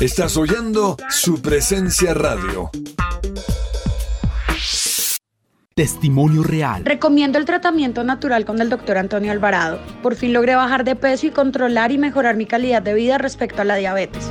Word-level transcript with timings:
Estás 0.00 0.36
oyendo 0.36 0.96
su 1.10 1.42
presencia 1.42 2.14
radio. 2.14 2.70
Testimonio 5.74 6.44
real. 6.44 6.84
Recomiendo 6.84 7.36
el 7.36 7.44
tratamiento 7.44 8.04
natural 8.04 8.44
con 8.44 8.60
el 8.60 8.70
doctor 8.70 8.96
Antonio 8.96 9.32
Alvarado. 9.32 9.80
Por 10.00 10.14
fin 10.14 10.32
logré 10.32 10.54
bajar 10.54 10.84
de 10.84 10.94
peso 10.94 11.26
y 11.26 11.30
controlar 11.30 11.90
y 11.90 11.98
mejorar 11.98 12.36
mi 12.36 12.46
calidad 12.46 12.80
de 12.80 12.94
vida 12.94 13.18
respecto 13.18 13.62
a 13.62 13.64
la 13.64 13.74
diabetes. 13.74 14.30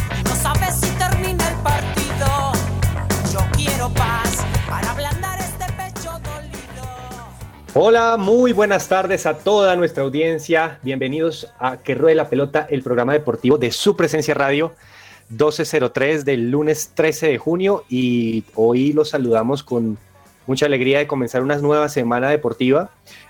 Hola, 7.73 8.17
muy 8.17 8.51
buenas 8.51 8.89
tardes 8.89 9.25
a 9.25 9.37
toda 9.37 9.77
nuestra 9.77 10.03
audiencia. 10.03 10.77
Bienvenidos 10.83 11.47
a 11.57 11.77
Que 11.77 11.95
Ruede 11.95 12.15
la 12.15 12.27
Pelota, 12.27 12.67
el 12.69 12.83
programa 12.83 13.13
deportivo 13.13 13.57
de 13.57 13.71
su 13.71 13.95
presencia 13.95 14.33
radio 14.33 14.73
1203 15.29 16.25
del 16.25 16.51
lunes 16.51 16.91
13 16.93 17.29
de 17.29 17.37
junio. 17.37 17.85
Y 17.87 18.43
hoy 18.55 18.91
los 18.91 19.11
saludamos 19.11 19.63
con 19.63 19.97
mucha 20.47 20.65
alegría 20.65 20.99
de 20.99 21.07
comenzar 21.07 21.43
una 21.43 21.55
nueva 21.59 21.87
semana 21.87 22.29
deportiva, 22.29 22.89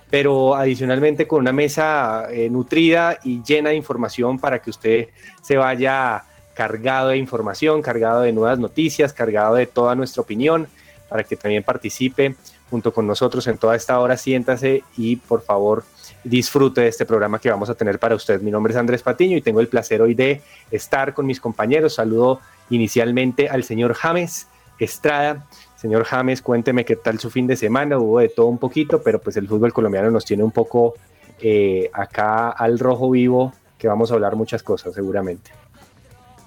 pero 0.09 0.55
adicionalmente 0.55 1.27
con 1.27 1.41
una 1.41 1.53
mesa 1.53 2.25
eh, 2.31 2.49
nutrida 2.49 3.19
y 3.23 3.43
llena 3.43 3.69
de 3.69 3.75
información 3.75 4.39
para 4.39 4.59
que 4.59 4.71
usted 4.71 5.09
se 5.43 5.57
vaya 5.57 6.23
cargado 6.55 7.09
de 7.09 7.17
información, 7.17 7.83
cargado 7.83 8.21
de 8.21 8.33
nuevas 8.33 8.57
noticias, 8.57 9.13
cargado 9.13 9.53
de 9.53 9.67
toda 9.67 9.93
nuestra 9.93 10.23
opinión, 10.23 10.67
para 11.09 11.23
que 11.23 11.35
también 11.35 11.61
participe 11.61 12.33
junto 12.71 12.93
con 12.93 13.05
nosotros 13.05 13.45
en 13.47 13.57
toda 13.57 13.75
esta 13.75 13.99
hora. 13.99 14.17
Siéntase 14.17 14.83
y 14.97 15.17
por 15.17 15.43
favor 15.43 15.83
disfrute 16.23 16.81
de 16.81 16.87
este 16.87 17.05
programa 17.05 17.37
que 17.37 17.51
vamos 17.51 17.69
a 17.69 17.75
tener 17.75 17.99
para 17.99 18.15
usted. 18.15 18.41
Mi 18.41 18.49
nombre 18.49 18.71
es 18.71 18.77
Andrés 18.77 19.03
Patiño 19.03 19.37
y 19.37 19.41
tengo 19.41 19.59
el 19.59 19.67
placer 19.67 20.01
hoy 20.01 20.15
de 20.15 20.41
estar 20.71 21.13
con 21.13 21.25
mis 21.25 21.39
compañeros. 21.39 21.95
Saludo 21.95 22.39
inicialmente 22.69 23.49
al 23.49 23.63
señor 23.63 23.93
James 23.93 24.47
Estrada. 24.79 25.45
Señor 25.75 26.05
James, 26.05 26.41
cuénteme 26.41 26.85
qué 26.85 26.95
tal 26.95 27.19
su 27.19 27.29
fin 27.29 27.45
de 27.45 27.55
semana. 27.55 27.99
Hubo 27.99 28.19
de 28.19 28.29
todo 28.29 28.45
un 28.45 28.57
poquito, 28.57 29.01
pero 29.03 29.19
pues 29.19 29.35
el 29.35 29.47
fútbol 29.47 29.73
colombiano 29.73 30.09
nos 30.09 30.25
tiene 30.25 30.43
un 30.43 30.51
poco 30.51 30.93
eh, 31.41 31.89
acá 31.91 32.49
al 32.49 32.79
rojo 32.79 33.09
vivo, 33.11 33.53
que 33.77 33.87
vamos 33.87 34.11
a 34.11 34.13
hablar 34.13 34.35
muchas 34.35 34.63
cosas 34.63 34.93
seguramente. 34.93 35.51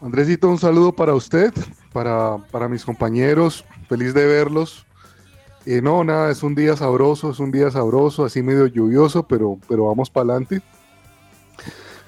Andresito, 0.01 0.49
un 0.49 0.59
saludo 0.59 0.93
para 0.93 1.15
usted, 1.15 1.53
para, 1.93 2.39
para 2.51 2.69
mis 2.69 2.85
compañeros. 2.85 3.65
Feliz 3.89 4.15
de 4.15 4.25
verlos. 4.27 4.87
Eh, 5.67 5.81
no, 5.81 6.05
nada, 6.05 6.31
es 6.31 6.43
un 6.43 6.55
día 6.55 6.77
sabroso, 6.77 7.31
es 7.31 7.41
un 7.41 7.51
día 7.51 7.71
sabroso, 7.71 8.25
así 8.25 8.43
medio 8.43 8.67
lluvioso, 8.67 9.23
pero, 9.23 9.59
pero 9.69 9.87
vamos 9.87 10.11
para 10.11 10.31
adelante. 10.31 10.61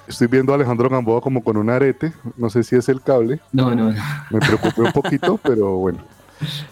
Estoy 0.07 0.27
viendo 0.29 0.53
a 0.53 0.57
Alejandro 0.57 0.89
Gamboa 0.89 1.21
como 1.21 1.43
con 1.43 1.57
un 1.57 1.71
arete, 1.71 2.13
no 2.37 2.51
sé 2.51 2.63
si 2.63 2.77
es 2.77 2.89
el 2.89 3.01
cable. 3.01 3.41
No, 3.53 3.75
no, 3.75 3.91
no. 3.93 4.03
Me 4.31 4.41
preocupé 4.41 4.83
un 4.83 4.93
poquito, 4.93 5.37
pero 5.43 5.77
bueno. 5.77 5.99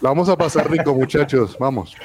La 0.00 0.10
vamos 0.10 0.28
a 0.28 0.36
pasar 0.36 0.70
rico, 0.70 0.94
muchachos, 0.94 1.56
vamos. 1.58 1.96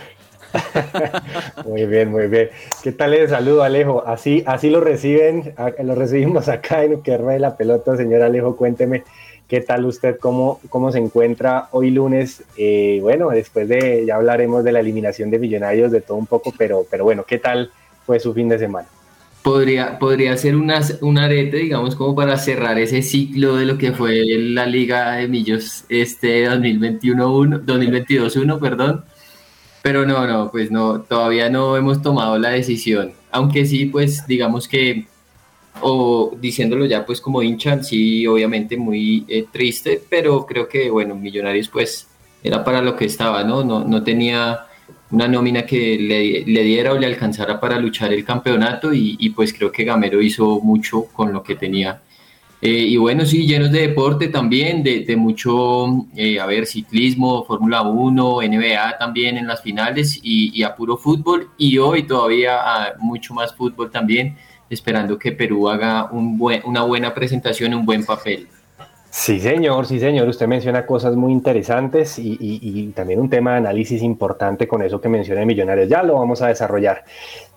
Muy 1.65 1.85
bien, 1.85 2.09
muy 2.09 2.27
bien. 2.27 2.49
¿Qué 2.81 2.91
tal 2.91 3.13
el 3.13 3.29
saludo, 3.29 3.63
Alejo? 3.63 4.03
Así, 4.07 4.43
así 4.47 4.69
lo 4.69 4.81
reciben, 4.81 5.53
lo 5.83 5.93
recibimos 5.93 6.47
acá 6.47 6.83
en 6.83 7.01
que 7.03 7.17
de 7.17 7.39
la 7.39 7.55
pelota, 7.55 7.95
señor 7.95 8.21
Alejo, 8.21 8.55
cuénteme 8.55 9.03
¿Qué 9.49 9.61
tal 9.61 9.83
usted? 9.85 10.19
¿Cómo, 10.19 10.61
cómo 10.69 10.91
se 10.91 10.99
encuentra 10.99 11.69
hoy 11.71 11.89
lunes? 11.89 12.43
Eh, 12.55 12.99
bueno, 13.01 13.29
después 13.29 13.67
de, 13.67 14.05
ya 14.05 14.15
hablaremos 14.15 14.63
de 14.63 14.71
la 14.71 14.79
eliminación 14.79 15.31
de 15.31 15.39
Millonarios, 15.39 15.91
de 15.91 16.01
todo 16.01 16.17
un 16.17 16.27
poco, 16.27 16.53
pero, 16.55 16.85
pero 16.89 17.03
bueno, 17.03 17.23
¿qué 17.27 17.39
tal 17.39 17.71
fue 18.05 18.19
su 18.19 18.31
fin 18.35 18.47
de 18.47 18.59
semana? 18.59 18.87
Podría, 19.41 19.97
podría 19.97 20.37
ser 20.37 20.55
una, 20.55 20.81
un 21.01 21.17
arete, 21.17 21.57
digamos, 21.57 21.95
como 21.95 22.13
para 22.13 22.37
cerrar 22.37 22.77
ese 22.77 23.01
ciclo 23.01 23.55
de 23.55 23.65
lo 23.65 23.79
que 23.79 23.91
fue 23.91 24.23
la 24.37 24.67
Liga 24.67 25.13
de 25.13 25.27
Millos 25.27 25.83
este 25.89 26.45
2021 26.45 27.61
2022-1, 27.65 28.59
perdón. 28.59 29.03
Pero 29.81 30.05
no, 30.05 30.27
no, 30.27 30.51
pues 30.51 30.69
no, 30.69 31.01
todavía 31.01 31.49
no 31.49 31.75
hemos 31.75 32.03
tomado 32.03 32.37
la 32.37 32.49
decisión. 32.49 33.13
Aunque 33.31 33.65
sí, 33.65 33.87
pues 33.87 34.27
digamos 34.27 34.67
que 34.67 35.07
o 35.81 36.35
diciéndolo 36.39 36.85
ya 36.85 37.05
pues 37.05 37.21
como 37.21 37.41
hincha, 37.41 37.81
sí, 37.83 38.25
obviamente 38.27 38.77
muy 38.77 39.25
eh, 39.27 39.45
triste, 39.51 40.01
pero 40.09 40.45
creo 40.45 40.67
que, 40.67 40.89
bueno, 40.89 41.15
Millonarios 41.15 41.69
pues 41.69 42.07
era 42.43 42.63
para 42.63 42.81
lo 42.81 42.95
que 42.95 43.05
estaba, 43.05 43.43
¿no? 43.43 43.63
No, 43.63 43.83
no 43.83 44.03
tenía 44.03 44.65
una 45.11 45.27
nómina 45.27 45.65
que 45.65 45.97
le, 45.97 46.45
le, 46.45 46.63
diera 46.63 46.93
o 46.93 46.97
le 46.97 47.07
alcanzara 47.07 47.59
para 47.59 47.79
luchar 47.79 48.13
el 48.13 48.23
campeonato 48.23 48.93
y, 48.93 49.29
pues 49.29 49.53
creo 49.53 49.71
que 49.71 49.83
Gamero 49.83 50.21
hizo 50.21 50.59
mucho 50.61 51.05
con 51.05 51.33
lo 51.33 51.41
que 51.41 51.55
tenía. 51.55 52.01
Eh, 52.61 52.69
y 52.69 52.97
bueno, 52.97 53.25
sí, 53.25 53.47
llenos 53.47 53.71
de 53.71 53.87
deporte 53.87 54.27
también, 54.27 54.83
de, 54.83 55.15
mucho, 55.15 56.05
eh, 56.15 56.39
a 56.39 56.45
ver, 56.45 56.65
ciclismo, 56.65 57.45
Fórmula 57.45 57.81
1, 57.83 58.41
NBA 58.41 58.97
también 58.97 59.37
en 59.37 59.47
las 59.47 59.61
finales 59.61 60.19
y, 60.21 60.51
y, 60.59 60.63
a 60.63 60.75
puro 60.75 60.97
fútbol 60.97 61.49
y 61.57 61.77
hoy 61.77 62.03
todavía 62.03 62.59
a 62.59 62.93
mucho 62.99 63.33
más 63.33 63.55
fútbol 63.55 63.89
también, 63.89 64.35
esperando 64.69 65.17
que 65.17 65.31
Perú 65.31 65.69
haga 65.69 66.09
una 66.11 66.83
buena 66.83 67.13
presentación, 67.13 67.73
un 67.73 67.85
buen 67.85 68.05
papel. 68.05 68.47
Sí, 69.11 69.39
señor, 69.39 69.87
sí, 69.87 69.99
señor. 69.99 70.27
Usted 70.27 70.47
menciona 70.47 70.85
cosas 70.85 71.15
muy 71.15 71.31
interesantes 71.31 72.19
y, 72.19 72.91
también 72.95 73.19
un 73.19 73.29
tema 73.29 73.51
de 73.53 73.57
análisis 73.57 74.03
importante 74.03 74.67
con 74.67 74.83
eso 74.83 75.01
que 75.01 75.09
menciona 75.09 75.43
Millonarios. 75.45 75.89
Ya 75.89 76.03
lo 76.03 76.13
vamos 76.13 76.43
a 76.43 76.47
desarrollar. 76.47 77.03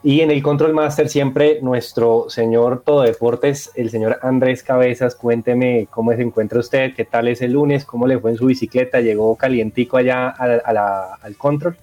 Y 0.03 0.23
en 0.23 0.31
el 0.31 0.43
Control 0.43 0.73
Master 0.73 1.09
siempre 1.09 1.59
nuestro 1.61 2.27
señor 2.29 2.83
Todo 2.85 3.03
Deportes, 3.03 3.71
el 3.77 3.91
señor 3.91 4.19
Andrés 4.23 4.63
Cabezas, 4.63 5.15
cuénteme 5.15 5.87
cómo 5.91 6.13
se 6.13 6.23
encuentra 6.23 6.59
usted, 6.59 6.95
qué 6.95 7.05
tal 7.05 7.29
es 7.29 7.43
el 7.43 7.53
lunes, 7.53 7.85
cómo 7.85 8.07
le 8.07 8.19
fue 8.19 8.33
en 8.33 8.39
su 8.39 8.47
bicicleta, 8.47 9.01
llegó 9.01 9.37
calientico 9.37 9.99
allá 9.99 10.31
al 10.31 11.37
Control. 11.37 11.77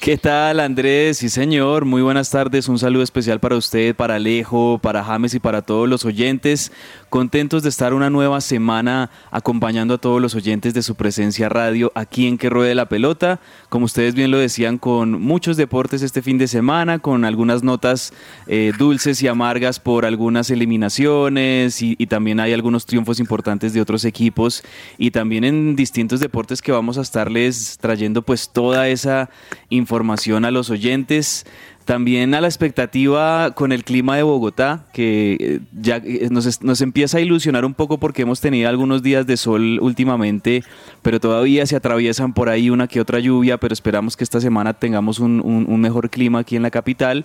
¿Qué 0.00 0.16
tal 0.18 0.60
Andrés? 0.60 1.18
Sí 1.18 1.28
señor, 1.28 1.84
muy 1.84 2.00
buenas 2.00 2.30
tardes, 2.30 2.68
un 2.68 2.78
saludo 2.78 3.02
especial 3.02 3.40
para 3.40 3.56
usted, 3.56 3.96
para 3.96 4.16
Alejo, 4.16 4.78
para 4.80 5.02
James 5.02 5.34
y 5.34 5.40
para 5.40 5.62
todos 5.62 5.88
los 5.88 6.04
oyentes. 6.04 6.70
Contentos 7.08 7.64
de 7.64 7.70
estar 7.70 7.92
una 7.92 8.08
nueva 8.08 8.40
semana 8.40 9.10
acompañando 9.32 9.94
a 9.94 9.98
todos 9.98 10.20
los 10.20 10.36
oyentes 10.36 10.74
de 10.74 10.82
su 10.82 10.94
presencia 10.94 11.48
radio 11.48 11.90
aquí 11.96 12.28
en 12.28 12.38
Que 12.38 12.50
Ruede 12.50 12.76
la 12.76 12.88
Pelota. 12.88 13.40
Como 13.68 13.86
ustedes 13.86 14.14
bien 14.14 14.30
lo 14.30 14.38
decían, 14.38 14.78
con 14.78 15.20
muchos 15.20 15.56
deportes 15.56 16.02
este 16.02 16.22
fin 16.22 16.38
de 16.38 16.46
semana, 16.46 17.00
con 17.00 17.24
algunas 17.24 17.64
notas 17.64 18.12
eh, 18.46 18.72
dulces 18.78 19.22
y 19.22 19.28
amargas 19.28 19.80
por 19.80 20.04
algunas 20.04 20.50
eliminaciones 20.50 21.82
y, 21.82 21.96
y 21.98 22.06
también 22.06 22.38
hay 22.38 22.52
algunos 22.52 22.86
triunfos 22.86 23.18
importantes 23.18 23.72
de 23.72 23.80
otros 23.80 24.04
equipos 24.04 24.62
y 24.98 25.10
también 25.10 25.42
en 25.42 25.74
distintos 25.74 26.20
deportes 26.20 26.62
que 26.62 26.70
vamos 26.70 26.96
a 26.98 27.00
estarles 27.00 27.78
trayendo 27.80 28.22
pues 28.22 28.50
toda 28.50 28.88
esa 28.88 29.30
información 29.70 29.85
a 29.86 30.50
los 30.50 30.70
oyentes. 30.70 31.46
También 31.84 32.34
a 32.34 32.40
la 32.40 32.48
expectativa 32.48 33.52
con 33.52 33.70
el 33.70 33.84
clima 33.84 34.16
de 34.16 34.24
Bogotá, 34.24 34.86
que 34.92 35.60
ya 35.72 36.02
nos, 36.30 36.60
nos, 36.60 36.80
empieza 36.80 37.18
a 37.18 37.20
ilusionar 37.20 37.64
un 37.64 37.74
poco 37.74 37.98
porque 37.98 38.22
hemos 38.22 38.40
tenido 38.40 38.68
algunos 38.68 39.04
días 39.04 39.24
de 39.24 39.36
sol 39.36 39.78
últimamente, 39.80 40.64
pero 41.02 41.20
todavía 41.20 41.64
se 41.64 41.76
atraviesan 41.76 42.34
por 42.34 42.48
ahí 42.48 42.70
una 42.70 42.88
que 42.88 43.00
otra 43.00 43.20
lluvia, 43.20 43.58
pero 43.58 43.72
esperamos 43.72 44.16
que 44.16 44.24
esta 44.24 44.40
semana 44.40 44.74
tengamos 44.74 45.20
un 45.20 45.80
mejor 45.80 46.10
clima 46.10 46.40
aquí 46.40 46.56
en 46.56 46.62
la 46.62 46.72
capital. 46.72 47.24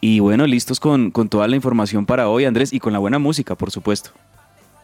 Y 0.00 0.18
bueno, 0.18 0.44
listos 0.46 0.80
con, 0.80 1.12
con 1.12 1.28
toda 1.28 1.46
la 1.46 1.54
información 1.54 2.04
para 2.04 2.28
hoy, 2.28 2.46
Andrés, 2.46 2.72
y 2.72 2.80
con 2.80 2.92
la 2.92 2.98
buena 2.98 3.20
música, 3.20 3.54
por 3.54 3.70
supuesto. 3.70 4.10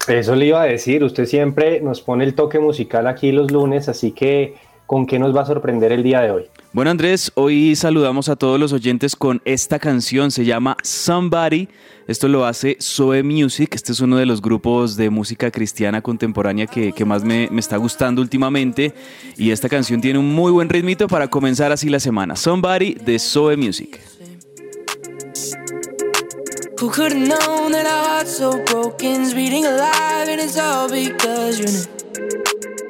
Eso 0.09 0.37
le 0.37 0.47
iba 0.47 0.63
a 0.63 0.67
decir, 0.67 1.03
usted 1.03 1.27
siempre 1.27 1.81
nos 1.81 2.01
pone 2.01 2.23
el 2.23 2.35
toque 2.35 2.61
musical 2.61 3.09
aquí 3.09 3.33
los 3.33 3.51
lunes, 3.51 3.89
así 3.89 4.13
que 4.13 4.55
¿con 4.87 5.07
qué 5.07 5.19
nos 5.19 5.35
va 5.35 5.43
a 5.43 5.47
sorprender 5.47 5.91
el 5.91 6.05
día 6.05 6.21
de 6.21 6.31
hoy? 6.31 6.45
Bueno 6.77 6.91
Andrés, 6.91 7.33
hoy 7.37 7.75
saludamos 7.75 8.29
a 8.29 8.37
todos 8.37 8.61
los 8.61 8.75
oyentes 8.75 9.17
con 9.17 9.41
esta 9.47 9.79
canción, 9.79 10.31
se 10.31 10.45
llama 10.45 10.77
Somebody, 10.83 11.71
esto 12.07 12.29
lo 12.29 12.45
hace 12.45 12.77
Zoe 12.83 13.23
Music, 13.23 13.75
este 13.75 13.93
es 13.93 14.01
uno 14.01 14.19
de 14.19 14.27
los 14.27 14.43
grupos 14.43 14.95
de 14.95 15.09
música 15.09 15.51
cristiana 15.51 16.03
contemporánea 16.03 16.67
que, 16.67 16.93
que 16.93 17.07
más 17.07 17.25
me, 17.25 17.49
me, 17.51 17.61
está 17.61 17.79
gustando 17.79 18.21
últimamente 18.21 18.93
y 19.39 19.53
esta 19.53 19.71
canción 19.71 20.03
tiene 20.03 20.19
un 20.19 20.35
muy 20.35 20.53
buen 20.53 20.69
ritmito 20.69 21.09
para 21.09 21.29
comenzar 21.29 21.73
así 21.73 21.89
la 21.89 21.99
semana, 21.99 22.37
Somebody 22.37 22.93
de 22.93 23.19
Zoe 23.19 23.57
Music. 23.57 23.99
Who 26.79 26.91
could 26.91 27.11
have 27.11 27.27
known 27.27 27.73
that 27.73 27.87
our 27.87 28.19
hearts 28.19 28.37
so 28.37 28.63
it's. 30.91 31.89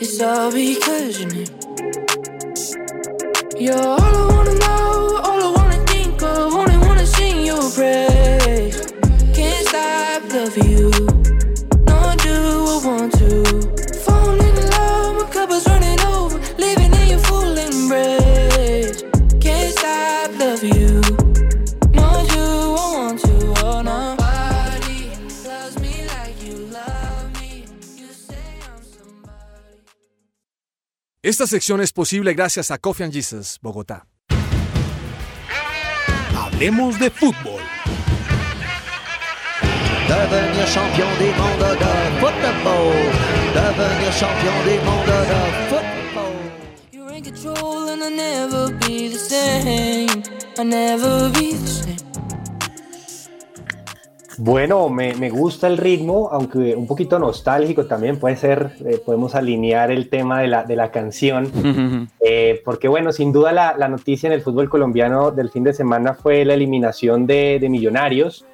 It's 0.01 0.21
all 0.21 0.51
because. 0.51 1.66
You're 3.59 3.75
all 3.75 3.99
I 4.03 4.27
wanna 4.35 4.55
know, 4.59 5.21
all 5.25 5.43
I 5.43 5.53
wanna 5.57 5.85
think 5.87 6.23
of, 6.23 6.55
only 6.55 6.77
wanna 6.77 7.07
sing 7.07 7.47
your 7.47 7.63
praise. 7.71 8.93
Can't 9.35 9.67
stop 9.69 10.25
loving 10.31 10.69
you, 10.69 10.91
nor 11.89 12.17
do 12.17 12.37
I 12.75 12.81
want 12.85 13.13
to. 13.15 13.45
Fall 14.05 14.39
in 14.39 14.57
love, 14.73 15.17
my 15.23 15.29
cup 15.33 15.51
is 15.53 15.67
running 15.67 15.86
Esta 31.37 31.47
sección 31.47 31.83
es 31.83 31.93
posible 31.93 32.33
gracias 32.33 32.71
a 32.71 32.79
Coffee 32.79 33.05
and 33.05 33.13
Jesus, 33.13 33.59
Bogotá. 33.61 34.07
Hablemos 36.35 36.99
de 36.99 37.11
fútbol. 37.11 37.61
Devenir 40.09 40.67
champion 40.67 41.19
des 41.19 41.37
mondes 41.37 41.79
de 41.79 42.21
football. 42.23 42.95
Devenir 43.53 44.13
champion 44.15 44.65
des 44.65 44.81
mondes 44.81 45.29
de 45.29 45.37
football. 45.69 46.33
You're 46.91 47.15
in 47.15 47.23
control 47.23 47.91
and 47.91 48.03
I'll 48.03 48.11
never 48.17 48.73
be 48.87 49.11
the 49.11 49.19
same. 49.19 50.23
I'll 50.57 50.65
never 50.65 51.29
be 51.39 51.53
the 51.53 51.67
same. 51.67 52.16
Bueno, 54.39 54.89
me, 54.91 55.15
me, 55.15 55.31
gusta 55.31 55.67
el 55.67 55.79
ritmo, 55.79 56.29
aunque 56.31 56.77
un 56.77 56.87
poquito 56.87 57.19
nostálgico 57.19 57.87
también 57.87 58.19
puede 58.19 58.37
ser, 58.37 58.73
eh, 58.85 59.01
podemos 59.05 59.35
alinear 59.35 59.91
el 59.91 60.09
tema 60.11 60.41
de 60.41 60.49
la, 60.49 60.65
de 60.65 60.77
la 60.77 60.91
canción, 60.91 61.45
uh 61.45 61.49
-huh. 61.49 62.09
eh, 62.21 62.61
porque 62.65 62.87
bueno, 62.89 63.13
sin 63.13 63.33
duda 63.33 63.53
la, 63.53 63.75
la, 63.79 63.89
noticia 63.89 64.27
en 64.27 64.35
el 64.35 64.43
fútbol 64.43 64.69
colombiano 64.69 65.31
del 65.31 65.49
fin 65.51 65.65
de 65.65 65.73
semana 65.73 66.15
fue 66.15 66.45
la 66.45 66.55
eliminación 66.55 67.27
de, 67.27 67.59
de 67.61 67.69
Millonarios, 67.71 68.45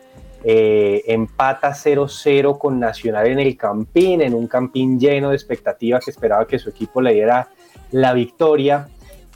eh, 0.44 1.02
empata 1.06 1.73
0-0 1.73 2.58
con 2.58 2.78
Nacional 2.78 3.26
en 3.26 3.40
el 3.40 3.56
Campín, 3.56 4.21
en 4.21 4.35
un 4.35 4.47
Campín 4.47 4.99
lleno 4.99 5.30
de 5.30 5.37
expectativas 5.37 6.04
que 6.04 6.11
esperaba 6.11 6.47
que 6.47 6.59
su 6.59 6.71
equipo 6.71 7.00
le 7.00 7.14
diera 7.14 7.49
la 7.90 8.12
victoria 8.12 8.88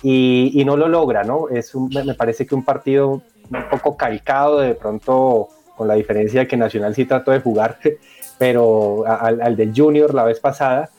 y, 0.03 0.53
y 0.55 0.65
no 0.65 0.77
lo 0.77 0.89
logra, 0.89 1.23
¿no? 1.25 1.49
Es 1.49 1.75
un, 1.75 1.91
me 2.05 2.15
parece 2.15 2.47
que 2.47 2.55
un 2.55 2.65
partido 2.65 3.23
un 3.51 3.69
poco 3.71 3.97
calcado 3.97 4.59
de 4.59 4.75
pronto 4.75 5.49
con 5.77 5.89
la 5.89 5.95
diferencia 5.95 6.41
de 6.41 6.47
que 6.47 6.57
Nacional 6.57 6.95
sí 6.95 7.05
trató 7.05 7.31
de 7.31 7.41
jugar, 7.41 7.79
pero 8.39 9.05
al, 9.07 9.41
al 9.41 9.57
del 9.57 9.73
Junior 9.75 10.15
la 10.15 10.25
vez 10.25 10.41
pasada, 10.41 10.91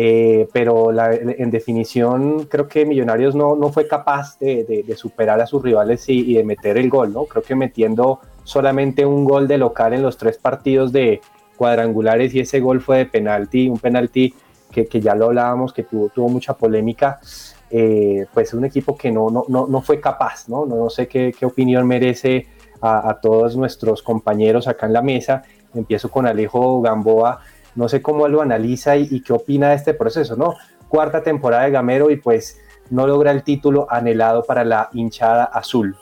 eh, 0.00 0.46
pero 0.52 0.92
la, 0.92 1.12
en 1.12 1.50
definición 1.50 2.44
creo 2.44 2.68
que 2.68 2.86
Millonarios 2.86 3.34
no, 3.34 3.56
no 3.56 3.72
fue 3.72 3.88
capaz 3.88 4.38
de, 4.38 4.84
de, 4.86 4.96
superar 4.96 5.40
a 5.40 5.46
sus 5.46 5.60
rivales 5.60 6.08
y, 6.08 6.30
y, 6.30 6.34
de 6.34 6.44
meter 6.44 6.78
el 6.78 6.88
gol, 6.88 7.12
¿no? 7.12 7.24
Creo 7.24 7.42
que 7.42 7.56
metiendo 7.56 8.20
solamente 8.44 9.04
un 9.04 9.24
gol 9.24 9.48
de 9.48 9.58
local 9.58 9.94
en 9.94 10.02
los 10.02 10.16
tres 10.16 10.38
partidos 10.38 10.92
de 10.92 11.20
cuadrangulares 11.56 12.32
y 12.34 12.38
ese 12.40 12.60
gol 12.60 12.80
fue 12.80 12.98
de 12.98 13.06
penalti, 13.06 13.68
un 13.68 13.78
penalti 13.78 14.32
que, 14.70 14.86
que 14.86 15.00
ya 15.00 15.16
lo 15.16 15.26
hablábamos, 15.26 15.72
que 15.72 15.82
tuvo, 15.82 16.10
tuvo 16.10 16.28
mucha 16.28 16.54
polémica, 16.54 17.18
eh, 17.68 18.26
pues 18.32 18.54
un 18.54 18.64
equipo 18.64 18.96
que 18.96 19.10
no, 19.10 19.30
no, 19.30 19.46
no, 19.48 19.66
no 19.66 19.82
fue 19.82 20.00
capaz, 20.00 20.48
¿no? 20.48 20.64
No, 20.64 20.76
no 20.76 20.90
sé 20.90 21.08
qué, 21.08 21.34
qué 21.36 21.44
opinión 21.44 21.86
merece 21.86 22.46
a, 22.80 23.18
todos 23.20 23.56
nuestros 23.56 24.02
compañeros 24.02 24.68
acá 24.68 24.86
en 24.86 24.92
la 24.92 25.02
mesa. 25.02 25.42
Empiezo 25.74 26.10
con 26.10 26.26
Alejo 26.26 26.80
Gamboa. 26.80 27.40
No 27.74 27.88
sé 27.88 28.02
cómo 28.02 28.28
lo 28.28 28.42
analiza 28.42 28.96
y, 28.96 29.08
y, 29.10 29.22
qué 29.22 29.32
opina 29.32 29.70
de 29.70 29.76
este 29.76 29.94
proceso, 29.94 30.36
¿no? 30.36 30.54
Cuarta 30.88 31.22
temporada 31.22 31.64
de 31.64 31.70
Gamero 31.70 32.10
y 32.10 32.16
pues 32.16 32.58
no 32.90 33.06
logra 33.06 33.30
el 33.30 33.42
título 33.42 33.86
anhelado 33.90 34.42
para 34.44 34.64
la 34.64 34.88
hinchada 34.92 35.44
azul. 35.44 35.96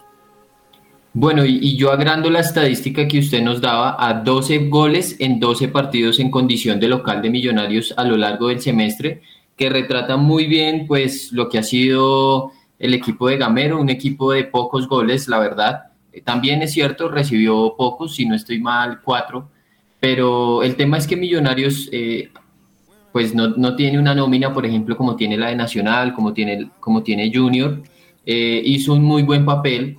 Bueno, 1.12 1.44
y, 1.44 1.58
y 1.62 1.76
yo 1.76 1.92
agrando 1.92 2.28
la 2.30 2.40
estadística 2.40 3.08
que 3.08 3.18
usted 3.18 3.42
nos 3.42 3.60
daba 3.60 3.96
a 3.98 4.14
12 4.14 4.68
goles 4.68 5.16
en 5.18 5.40
12 5.40 5.68
partidos 5.68 6.20
en 6.20 6.30
condición 6.30 6.78
de 6.78 6.88
local 6.88 7.22
de 7.22 7.30
Millonarios 7.30 7.94
a 7.96 8.04
lo 8.04 8.16
largo 8.16 8.48
del 8.48 8.60
semestre, 8.60 9.22
que 9.56 9.70
retrata 9.70 10.18
muy 10.18 10.46
bien 10.46 10.86
pues 10.86 11.32
lo 11.32 11.48
que 11.48 11.58
ha 11.58 11.62
sido 11.62 12.52
el 12.78 12.94
equipo 12.94 13.28
de 13.28 13.38
Gamero, 13.38 13.80
un 13.80 13.88
equipo 13.88 14.32
de 14.32 14.44
pocos 14.44 14.86
goles, 14.88 15.28
la 15.28 15.38
verdad, 15.38 15.85
también 16.24 16.62
es 16.62 16.72
cierto, 16.72 17.08
recibió 17.08 17.74
pocos, 17.76 18.14
si 18.14 18.26
no 18.26 18.34
estoy 18.34 18.60
mal, 18.60 19.00
cuatro, 19.02 19.50
pero 20.00 20.62
el 20.62 20.76
tema 20.76 20.98
es 20.98 21.06
que 21.06 21.16
Millonarios 21.16 21.88
eh, 21.92 22.30
pues 23.12 23.34
no, 23.34 23.48
no, 23.48 23.76
tiene 23.76 23.98
una 23.98 24.14
nómina, 24.14 24.52
por 24.52 24.66
ejemplo, 24.66 24.96
como 24.96 25.16
tiene 25.16 25.36
la 25.36 25.48
de 25.48 25.56
Nacional, 25.56 26.12
como 26.14 26.32
tiene, 26.32 26.70
como 26.80 27.02
tiene 27.02 27.32
Junior, 27.34 27.82
eh, 28.26 28.62
hizo 28.64 28.92
un 28.92 29.02
muy 29.02 29.22
buen 29.22 29.44
papel, 29.44 29.98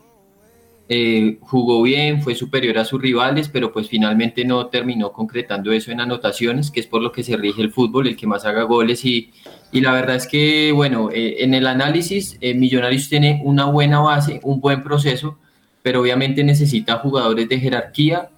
eh, 0.90 1.38
jugó 1.42 1.82
bien, 1.82 2.22
fue 2.22 2.34
superior 2.34 2.78
a 2.78 2.86
sus 2.86 3.02
rivales, 3.02 3.50
pero 3.50 3.74
pues 3.74 3.90
finalmente 3.90 4.46
no 4.46 4.68
terminó 4.68 5.12
concretando 5.12 5.74
eso 5.74 5.92
en 5.92 6.00
anotaciones, 6.00 6.72
que 6.72 6.80
es 6.80 6.88
por 6.88 7.02
lo 7.02 7.12
que 7.12 7.24
se 7.24 7.36
rige 7.36 7.62
el 7.62 7.72
fútbol, 7.72 8.08
el 8.08 8.16
que 8.16 8.26
más 8.26 8.46
haga 8.46 8.64
goles 8.64 9.04
y, 9.04 9.32
y 9.74 9.82
la 9.82 9.92
verdad 9.92 10.16
es 10.16 10.28
que, 10.28 10.72
bueno, 10.72 11.10
eh, 11.12 11.44
en 11.44 11.54
el 11.54 11.68
análisis, 11.68 12.38
eh, 12.40 12.54
Millonarios 12.54 13.10
tiene 13.10 13.42
una 13.44 13.66
buena 13.66 14.00
base, 14.00 14.40
un 14.44 14.62
buen 14.62 14.82
proceso, 14.82 15.38
pero 15.88 16.02
obviamente 16.02 16.44
necesita 16.44 16.98
jugadores 16.98 17.48
de 17.48 17.62
jerarquía, 17.62 18.30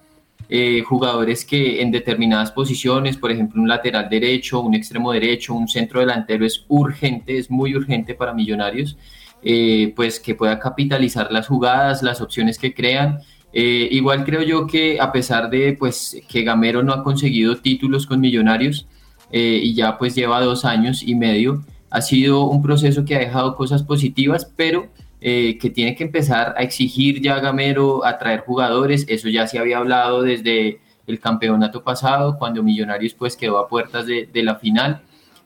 jugadores 0.86 1.44
que 1.44 1.82
en 1.82 1.90
determinadas 1.90 2.52
posiciones, 2.52 3.16
por 3.16 3.32
ejemplo, 3.32 3.60
un 3.60 3.66
lateral 3.68 4.08
derecho, 4.08 4.60
un 4.60 4.74
extremo 4.74 5.10
derecho, 5.10 5.54
un 5.54 5.66
centro 5.66 5.98
delantero 5.98 6.46
es 6.46 6.64
urgente, 6.68 7.38
es 7.38 7.50
muy 7.50 7.74
urgente 7.74 8.14
para 8.14 8.32
Millonarios 8.32 8.96
eh, 9.42 9.92
pues 9.96 10.20
que 10.20 10.34
pueda 10.34 10.58
capitalizar 10.58 11.32
las 11.32 11.48
jugadas, 11.48 12.02
las 12.02 12.20
opciones 12.20 12.58
que 12.58 12.74
crean. 12.74 13.20
Eh, 13.52 13.88
igual 13.90 14.24
creo 14.24 14.42
yo 14.42 14.66
que 14.66 15.00
a 15.00 15.10
pesar 15.10 15.50
de 15.50 15.72
pues 15.78 16.20
que 16.28 16.42
Gamero 16.42 16.82
no 16.82 16.92
ha 16.92 17.02
conseguido 17.02 17.56
títulos 17.56 18.06
con 18.06 18.20
Millonarios 18.20 18.86
eh, 19.32 19.60
y 19.62 19.74
ya 19.74 19.98
pues 19.98 20.14
lleva 20.14 20.40
dos 20.42 20.64
años 20.64 21.02
y 21.02 21.14
medio, 21.14 21.64
ha 21.88 22.02
sido 22.02 22.44
un 22.44 22.62
proceso 22.62 23.04
que 23.04 23.16
ha 23.16 23.18
dejado 23.18 23.56
cosas 23.56 23.82
positivas, 23.82 24.52
pero 24.56 24.88
que 25.20 25.70
tiene 25.74 25.94
que 25.94 26.04
empezar 26.04 26.54
a 26.56 26.62
exigir 26.62 27.20
ya 27.20 27.38
Gamero 27.40 28.04
a 28.04 28.18
traer 28.18 28.40
jugadores. 28.40 29.04
Eso 29.08 29.28
ya 29.28 29.46
se 29.46 29.58
había 29.58 29.78
hablado 29.78 30.22
desde 30.22 30.80
el 31.06 31.20
campeonato 31.20 31.82
pasado, 31.82 32.38
cuando 32.38 32.62
Millonarios 32.62 33.14
pues 33.14 33.36
quedó 33.36 33.58
a 33.58 33.68
puertas 33.68 34.06
de, 34.06 34.28
de 34.32 34.42
la 34.42 34.56
final. 34.56 35.02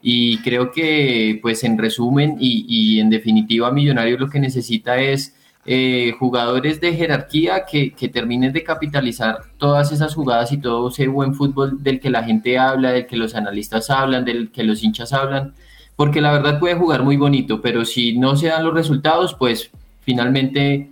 Y 0.07 0.37
creo 0.43 0.71
que, 0.71 1.38
pues 1.40 1.64
en 1.64 1.78
resumen 1.78 2.37
y, 2.38 3.00
en 3.00 3.09
definitiva, 3.09 3.73
Millonarios 3.73 4.21
lo 4.21 4.28
que 4.28 4.38
necesita 4.38 4.99
es 4.99 5.35
eh, 5.64 6.12
jugadores 6.19 6.78
de 6.78 6.93
jerarquía 6.93 7.64
que, 7.64 7.95
que, 7.95 8.11
terminen 8.11 8.52
de 8.52 8.62
capitalizar 8.62 9.38
todas 9.57 9.93
esas 9.93 10.14
jugadas 10.14 10.52
y 10.52 10.59
todo 10.59 10.90
ese 10.90 11.09
buen 11.09 11.33
fútbol 11.33 11.83
del 11.83 12.00
que 12.00 12.11
la 12.11 12.23
gente 12.23 12.59
habla, 12.59 12.93
del 12.93 13.07
que 13.07 13.16
los 13.16 13.35
analistas 13.35 13.88
hablan, 13.88 14.26
del 14.26 14.50
que 14.52 14.62
los 14.62 14.83
hinchas 14.83 15.14
hablan, 15.14 15.54
porque 15.97 16.21
la 16.21 16.33
verdad 16.33 16.59
puede 16.59 16.75
jugar 16.75 17.03
muy 17.03 17.17
bonito, 17.17 17.61
pero 17.61 17.85
si 17.85 18.19
no 18.19 18.37
se 18.37 18.49
dan 18.49 18.65
los 18.65 18.75
resultados, 18.75 19.35
pues 19.35 19.71
finalmente 20.01 20.91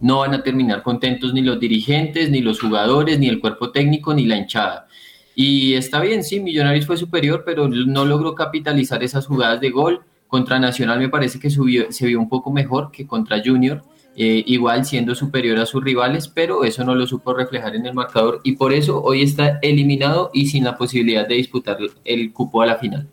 no 0.00 0.18
van 0.18 0.34
a 0.34 0.42
terminar 0.42 0.82
contentos 0.82 1.32
ni 1.32 1.42
los 1.42 1.60
dirigentes, 1.60 2.30
ni 2.30 2.40
los 2.40 2.60
jugadores, 2.60 3.18
ni 3.18 3.28
el 3.28 3.40
cuerpo 3.40 3.70
técnico, 3.70 4.14
ni 4.14 4.26
la 4.26 4.36
hinchada. 4.36 4.86
Y 5.34 5.74
está 5.74 6.00
bien, 6.00 6.24
sí, 6.24 6.40
Millonarios 6.40 6.86
fue 6.86 6.96
superior, 6.96 7.42
pero 7.46 7.68
no 7.68 8.04
logró 8.04 8.34
capitalizar 8.34 9.02
esas 9.02 9.26
jugadas 9.26 9.60
de 9.60 9.70
gol. 9.70 10.00
Contra 10.26 10.58
Nacional 10.58 10.98
me 10.98 11.08
parece 11.08 11.38
que 11.38 11.50
subió, 11.50 11.92
se 11.92 12.06
vio 12.06 12.18
un 12.18 12.28
poco 12.28 12.50
mejor 12.50 12.90
que 12.90 13.06
contra 13.06 13.42
Junior, 13.44 13.82
eh, 14.16 14.42
igual 14.46 14.84
siendo 14.84 15.14
superior 15.14 15.58
a 15.58 15.66
sus 15.66 15.84
rivales, 15.84 16.28
pero 16.28 16.64
eso 16.64 16.84
no 16.84 16.94
lo 16.94 17.06
supo 17.06 17.34
reflejar 17.34 17.76
en 17.76 17.86
el 17.86 17.94
marcador 17.94 18.40
y 18.42 18.52
por 18.52 18.72
eso 18.72 19.02
hoy 19.02 19.22
está 19.22 19.58
eliminado 19.62 20.30
y 20.34 20.46
sin 20.46 20.64
la 20.64 20.76
posibilidad 20.76 21.28
de 21.28 21.36
disputar 21.36 21.78
el 22.04 22.32
cupo 22.32 22.62
a 22.62 22.66
la 22.66 22.76
final. 22.76 23.08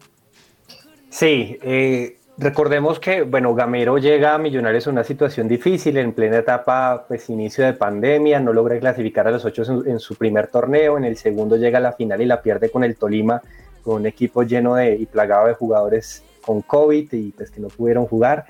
Sí, 1.09 1.57
eh, 1.61 2.19
Recordemos 2.41 3.01
que, 3.01 3.23
bueno, 3.23 3.53
Gamero 3.53 3.97
llega 3.97 4.33
a 4.33 4.37
Millonarios 4.37 4.87
en 4.87 4.93
una 4.93 5.03
situación 5.03 5.49
difícil, 5.49 5.97
en 5.97 6.13
plena 6.13 6.37
etapa, 6.37 7.03
pues 7.05 7.29
inicio 7.29 7.65
de 7.65 7.73
pandemia, 7.73 8.39
no 8.39 8.53
logra 8.53 8.79
clasificar 8.79 9.27
a 9.27 9.31
los 9.31 9.43
ocho 9.43 9.63
en, 9.85 9.99
su 9.99 10.15
primer 10.15 10.47
torneo, 10.47 10.97
en 10.97 11.03
el 11.03 11.17
segundo 11.17 11.57
llega 11.57 11.79
a 11.79 11.81
la 11.81 11.91
final 11.91 12.21
y 12.21 12.25
la 12.25 12.41
pierde 12.41 12.69
con 12.71 12.85
el 12.85 12.95
Tolima, 12.95 13.41
con 13.83 13.95
un 13.95 14.05
equipo 14.05 14.43
lleno 14.43 14.75
de 14.75 14.95
y 14.95 15.05
plagado 15.05 15.47
de 15.47 15.53
jugadores 15.53 16.23
con 16.41 16.61
COVID 16.61 17.11
y 17.11 17.31
pues 17.31 17.51
que 17.51 17.59
no 17.59 17.67
pudieron 17.67 18.05
jugar. 18.05 18.45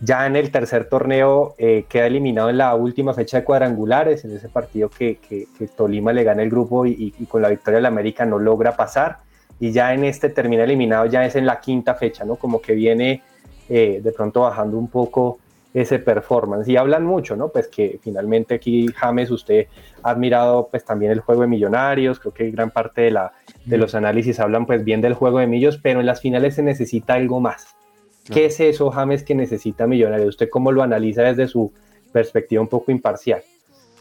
Ya 0.00 0.26
en 0.26 0.34
el 0.34 0.50
tercer 0.50 0.86
torneo 0.86 1.54
eh, 1.56 1.84
queda 1.88 2.06
eliminado 2.06 2.50
en 2.50 2.58
la 2.58 2.74
última 2.74 3.14
fecha 3.14 3.36
de 3.36 3.44
cuadrangulares, 3.44 4.24
en 4.24 4.34
ese 4.34 4.48
partido 4.48 4.88
que, 4.88 5.18
que, 5.18 5.46
Tolima 5.68 6.12
le 6.12 6.24
gana 6.24 6.42
el 6.42 6.50
grupo 6.50 6.84
y, 6.84 7.14
y 7.16 7.26
con 7.26 7.42
la 7.42 7.48
victoria 7.48 7.76
del 7.76 7.86
América 7.86 8.26
no 8.26 8.40
logra 8.40 8.74
pasar 8.74 9.29
y 9.60 9.72
ya 9.72 9.92
en 9.92 10.04
este 10.04 10.30
termina 10.30 10.64
eliminado, 10.64 11.06
ya 11.06 11.24
es 11.24 11.36
en 11.36 11.44
la 11.44 11.60
quinta 11.60 11.94
fecha, 11.94 12.24
¿no? 12.24 12.36
Como 12.36 12.60
que 12.62 12.74
viene 12.74 13.22
eh, 13.68 14.00
de 14.02 14.12
pronto 14.12 14.40
bajando 14.40 14.78
un 14.78 14.88
poco 14.88 15.38
ese 15.72 15.98
performance. 15.98 16.66
Y 16.66 16.76
hablan 16.76 17.04
mucho, 17.04 17.36
¿no? 17.36 17.48
Pues 17.48 17.68
que 17.68 18.00
finalmente 18.02 18.54
aquí, 18.54 18.88
James, 18.88 19.30
usted 19.30 19.66
ha 20.02 20.10
admirado 20.10 20.68
pues 20.68 20.84
también 20.84 21.12
el 21.12 21.20
juego 21.20 21.42
de 21.42 21.46
Millonarios, 21.46 22.18
creo 22.18 22.32
que 22.32 22.50
gran 22.50 22.70
parte 22.70 23.02
de, 23.02 23.10
la, 23.10 23.32
de 23.66 23.76
los 23.76 23.94
análisis 23.94 24.40
hablan 24.40 24.66
pues 24.66 24.82
bien 24.82 25.02
del 25.02 25.14
juego 25.14 25.38
de 25.38 25.46
Millos, 25.46 25.78
pero 25.78 26.00
en 26.00 26.06
las 26.06 26.20
finales 26.20 26.54
se 26.54 26.62
necesita 26.62 27.14
algo 27.14 27.38
más. 27.38 27.76
¿Qué 28.24 28.46
es 28.46 28.60
eso, 28.60 28.90
James, 28.90 29.24
que 29.24 29.34
necesita 29.34 29.86
Millonarios? 29.86 30.30
¿Usted 30.30 30.48
cómo 30.50 30.72
lo 30.72 30.82
analiza 30.82 31.22
desde 31.22 31.48
su 31.48 31.72
perspectiva 32.12 32.62
un 32.62 32.68
poco 32.68 32.90
imparcial? 32.90 33.42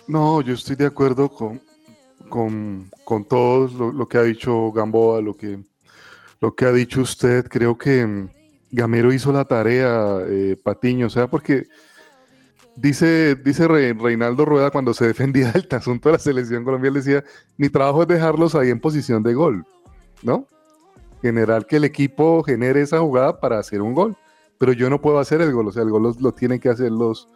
No, 0.08 0.42
yo 0.42 0.54
estoy 0.54 0.76
de 0.76 0.86
acuerdo 0.86 1.30
con, 1.30 1.62
con, 2.30 2.90
con 3.04 3.26
todo 3.26 3.92
lo, 3.92 4.08
que 4.08 4.18
ha 4.18 4.24
dicho 4.24 4.72
Gamboa, 4.72 5.22
lo 5.22 5.36
que, 5.36 5.60
lo 6.40 6.56
que 6.56 6.66
ha 6.66 6.72
dicho 6.72 7.02
usted. 7.02 7.48
Creo 7.48 7.78
que 7.78 8.06
mm, 8.06 8.30
Gamero 8.72 9.12
hizo 9.12 9.32
la 9.32 9.46
tarea, 9.46 10.20
eh, 10.28 10.56
Patiño, 10.62 11.08
o 11.08 11.10
sea, 11.10 11.28
porque 11.28 11.68
dice, 12.76 13.36
dice 13.36 13.68
Reinaldo 13.68 14.46
Rueda 14.46 14.72
cuando 14.72 14.94
se 14.94 15.08
defendía 15.08 15.52
del 15.52 15.68
asunto 15.72 16.10
de 16.10 16.14
la 16.14 16.20
selección 16.20 16.64
colombiana, 16.64 17.00
decía, 17.00 17.24
mi 17.58 17.70
trabajo 17.70 18.04
es 18.04 18.08
dejarlos 18.08 18.56
ahí 18.56 18.70
en 18.70 18.80
posición 18.80 19.24
de 19.24 19.34
gol, 19.34 19.66
¿no? 20.24 20.48
Generar 21.22 21.66
que 21.66 21.78
el 21.78 21.84
equipo 21.84 22.44
genere 22.44 22.82
esa 22.82 23.00
jugada 23.00 23.40
para 23.40 23.60
hacer 23.60 23.82
un 23.82 23.94
gol, 23.94 24.16
pero 24.58 24.74
yo 24.74 24.90
no 24.90 25.02
puedo 25.02 25.20
hacer 25.20 25.42
el 25.42 25.52
gol, 25.52 25.68
o 25.68 25.72
sea, 25.72 25.84
el 25.84 25.90
gol 25.90 26.16
lo, 26.20 26.32
tienen 26.32 26.60
que 26.60 26.70
hacer 26.70 26.92
los, 26.92 27.28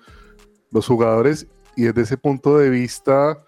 los 0.71 0.87
jugadores 0.87 1.47
y 1.75 1.83
desde 1.83 2.01
ese 2.01 2.17
punto 2.17 2.57
de 2.57 2.69
vista 2.69 3.43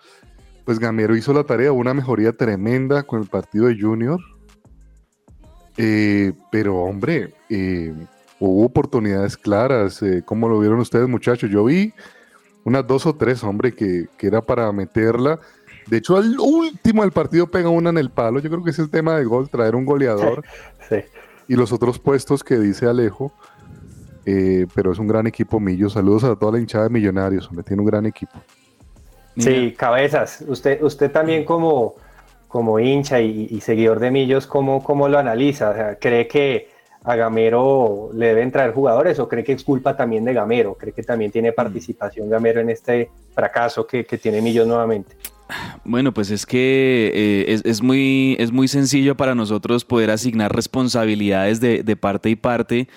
pues 0.66 0.80
Gamero 0.80 1.16
hizo 1.16 1.32
la 1.32 1.44
tarea, 1.44 1.72
una 1.72 1.94
mejoría 1.94 2.34
tremenda 2.34 3.04
con 3.04 3.22
el 3.22 3.28
partido 3.28 3.68
de 3.68 3.80
Junior. 3.80 4.20
Eh, 5.78 6.34
pero 6.52 6.78
hombre, 6.78 7.34
eh, 7.50 7.94
hubo 8.40 8.66
oportunidades 8.66 9.38
claras. 9.38 10.02
Eh, 10.02 10.24
¿Cómo 10.26 10.50
lo 10.50 10.60
vieron 10.60 10.80
ustedes, 10.80 11.08
muchachos? 11.08 11.52
Yo 11.52 11.66
vi 11.66 11.94
unas 12.64 12.86
dos 12.88 13.06
o 13.06 13.16
tres, 13.16 13.44
hombre, 13.44 13.74
que, 13.74 14.08
era 14.20 14.42
para 14.42 14.72
meterla. 14.72 15.40
De 15.86 15.98
hecho, 15.98 16.18
al 16.18 16.40
último 16.40 17.04
del 17.04 17.12
partido 17.12 17.46
pega 17.46 17.70
una 17.70 17.92
en 17.92 18.00
el 18.00 18.10
palo. 18.10 18.40
Yo 18.40 18.50
creo 18.50 18.64
que 18.64 18.72
ese 18.72 18.82
es 18.82 18.86
el 18.88 18.92
tema 18.92 19.16
de 19.18 19.26
gol, 19.26 19.50
traer 19.50 19.76
un 19.76 19.86
goleador. 19.86 20.44
Sí. 20.88 20.98
Y 21.48 21.56
los 21.56 21.72
otros 21.72 21.98
puestos 21.98 22.44
que 22.44 22.60
dice 22.60 22.86
Alejo. 22.86 23.34
pero 24.24 24.92
es 24.92 25.00
un 25.00 25.08
gran 25.08 25.26
equipo 25.26 25.60
Millo. 25.60 25.90
Saludos 25.90 26.24
a 26.24 26.36
toda 26.36 26.52
la 26.52 26.60
hinchada 26.60 26.84
de 26.84 26.90
Millonarios, 26.92 27.48
hombre, 27.48 27.64
tiene 27.64 27.82
un 27.82 27.88
gran 27.88 28.06
equipo. 28.06 28.40
Sí, 29.38 29.74
cabezas. 29.78 30.44
Usted, 30.48 30.82
usted 30.82 31.12
también 31.12 31.44
como, 31.44 31.96
como 32.48 32.80
hincha 32.80 33.20
y, 33.20 33.60
seguidor 33.62 34.00
de 34.00 34.12
Millos, 34.12 34.48
¿cómo, 34.48 34.84
¿cómo, 34.84 35.08
lo 35.08 35.20
analiza? 35.20 35.98
¿Cree 36.00 36.28
que 36.28 36.70
a 37.04 37.16
Gamero 37.16 38.10
le 38.14 38.28
deben 38.28 38.52
traer 38.52 38.74
jugadores 38.74 39.20
o 39.20 39.28
cree 39.28 39.44
que 39.44 39.54
es 39.54 39.64
culpa 39.64 39.96
también 39.96 40.24
de 40.26 40.34
Gamero? 40.34 40.76
¿Cree 40.76 40.94
que 40.94 41.04
también 41.04 41.32
tiene 41.32 41.52
mm. 41.52 41.56
participación 41.56 42.30
Gamero 42.30 42.62
en 42.62 42.70
este 42.70 43.10
fracaso 43.34 43.86
que, 43.86 44.04
tiene 44.04 44.42
Millos 44.42 44.68
nuevamente? 44.68 45.16
Bueno, 45.84 46.12
pues 46.12 46.32
es 46.32 46.46
que 46.48 47.12
eh, 47.14 47.62
es, 47.64 47.84
muy, 47.84 48.36
es 48.40 48.52
muy 48.52 48.68
sencillo 48.68 49.16
para 49.16 49.36
nosotros 49.36 49.86
poder 49.86 50.10
asignar 50.10 50.56
responsabilidades 50.56 51.60
de, 51.60 51.84
de 51.84 51.96
parte 51.96 52.30
y 52.32 52.36
parte 52.36 52.88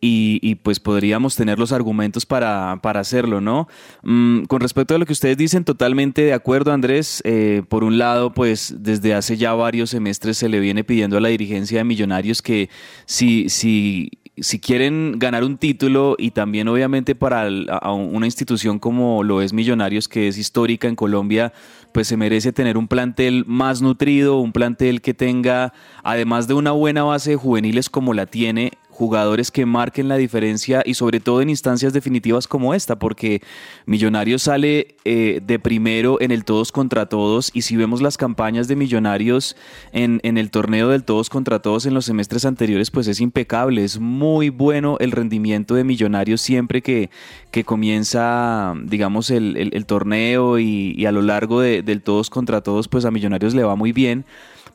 y, 0.00 0.54
pues 0.56 0.80
podríamos 0.80 1.36
tener 1.36 1.58
los 1.58 1.72
argumentos 1.72 2.26
para, 2.26 2.72
hacerlo, 2.72 3.40
¿no? 3.40 3.68
Mm, 4.02 4.44
con 4.44 4.60
respecto 4.60 4.94
a 4.94 4.98
lo 4.98 5.06
que 5.06 5.12
ustedes 5.12 5.36
dicen, 5.36 5.64
totalmente 5.64 6.22
de 6.22 6.32
acuerdo, 6.32 6.72
Andrés. 6.72 7.22
Eh, 7.24 7.62
por 7.68 7.84
un 7.84 7.98
lado, 7.98 8.32
pues 8.34 8.76
desde 8.78 9.14
hace 9.14 9.36
ya 9.36 9.52
varios 9.54 9.90
semestres 9.90 10.38
se 10.38 10.48
le 10.48 10.60
viene 10.60 10.84
pidiendo 10.84 11.16
a 11.16 11.20
la 11.20 11.28
dirigencia 11.28 11.78
de 11.78 11.84
Millonarios 11.84 12.42
que 12.42 12.70
si, 13.06 13.48
si 13.48 14.10
si 14.40 14.60
quieren 14.60 15.14
ganar 15.18 15.44
un 15.44 15.58
título 15.58 16.16
y 16.18 16.30
también 16.30 16.68
obviamente 16.68 17.14
para 17.14 17.48
una 17.48 18.26
institución 18.26 18.78
como 18.78 19.24
lo 19.24 19.42
es 19.42 19.52
Millonarios, 19.52 20.08
que 20.08 20.28
es 20.28 20.38
histórica 20.38 20.88
en 20.88 20.96
Colombia, 20.96 21.52
pues 21.92 22.08
se 22.08 22.16
merece 22.16 22.52
tener 22.52 22.76
un 22.76 22.88
plantel 22.88 23.44
más 23.46 23.82
nutrido, 23.82 24.38
un 24.38 24.52
plantel 24.52 25.00
que 25.00 25.14
tenga, 25.14 25.72
además 26.02 26.46
de 26.48 26.54
una 26.54 26.72
buena 26.72 27.02
base 27.02 27.30
de 27.30 27.36
juveniles 27.36 27.90
como 27.90 28.14
la 28.14 28.26
tiene, 28.26 28.72
jugadores 28.98 29.52
que 29.52 29.64
marquen 29.64 30.08
la 30.08 30.16
diferencia 30.16 30.82
y 30.84 30.94
sobre 30.94 31.20
todo 31.20 31.40
en 31.40 31.50
instancias 31.50 31.92
definitivas 31.92 32.48
como 32.48 32.74
esta, 32.74 32.98
porque 32.98 33.42
Millonarios 33.86 34.42
sale 34.42 34.96
eh, 35.04 35.40
de 35.40 35.60
primero 35.60 36.20
en 36.20 36.32
el 36.32 36.44
todos 36.44 36.72
contra 36.72 37.06
todos 37.06 37.52
y 37.54 37.62
si 37.62 37.76
vemos 37.76 38.02
las 38.02 38.16
campañas 38.16 38.66
de 38.66 38.74
Millonarios 38.74 39.54
en, 39.92 40.20
el 40.24 40.50
torneo 40.50 40.88
del 40.88 41.04
todos 41.04 41.30
contra 41.30 41.60
todos 41.62 41.86
en 41.86 41.94
los 41.94 42.06
semestres 42.06 42.44
anteriores, 42.44 42.90
pues 42.90 43.06
es 43.06 43.20
impecable, 43.20 43.84
es 43.84 44.00
muy 44.00 44.48
bueno 44.48 44.96
el 44.98 45.12
rendimiento 45.12 45.76
de 45.76 45.84
Millonarios 45.84 46.40
siempre 46.40 46.82
que, 46.82 47.08
que 47.52 47.62
comienza, 47.62 48.74
digamos, 48.82 49.30
el, 49.30 49.70
el, 49.72 49.86
torneo 49.86 50.58
y, 50.58 50.94
y, 50.98 51.06
a 51.06 51.12
lo 51.12 51.22
largo 51.22 51.60
de, 51.60 51.82
del 51.82 52.02
todos 52.02 52.30
contra 52.30 52.62
todos, 52.62 52.88
pues 52.88 53.04
a 53.04 53.12
Millonarios 53.12 53.54
le 53.54 53.62
va 53.62 53.76
muy 53.76 53.92
bien 53.92 54.24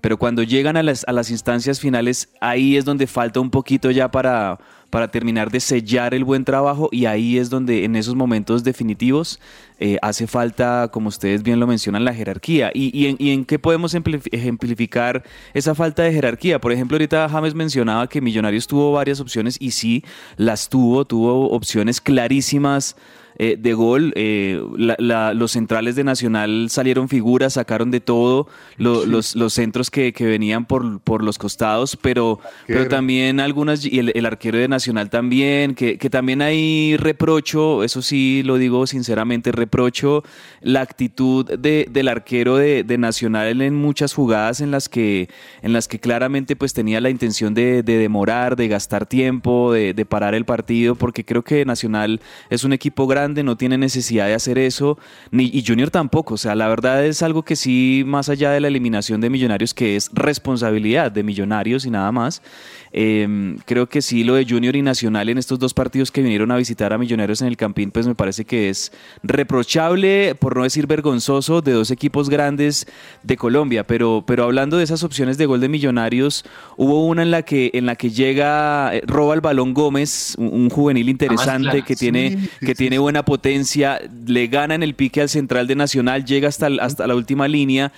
pero 0.04 0.18
cuando 0.18 0.44
llegan 0.44 0.76
a 0.76 0.84
las, 0.84 1.06
a 1.08 1.14
las 1.14 1.32
instancias 1.32 1.80
finales, 1.80 2.28
ahí 2.42 2.76
es 2.76 2.84
donde 2.84 3.08
falta 3.08 3.40
un 3.40 3.50
poquito 3.50 3.90
ya 3.90 4.12
para, 4.12 4.60
para 4.90 5.08
terminar 5.08 5.50
de 5.50 5.62
sellar 5.62 6.14
el 6.14 6.26
buen 6.26 6.44
trabajo 6.44 6.90
y 6.92 7.06
ahí 7.06 7.38
es 7.38 7.50
donde 7.50 7.86
en 7.86 7.96
esos 7.96 8.14
momentos 8.14 8.66
definitivos 8.66 9.40
eh, 9.80 9.98
hace 10.02 10.28
falta, 10.28 10.90
como 10.92 11.08
ustedes 11.08 11.42
bien 11.42 11.62
lo 11.62 11.68
mencionan, 11.68 12.04
la 12.04 12.14
jerarquía. 12.14 12.70
¿Y, 12.74 12.92
y, 12.94 13.08
en, 13.08 13.16
y 13.18 13.32
en 13.32 13.46
qué 13.46 13.60
podemos 13.60 13.96
ejemplificar 13.96 15.24
esa 15.54 15.74
falta 15.74 16.04
de 16.04 16.12
jerarquía? 16.12 16.60
Por 16.60 16.74
ejemplo, 16.74 16.96
ahorita 16.96 17.30
James 17.30 17.56
mencionaba 17.56 18.10
que 18.10 18.20
Millonarios 18.20 18.68
tuvo 18.68 18.92
varias 18.92 19.22
opciones 19.22 19.56
y 19.58 19.72
sí, 19.72 20.04
las 20.36 20.68
tuvo, 20.68 21.06
tuvo 21.06 21.50
opciones 21.52 22.02
clarísimas 22.02 22.98
eh, 23.40 23.58
de 23.60 23.74
gol. 23.74 24.14
Eh, 24.16 24.62
los 24.78 25.52
centrales 25.52 25.96
de 25.96 26.04
Nacional 26.04 26.68
salieron 26.70 27.10
figuras, 27.10 27.54
sacaron 27.54 27.90
de 27.90 28.00
todo 28.00 28.48
los, 28.78 29.36
los, 29.36 29.54
centros 29.54 29.90
que, 29.90 30.14
venían 30.20 30.66
por, 30.66 31.00
por, 31.00 31.24
los 31.24 31.40
costados, 31.40 31.98
pero, 31.98 32.40
pero 32.68 32.88
también 32.88 33.40
algunas, 33.40 33.86
y 33.86 34.00
el, 34.00 34.26
arquero 34.26 34.60
de 34.60 34.68
Nacional 34.68 35.10
también, 35.10 35.74
que, 35.74 35.98
también 36.12 36.42
hay 36.44 36.96
reprocho, 36.98 37.84
eso 37.84 38.02
sí 38.04 38.44
lo 38.44 38.58
digo 38.58 38.86
sinceramente, 38.86 39.52
reprocho 39.52 40.24
la 40.62 40.82
actitud 40.82 41.46
de, 41.46 41.88
del 41.90 42.10
arquero 42.10 42.58
de, 42.58 42.84
Nacional 42.94 43.62
en 43.64 43.74
muchas 43.74 44.14
jugadas 44.14 44.62
en 44.62 44.70
las 44.70 44.88
que, 44.88 45.28
en 45.64 45.74
las 45.74 45.88
que 45.88 46.00
claramente 46.00 46.56
pues 46.56 46.74
tenía 46.74 47.02
la 47.02 47.10
intención 47.10 47.56
de, 47.56 47.82
demorar, 47.82 48.56
de 48.56 48.68
gastar 48.68 49.08
tiempo, 49.08 49.74
de, 49.74 49.96
de 49.96 50.06
parar 50.06 50.36
el 50.36 50.46
partido, 50.46 50.94
porque 50.94 51.26
creo 51.26 51.42
que 51.42 51.66
Nacional 51.66 52.22
es 52.52 52.64
un 52.64 52.74
equipo 52.74 53.08
grande 53.08 53.23
no 53.30 53.58
tiene 53.58 53.78
necesidad 53.78 54.28
de 54.28 54.34
hacer 54.34 54.58
eso, 54.58 54.98
ni, 55.32 55.46
y 55.46 55.64
Junior 55.66 55.90
tampoco. 55.90 56.36
O 56.36 56.38
sea, 56.38 56.56
la 56.56 56.68
verdad 56.68 57.06
es 57.06 57.22
algo 57.22 57.44
que 57.44 57.56
sí, 57.56 58.04
más 58.06 58.30
allá 58.30 58.52
de 58.52 58.60
la 58.60 58.68
eliminación 58.68 59.22
de 59.22 59.30
Millonarios, 59.30 59.74
que 59.74 59.96
es 59.96 60.10
responsabilidad 60.14 61.12
de 61.12 61.24
Millonarios 61.24 61.86
y 61.86 61.90
nada 61.90 62.12
más, 62.12 62.42
Em, 62.96 63.58
creo 63.66 63.90
que 63.90 64.04
sí, 64.04 64.24
lo 64.24 64.36
de 64.36 64.46
Junior 64.48 64.76
y 64.76 64.84
Nacional 64.84 65.28
en 65.28 65.40
estos 65.40 65.58
dos 65.58 65.74
partidos 65.74 66.12
que 66.12 66.22
vinieron 66.22 66.52
a 66.52 66.58
visitar 66.58 66.94
a 66.94 67.00
Millonarios 67.00 67.42
en 67.42 67.48
el 67.48 67.58
Campín, 67.58 67.90
pues 67.90 68.06
me 68.06 68.14
parece 68.14 68.46
que 68.46 68.70
es 68.70 68.92
reprochable, 69.24 70.36
por 70.36 70.56
no 70.56 70.62
decir 70.62 70.86
vergonzoso, 70.86 71.64
de 71.64 71.72
dos 71.72 71.90
equipos 71.90 72.30
grandes 72.30 72.86
de 73.24 73.36
Colombia. 73.36 73.88
Pero, 73.88 74.24
pero 74.28 74.44
hablando 74.44 74.78
de 74.78 74.84
esas 74.84 75.04
opciones 75.04 75.40
de 75.40 75.48
gol 75.48 75.60
de 75.60 75.70
Millonarios, 75.70 76.46
hubo 76.78 77.08
una 77.08 77.24
en 77.24 77.32
la 77.32 77.42
que, 77.42 77.72
en 77.74 77.88
la 77.88 77.96
que 77.96 78.12
llega, 78.12 78.96
eh, 78.96 79.02
roba 79.08 79.34
el 79.34 79.42
balón 79.42 79.74
Gómez, 79.74 80.36
un, 80.38 80.70
juvenil 80.70 81.10
interesante 81.10 81.82
que, 81.82 81.96
tiene, 81.96 82.38
que 82.60 82.76
tiene 82.76 83.00
buena 83.00 83.13
potencia, 83.22 84.02
le 84.26 84.48
gana 84.48 84.74
en 84.74 84.82
el 84.82 84.96
pique 84.96 85.22
al 85.22 85.30
central 85.30 85.68
de 85.68 85.76
Nacional, 85.76 86.26
llega 86.26 86.48
hasta, 86.48 86.68
hasta 86.82 87.06
la 87.06 87.16
última 87.16 87.48
línea 87.48 87.92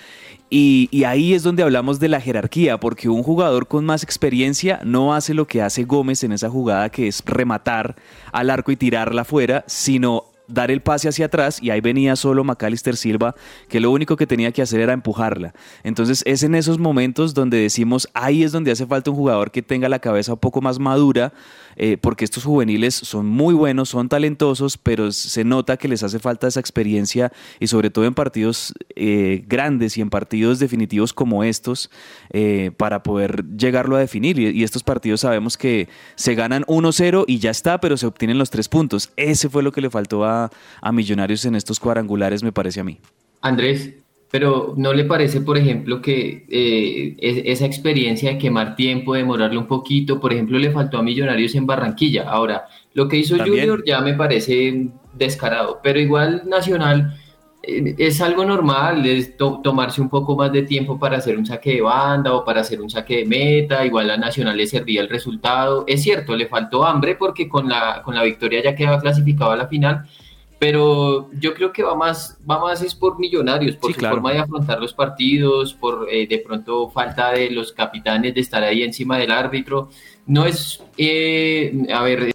y, 0.50 1.04
ahí 1.06 1.34
es 1.34 1.44
donde 1.44 1.64
hablamos 1.64 2.00
de 2.00 2.08
la 2.08 2.22
jerarquía, 2.22 2.80
porque 2.80 3.10
un 3.10 3.24
jugador 3.24 3.68
con 3.68 3.84
más 3.84 4.04
experiencia 4.04 4.80
no 4.84 5.16
hace 5.16 5.34
lo 5.34 5.48
que 5.48 5.62
hace 5.62 5.86
Gómez 5.86 6.24
en 6.24 6.34
esa 6.34 6.50
jugada, 6.50 6.90
que 6.90 7.08
es 7.08 7.24
rematar 7.26 7.96
al 8.32 8.50
arco 8.50 8.72
y 8.72 8.76
tirarla 8.76 9.24
afuera, 9.24 9.64
sino 9.68 10.26
dar 10.48 10.72
el 10.72 10.82
pase 10.82 11.08
hacia 11.08 11.28
atrás 11.28 11.62
y 11.62 11.70
ahí 11.70 11.82
venía 11.82 12.16
solo 12.16 12.44
Macalister 12.44 12.96
Silva, 12.96 13.36
que 13.70 13.80
lo 13.80 13.92
único 13.92 14.16
que 14.16 14.28
tenía 14.28 14.52
que 14.52 14.62
hacer 14.62 14.80
era 14.80 14.94
empujarla. 14.94 15.54
Entonces 15.84 16.24
es 16.26 16.44
en 16.44 16.56
esos 16.56 16.80
momentos 16.80 17.34
donde 17.34 17.58
decimos, 17.58 18.10
ahí 18.14 18.44
es 18.44 18.52
donde 18.52 18.72
hace 18.72 18.86
falta 18.86 19.12
un 19.12 19.18
jugador 19.18 19.52
que 19.52 19.62
tenga 19.62 19.90
la 19.90 20.00
cabeza 20.00 20.34
un 20.34 20.40
poco 20.40 20.62
más 20.62 20.80
madura 20.80 21.34
eh, 21.76 21.98
porque 22.00 22.24
estos 22.24 22.44
juveniles 22.44 22.96
son 22.96 23.26
muy 23.26 23.54
buenos, 23.54 23.90
son 23.90 24.08
talentosos, 24.08 24.78
pero 24.78 25.12
se 25.12 25.44
nota 25.44 25.78
que 25.78 25.88
les 25.88 26.04
hace 26.04 26.20
falta 26.20 26.48
esa 26.48 26.60
experiencia 26.60 27.32
y 27.60 27.68
sobre 27.68 27.90
todo 27.90 28.06
en 28.06 28.14
partidos 28.14 28.74
eh, 28.96 29.44
grandes 29.48 29.98
y 29.98 30.02
en 30.02 30.10
partidos 30.10 30.60
definitivos 30.60 31.14
como 31.14 31.44
estos 31.44 31.90
eh, 32.32 32.72
para 32.78 33.04
poder 33.04 33.46
llegarlo 33.58 33.98
a 33.98 34.00
definir. 34.00 34.40
Y, 34.40 34.66
estos 34.66 34.84
partidos 34.84 35.22
sabemos 35.22 35.58
que 35.58 35.90
se 36.16 36.34
ganan 36.34 36.64
1-0 36.64 37.26
y 37.28 37.38
ya 37.38 37.52
está, 37.52 37.80
pero 37.80 37.98
se 37.98 38.08
obtienen 38.08 38.40
los 38.40 38.50
tres 38.50 38.68
puntos. 38.68 39.12
Ese 39.16 39.48
fue 39.48 39.62
lo 39.62 39.72
que 39.72 39.82
le 39.82 39.92
faltó 39.92 40.26
a, 40.26 40.35
a 40.82 40.92
Millonarios 40.92 41.46
en 41.46 41.56
estos 41.56 41.80
cuadrangulares, 41.80 42.44
me 42.44 42.52
parece 42.52 42.80
a 42.80 42.84
mí. 42.84 43.00
Andrés, 43.42 43.94
pero 44.32 44.74
¿no 44.76 44.92
le 44.92 45.06
parece, 45.06 45.42
por 45.42 45.58
ejemplo, 45.58 46.02
que 46.02 46.46
eh, 46.50 47.16
esa 47.46 47.66
experiencia 47.66 48.32
de 48.32 48.38
quemar 48.38 48.76
tiempo, 48.76 49.14
demorarle 49.14 49.58
un 49.58 49.68
poquito, 49.68 50.20
por 50.20 50.34
ejemplo, 50.34 50.60
le 50.60 50.72
faltó 50.72 50.98
a 50.98 51.04
Millonarios 51.04 51.56
en 51.56 51.66
Barranquilla? 51.66 52.30
Ahora, 52.30 52.66
lo 52.94 53.08
que 53.08 53.18
hizo 53.18 53.38
Junior 53.38 53.84
ya 53.86 54.02
me 54.02 54.14
parece 54.14 54.90
descarado, 55.14 55.80
pero 55.82 56.00
igual 56.00 56.44
Nacional 56.48 57.18
eh, 57.64 57.96
es 57.98 58.20
algo 58.20 58.44
normal, 58.46 59.06
es 59.06 59.38
tomarse 59.38 60.02
un 60.02 60.10
poco 60.10 60.36
más 60.36 60.52
de 60.52 60.64
tiempo 60.64 61.00
para 61.00 61.18
hacer 61.18 61.38
un 61.38 61.46
saque 61.46 61.76
de 61.76 61.82
banda 61.82 62.34
o 62.34 62.44
para 62.44 62.62
hacer 62.62 62.82
un 62.82 62.90
saque 62.90 63.18
de 63.18 63.26
meta, 63.26 63.86
igual 63.86 64.10
a 64.10 64.18
Nacional 64.18 64.58
le 64.58 64.68
servía 64.68 65.02
el 65.02 65.10
resultado. 65.10 65.84
Es 65.88 66.04
cierto, 66.04 66.36
le 66.36 66.48
faltó 66.48 66.86
hambre 66.86 67.16
porque 67.16 67.48
con 67.48 67.70
la, 67.70 68.02
con 68.04 68.16
la 68.16 68.24
victoria 68.24 68.62
ya 68.64 68.76
quedaba 68.76 69.00
clasificado 69.00 69.52
a 69.52 69.56
la 69.56 69.68
final, 69.68 70.06
pero 70.58 71.30
yo 71.34 71.54
creo 71.54 71.72
que 71.74 71.84
va 71.84 71.96
más, 71.96 72.38
va 72.50 72.60
más 72.60 72.82
es 72.82 72.96
por 72.96 73.20
millonarios, 73.20 73.76
por 73.76 73.94
su 73.94 74.00
forma 74.00 74.32
de 74.32 74.40
afrontar 74.40 74.80
los 74.80 74.94
partidos, 74.94 75.74
por 75.74 76.08
eh, 76.10 76.28
de 76.28 76.40
pronto 76.40 76.90
falta 76.90 77.32
de 77.32 77.50
los 77.52 77.74
capitanes 77.74 78.34
de 78.34 78.42
estar 78.42 78.64
ahí 78.64 78.84
encima 78.84 79.18
del 79.18 79.32
árbitro. 79.32 79.90
No 80.26 80.46
es, 80.46 80.82
eh, 80.98 81.86
a 81.94 82.02
ver, 82.04 82.32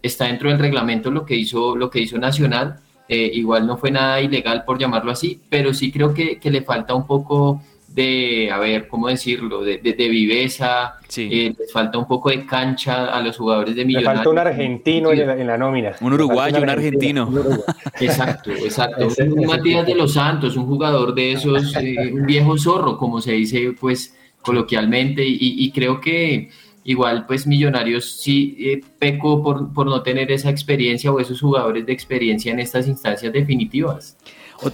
está 0.00 0.26
dentro 0.26 0.48
del 0.48 0.58
reglamento 0.58 1.10
lo 1.10 1.26
que 1.26 1.34
hizo, 1.34 1.76
lo 1.76 1.90
que 1.90 2.00
hizo 2.00 2.18
Nacional. 2.18 2.80
Eh, 3.08 3.30
igual 3.34 3.66
no 3.66 3.76
fue 3.76 3.92
nada 3.92 4.20
ilegal 4.20 4.64
por 4.64 4.78
llamarlo 4.78 5.12
así, 5.12 5.40
pero 5.48 5.72
sí 5.72 5.92
creo 5.92 6.12
que, 6.12 6.40
que 6.40 6.50
le 6.50 6.62
falta 6.62 6.92
un 6.92 7.06
poco 7.06 7.62
de, 7.96 8.50
a 8.52 8.58
ver, 8.58 8.88
¿cómo 8.88 9.08
decirlo? 9.08 9.62
De, 9.62 9.78
de, 9.78 10.08
viveza, 10.08 10.96
eh, 11.16 11.54
les 11.58 11.72
falta 11.72 11.96
un 11.96 12.06
poco 12.06 12.28
de 12.28 12.44
cancha 12.44 13.06
a 13.06 13.22
los 13.22 13.38
jugadores 13.38 13.74
de 13.74 13.86
Millonarios. 13.86 14.12
Le 14.12 14.16
falta 14.18 14.30
un 14.30 14.38
argentino 14.38 15.12
en 15.12 15.46
la, 15.46 15.56
nómina. 15.56 15.96
Un 16.02 16.12
uruguayo, 16.12 16.62
un, 16.62 16.68
argentino. 16.68 17.32
exacto, 18.00 18.50
exacto. 18.50 19.08
un 19.24 19.46
Matías 19.46 19.86
de 19.86 19.94
los 19.94 20.12
Santos, 20.12 20.58
un 20.58 20.66
jugador 20.66 21.14
de 21.14 21.32
esos, 21.32 21.74
eh, 21.76 22.12
un 22.12 22.26
viejo 22.26 22.58
zorro, 22.58 22.98
como 22.98 23.22
se 23.22 23.32
dice, 23.32 23.74
pues, 23.80 24.14
coloquialmente, 24.42 25.24
y, 25.26 25.72
creo 25.72 25.98
que 25.98 26.50
igual 26.84 27.26
pues 27.26 27.46
Millonarios 27.46 28.20
sí 28.20 28.56
eh, 28.60 28.80
pecó 28.98 29.42
por, 29.42 29.72
por 29.72 29.86
no 29.86 30.02
tener 30.02 30.30
esa 30.30 30.50
experiencia 30.50 31.10
o 31.10 31.18
esos 31.18 31.40
jugadores 31.40 31.84
de 31.86 31.92
experiencia 31.94 32.52
en 32.52 32.60
estas 32.60 32.86
instancias 32.86 33.32
definitivas. 33.32 34.15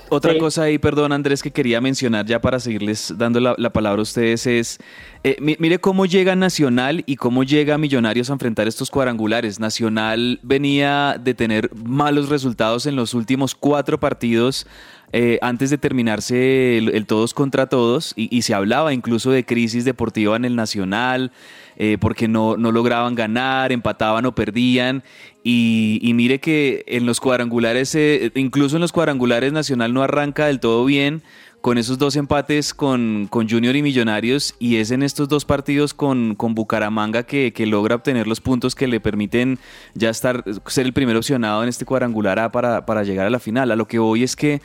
Otra 0.09 0.39
cosa 0.39 0.63
ahí, 0.63 0.79
perdón 0.79 1.13
Andrés, 1.13 1.43
que 1.43 1.51
quería 1.51 1.81
mencionar 1.81 2.25
ya 2.27 2.41
para 2.41 2.61
seguirles 2.61 3.13
dando 3.17 3.41
la, 3.41 3.71
palabra 3.71 4.01
a 4.01 4.03
ustedes 4.03 4.47
es, 4.47 4.79
eh, 5.25 5.37
mire 5.41 5.79
cómo 5.81 6.07
llega 6.07 6.37
Nacional 6.37 7.03
y 7.07 7.17
cómo 7.17 7.43
llega 7.43 7.79
Millonarios 7.79 8.31
a 8.31 8.35
enfrentar 8.35 8.69
estos 8.69 8.91
cuadrangulares. 8.91 9.59
Nacional 9.59 10.39
venía 10.43 11.17
de 11.23 11.35
tener 11.35 11.71
malos 11.75 12.29
resultados 12.29 12.87
en 12.87 12.97
los 12.97 13.15
últimos 13.15 13.55
cuatro 13.55 13.99
partidos 13.99 14.67
eh, 15.13 15.39
antes 15.43 15.71
de 15.71 15.79
terminarse 15.79 16.79
el, 16.79 17.07
todos 17.07 17.35
contra 17.35 17.67
todos 17.67 18.13
y, 18.17 18.35
y, 18.35 18.43
se 18.43 18.55
hablaba 18.55 18.95
incluso 18.95 19.31
de 19.31 19.45
crisis 19.45 19.85
deportiva 19.85 20.37
en 20.37 20.45
el 20.45 20.57
Nacional. 20.57 21.33
Eh, 21.77 21.97
porque 21.99 22.29
no, 22.29 22.57
no, 22.57 22.71
lograban 22.71 23.15
ganar, 23.15 23.73
empataban 23.73 24.27
o 24.27 24.35
perdían. 24.35 25.03
Y, 25.43 26.13
mire 26.15 26.39
que 26.39 26.85
en 26.87 27.07
los 27.07 27.19
cuadrangulares, 27.19 27.95
eh, 27.95 28.31
incluso 28.35 28.77
en 28.77 28.83
los 28.83 28.93
cuadrangulares 28.93 29.53
Nacional 29.53 29.93
no 29.95 30.03
arranca 30.03 30.47
del 30.47 30.61
todo 30.61 30.85
bien 30.85 31.23
con 31.63 31.79
esos 31.79 31.97
dos 31.97 32.17
empates 32.17 32.75
con, 32.75 33.29
con 33.31 33.49
Junior 33.49 33.77
y 33.77 33.83
Millonarios 33.83 34.57
y 34.59 34.77
es 34.77 34.91
en 34.91 35.05
estos 35.05 35.29
dos 35.29 35.45
partidos 35.45 35.95
con, 35.95 36.35
con 36.35 36.57
Bucaramanga 36.57 37.23
que, 37.23 37.53
que, 37.53 37.67
logra 37.67 37.95
obtener 37.95 38.27
los 38.27 38.41
puntos 38.41 38.75
que 38.75 38.89
le 38.89 38.99
permiten 38.99 39.61
ya 39.95 40.11
estar, 40.11 40.45
ser 40.67 40.87
el 40.87 40.93
primer 40.93 41.17
opcionado 41.17 41.63
en 41.63 41.69
este 41.69 41.85
cuadrangular 41.85 42.41
A 42.41 42.51
para, 42.51 42.85
para 42.85 43.05
llegar 43.05 43.27
a 43.27 43.31
la 43.31 43.39
final. 43.39 43.71
A 43.71 43.77
lo 43.77 43.87
que 43.87 44.01
voy 44.01 44.25
es 44.25 44.35
que 44.35 44.61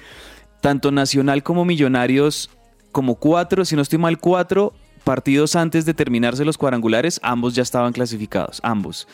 tanto 0.62 0.92
Nacional 0.92 1.44
como 1.44 1.66
Millonarios, 1.66 2.50
como 2.92 3.16
cuatro, 3.16 3.66
si 3.66 3.76
no 3.76 3.82
estoy 3.82 4.00
mal, 4.00 4.20
cuatro 4.20 4.74
partidos 5.08 5.56
antes 5.56 5.86
de 5.86 5.94
terminarse 5.94 6.44
los 6.44 6.58
cuadrangulares, 6.58 7.22
ambos 7.24 7.56
ya 7.56 7.64
estaban 7.64 7.94
clasificados, 7.94 8.60
ambos. 8.62 9.08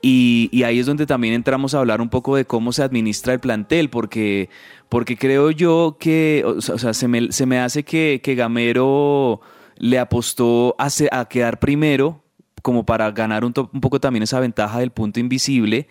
Y, 0.00 0.62
ahí 0.64 0.78
es 0.78 0.86
donde 0.86 1.04
también 1.04 1.34
entramos 1.34 1.74
a 1.74 1.80
hablar 1.80 2.00
un 2.00 2.08
poco 2.08 2.34
de 2.34 2.46
cómo 2.46 2.72
se 2.72 2.82
administra 2.82 3.34
el 3.34 3.40
plantel, 3.40 3.90
porque, 3.90 4.48
porque 4.88 5.18
creo 5.18 5.50
yo 5.50 5.98
que, 6.00 6.42
o 6.46 6.62
sea, 6.62 6.94
se 6.94 7.08
me, 7.08 7.30
se 7.30 7.44
me 7.44 7.58
hace 7.58 7.84
que, 7.84 8.22
que 8.24 8.34
Gamero 8.34 9.42
le 9.76 9.98
apostó 9.98 10.76
a, 10.78 10.88
a, 11.10 11.24
quedar 11.26 11.58
primero, 11.58 12.24
como 12.62 12.86
para 12.86 13.10
ganar 13.10 13.44
un, 13.44 13.52
un, 13.70 13.80
poco 13.82 14.00
también 14.00 14.22
esa 14.22 14.40
ventaja 14.40 14.78
del 14.78 14.92
punto 14.92 15.20
invisible. 15.20 15.88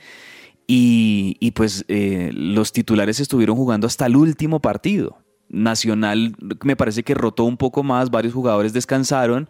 Y, 0.68 1.38
y 1.40 1.52
pues 1.52 1.86
eh, 1.88 2.32
los 2.34 2.72
titulares 2.72 3.20
estuvieron 3.20 3.56
jugando 3.56 3.88
hasta 3.88 4.06
el 4.06 4.16
último 4.16 4.62
partido. 4.62 5.18
Nacional 5.50 6.36
me 6.64 6.76
parece 6.76 7.04
que 7.04 7.14
rotó 7.14 7.44
un 7.44 7.58
poco 7.58 7.84
más, 7.84 8.10
varios 8.10 8.34
jugadores 8.34 8.74
descansaron 8.74 9.50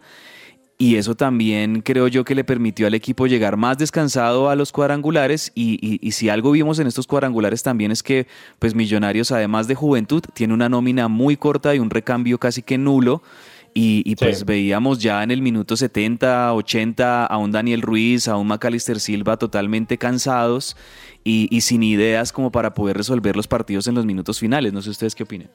y 0.76 0.96
eso 0.96 1.14
también 1.14 1.82
creo 1.82 2.08
yo 2.08 2.24
que 2.24 2.34
le 2.34 2.42
permitió 2.42 2.86
al 2.86 2.94
equipo 2.94 3.26
llegar 3.26 3.56
más 3.56 3.78
descansado 3.78 4.50
a 4.50 4.56
los 4.56 4.72
cuadrangulares 4.72 5.52
y, 5.54 5.98
si 6.10 6.28
algo 6.28 6.50
vimos 6.50 6.78
en 6.80 6.88
estos 6.88 7.06
cuadrangulares 7.06 7.62
también 7.62 7.92
es 7.92 8.02
que 8.02 8.26
pues 8.58 8.74
Millonarios 8.74 9.30
además 9.30 9.68
de 9.68 9.76
juventud 9.76 10.22
tiene 10.34 10.52
una 10.52 10.68
nómina 10.68 11.06
muy 11.06 11.36
corta 11.36 11.74
y 11.74 11.78
un 11.78 11.90
recambio 11.90 12.38
casi 12.38 12.62
que 12.62 12.76
nulo 12.76 13.22
Y, 13.76 14.02
y 14.06 14.14
pues 14.14 14.44
veíamos 14.44 15.00
ya 15.00 15.24
en 15.24 15.32
el 15.32 15.42
minuto 15.42 15.76
70, 15.76 16.54
80 16.54 17.26
a 17.26 17.38
un 17.38 17.50
Daniel 17.50 17.82
Ruiz, 17.82 18.28
a 18.28 18.36
un 18.36 18.46
Macalister 18.46 19.00
Silva 19.00 19.36
totalmente 19.36 19.98
cansados 19.98 20.76
y, 21.24 21.48
y 21.50 21.62
sin 21.62 21.82
ideas 21.82 22.32
como 22.32 22.52
para 22.52 22.72
poder 22.72 22.96
resolver 22.96 23.34
los 23.34 23.48
partidos 23.48 23.88
en 23.88 23.96
los 23.96 24.06
minutos 24.06 24.38
finales. 24.38 24.72
No 24.72 24.80
sé 24.80 24.90
ustedes 24.90 25.16
qué 25.16 25.24
opinan. 25.24 25.48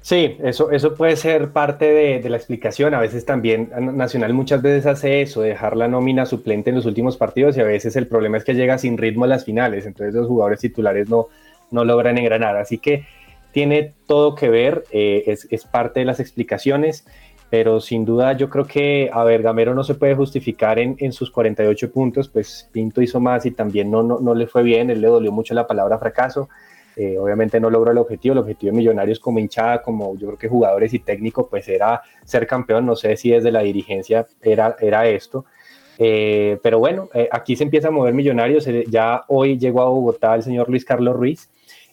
Sí, 0.00 0.36
eso, 0.42 0.70
eso 0.70 0.94
puede 0.94 1.16
ser 1.16 1.50
parte 1.50 1.84
de, 1.84 2.18
de, 2.20 2.30
la 2.30 2.38
explicación. 2.38 2.94
A 2.94 3.00
veces 3.00 3.24
también 3.24 3.70
Nacional 3.94 4.32
muchas 4.32 4.62
veces 4.62 4.86
hace 4.86 5.22
eso, 5.22 5.42
dejar 5.42 5.76
la 5.76 5.86
nómina 5.86 6.24
suplente 6.24 6.70
en 6.70 6.76
los 6.76 6.86
últimos 6.86 7.16
partidos 7.16 7.56
y 7.56 7.60
a 7.60 7.64
veces 7.64 7.94
el 7.94 8.06
problema 8.06 8.38
es 8.38 8.44
que 8.44 8.54
llega 8.54 8.78
sin 8.78 8.96
ritmo 8.96 9.24
a 9.24 9.28
las 9.28 9.44
finales, 9.44 9.86
entonces 9.86 10.14
los 10.14 10.26
jugadores 10.26 10.60
titulares 10.60 11.08
no, 11.08 11.26
no 11.70 11.84
logran 11.84 12.16
engranar. 12.16 12.56
Así 12.56 12.78
que 12.78 13.04
tiene 13.52 13.92
todo 14.06 14.34
que 14.34 14.48
ver, 14.48 14.84
eh, 14.92 15.24
es, 15.26 15.46
es, 15.50 15.64
parte 15.64 16.00
de 16.00 16.06
las 16.06 16.20
explicaciones, 16.20 17.06
pero 17.50 17.80
sin 17.80 18.04
duda 18.04 18.32
yo 18.34 18.50
creo 18.50 18.66
que, 18.66 19.10
a 19.12 19.24
ver, 19.24 19.42
Gamero 19.42 19.74
no 19.74 19.84
se 19.84 19.94
puede 19.94 20.14
justificar 20.14 20.78
en, 20.78 20.96
en 20.98 21.12
sus 21.12 21.30
48 21.30 21.90
puntos, 21.90 22.28
pues 22.28 22.68
Pinto 22.72 23.00
hizo 23.02 23.20
más 23.20 23.46
y 23.46 23.50
también 23.50 23.90
no, 23.90 24.02
no, 24.02 24.18
no 24.20 24.34
le 24.34 24.46
fue 24.46 24.62
bien, 24.62 24.90
él 24.90 25.00
le 25.00 25.08
dolió 25.08 25.32
mucho 25.32 25.54
la 25.54 25.66
palabra 25.66 25.98
fracaso 25.98 26.48
eh, 26.98 27.16
obviamente 27.16 27.60
no 27.60 27.70
logró 27.70 27.92
el 27.92 27.98
objetivo, 27.98 28.32
el 28.32 28.40
objetivo 28.40 28.72
de 28.72 28.76
Millonarios 28.76 29.20
como 29.20 29.38
hinchada, 29.38 29.80
como 29.82 30.18
yo 30.18 30.26
creo 30.26 30.38
que 30.38 30.48
jugadores 30.48 30.92
y 30.92 30.98
técnicos, 30.98 31.46
pues 31.48 31.68
era 31.68 32.02
ser 32.24 32.44
campeón, 32.44 32.86
no 32.86 32.96
sé 32.96 33.16
si 33.16 33.30
desde 33.30 33.52
la 33.52 33.60
dirigencia 33.60 34.26
era, 34.42 34.74
era 34.80 35.06
esto. 35.06 35.44
Eh, 35.96 36.58
pero 36.60 36.80
bueno, 36.80 37.08
eh, 37.14 37.28
aquí 37.30 37.54
se 37.54 37.62
empieza 37.62 37.86
a 37.86 37.92
mover 37.92 38.14
Millonarios, 38.14 38.66
eh, 38.66 38.84
ya 38.88 39.22
hoy 39.28 39.58
llegó 39.58 39.82
a 39.82 39.88
Bogotá 39.88 40.34
el 40.34 40.42
señor 40.42 40.68
Luis 40.68 40.84
Carlos 40.84 41.14
Ruiz, 41.14 41.48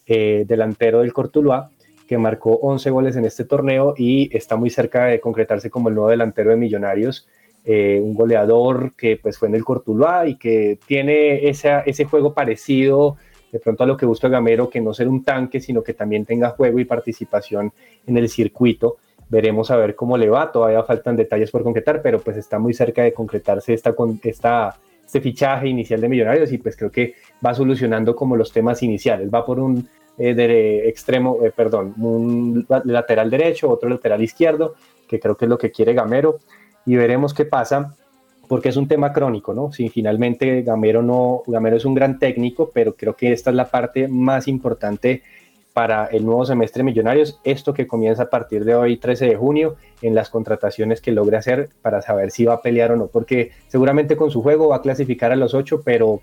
delantero 0.08 1.02
del 1.02 1.14
Cortuluá, 1.14 1.70
que 2.08 2.18
marcó 2.18 2.56
11 2.62 2.90
goles 2.90 3.16
en 3.16 3.26
este 3.26 3.46
torneo 3.46 3.94
y 3.98 4.36
está 4.36 4.56
muy 4.56 4.70
cerca 4.70 5.06
de 5.06 5.20
concretarse 5.20 5.70
como 5.70 5.90
el 5.90 5.96
nuevo 5.96 6.10
delantero 6.10 6.52
de 6.52 6.58
Millonarios. 6.58 7.28
Eh, 7.64 8.00
un 8.02 8.14
goleador 8.14 8.94
que 8.96 9.18
pues 9.18 9.40
fue 9.40 9.48
en 9.48 9.56
el 9.56 9.66
Cortuluá 9.66 10.28
y 10.28 10.36
que 10.36 10.78
tiene 10.86 11.50
esa, 11.50 11.80
ese 11.82 12.06
juego 12.06 12.34
parecido 12.34 13.18
de 13.52 13.60
pronto 13.60 13.84
a 13.84 13.88
lo 13.88 13.96
que 13.96 14.06
busca 14.06 14.28
Gamero, 14.28 14.70
que 14.70 14.82
no 14.82 14.94
ser 14.94 15.08
un 15.08 15.24
tanque, 15.24 15.62
sino 15.62 15.82
que 15.82 15.94
también 15.94 16.26
tenga 16.26 16.50
juego 16.50 16.78
y 16.78 16.86
participación 16.86 17.72
en 18.06 18.18
el 18.18 18.28
circuito. 18.28 18.98
Veremos 19.30 19.72
a 19.72 19.78
ver 19.78 19.96
cómo 19.96 20.18
le 20.18 20.30
va, 20.30 20.52
todavía 20.52 20.84
faltan 20.84 21.16
detalles 21.16 21.52
por 21.52 21.64
concretar, 21.64 22.02
pero 22.02 22.20
pues 22.20 22.36
está 22.36 22.60
muy 22.60 22.74
cerca 22.74 23.02
de 23.04 23.14
concretarse 23.14 23.74
esta, 23.74 23.96
esta, 24.24 24.78
este 25.06 25.22
fichaje 25.22 25.70
inicial 25.70 26.02
de 26.02 26.10
Millonarios 26.10 26.52
y 26.52 26.58
pues 26.58 26.76
creo 26.76 26.92
que 26.92 27.16
va 27.44 27.54
solucionando 27.54 28.14
como 28.14 28.36
los 28.36 28.52
temas 28.52 28.84
iniciales, 28.84 29.30
va 29.34 29.46
por 29.46 29.60
un 29.60 29.88
eh, 30.18 30.34
de 30.34 30.88
extremo, 30.88 31.40
eh, 31.44 31.52
perdón, 31.56 31.94
un 31.98 32.66
lateral 32.86 33.30
derecho, 33.30 33.70
otro 33.70 33.90
lateral 33.90 34.22
izquierdo, 34.22 34.76
que 35.08 35.20
creo 35.20 35.36
que 35.36 35.46
es 35.46 35.50
lo 35.50 35.58
que 35.58 35.72
quiere 35.72 35.94
Gamero, 35.94 36.40
y 36.86 36.96
veremos 36.96 37.34
qué 37.34 37.46
pasa 37.46 37.96
porque 38.48 38.70
es 38.70 38.78
un 38.78 38.88
tema 38.88 39.12
crónico, 39.12 39.54
¿no? 39.54 39.72
Si 39.72 39.90
finalmente 39.90 40.62
Gamero 40.62 41.02
no, 41.02 41.44
Gamero 41.48 41.78
es 41.78 41.86
un 41.86 41.96
gran 41.96 42.20
técnico, 42.20 42.70
pero 42.74 42.96
creo 42.96 43.16
que 43.16 43.32
esta 43.32 43.50
es 43.50 43.56
la 43.56 43.70
parte 43.70 44.08
más 44.08 44.48
importante 44.48 45.24
para 45.74 46.06
el 46.06 46.26
nuevo 46.26 46.46
semestre 46.46 46.84
Millonarios, 46.84 47.42
esto 47.44 47.74
que 47.74 47.86
comienza 47.86 48.24
a 48.24 48.30
partir 48.30 48.64
de 48.64 48.76
hoy, 48.76 48.96
13 48.96 49.26
de 49.26 49.36
junio, 49.36 49.76
en 50.02 50.16
las 50.16 50.30
contrataciones 50.30 51.02
que 51.02 51.12
logre 51.12 51.36
hacer 51.36 51.68
para 51.82 52.02
saber 52.02 52.32
si 52.32 52.46
va 52.46 52.54
a 52.54 52.62
pelear 52.62 52.94
o 52.94 52.96
no, 52.96 53.08
porque 53.08 53.52
seguramente 53.68 54.16
con 54.16 54.32
su 54.32 54.42
juego 54.42 54.70
va 54.70 54.78
a 54.78 54.82
clasificar 54.82 55.34
a 55.34 55.36
los 55.36 55.54
ocho, 55.54 55.82
pero 55.84 56.22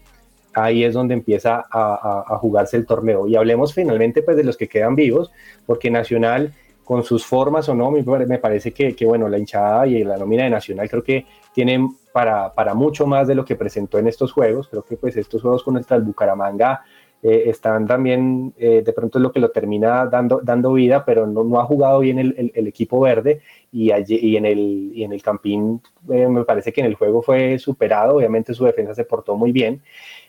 ahí 0.55 0.85
es 0.85 0.95
donde 0.95 1.15
empieza 1.15 1.57
a, 1.57 1.65
a, 1.71 2.35
a 2.35 2.39
jugarse 2.39 2.77
el 2.77 2.87
torneo. 2.87 3.27
Y 3.27 3.37
hablemos 3.37 3.75
finalmente 3.75 4.23
pues 4.23 4.37
de 4.37 4.45
los 4.45 4.57
que 4.57 4.69
quedan 4.69 4.95
vivos, 4.95 5.31
porque 5.67 5.91
Nacional 5.91 6.53
con 6.85 7.05
sus 7.05 7.25
formas 7.25 7.69
o 7.69 7.75
no, 7.75 7.91
me 7.91 8.39
parece 8.39 8.73
que, 8.73 8.95
que, 8.95 9.07
bueno, 9.07 9.29
la 9.29 9.39
hinchada 9.39 9.87
y 9.87 10.03
la 10.05 10.17
nómina 10.17 10.45
de 10.45 10.51
Nacional 10.51 10.91
creo 10.91 11.03
que 11.03 11.27
tienen 11.55 11.89
para, 12.13 12.53
para, 12.53 12.75
mucho 12.75 13.07
más 13.07 13.29
de 13.29 13.35
lo 13.35 13.45
que 13.45 13.57
presentó 13.57 13.99
en 13.99 14.09
estos 14.09 14.33
juegos. 14.33 14.69
Creo 14.69 14.83
que 14.83 14.97
pues 14.97 15.17
estos 15.17 15.43
juegos 15.43 15.63
con 15.63 15.75
nuestras 15.75 16.05
Bucaramanga 16.05 16.83
eh, 17.23 17.45
están 17.47 17.87
también, 17.87 18.53
eh, 18.59 18.83
de 18.85 18.93
pronto 18.93 19.19
es 19.19 19.23
lo 19.23 19.31
que 19.31 19.39
lo 19.39 19.51
termina 19.51 20.07
dando, 20.07 20.41
dando 20.43 20.73
vida, 20.73 21.05
pero 21.05 21.27
no, 21.27 21.45
no 21.45 21.61
ha 21.61 21.65
jugado 21.65 22.01
bien 22.01 22.19
el, 22.19 22.35
el, 22.37 22.53
el 22.55 22.67
equipo 22.67 22.99
verde 23.01 23.41
y, 23.71 23.93
allí, 23.93 24.19
y, 24.21 24.37
en 24.37 24.45
el, 24.45 24.91
y 24.93 25.05
en 25.05 25.13
el 25.13 25.23
Campín 25.23 25.81
eh, 26.11 26.27
me 26.27 26.45
parece 26.45 26.73
que 26.73 26.81
en 26.81 26.89
el 26.89 26.97
juego 26.97 27.23
fue 27.23 27.61
superado, 27.61 28.17
obviamente 28.17 28.55
su 28.55 28.65
defensa 28.65 28.93
se 28.93 29.05
portó 29.05 29.37
muy 29.37 29.53
bien, 29.53 29.83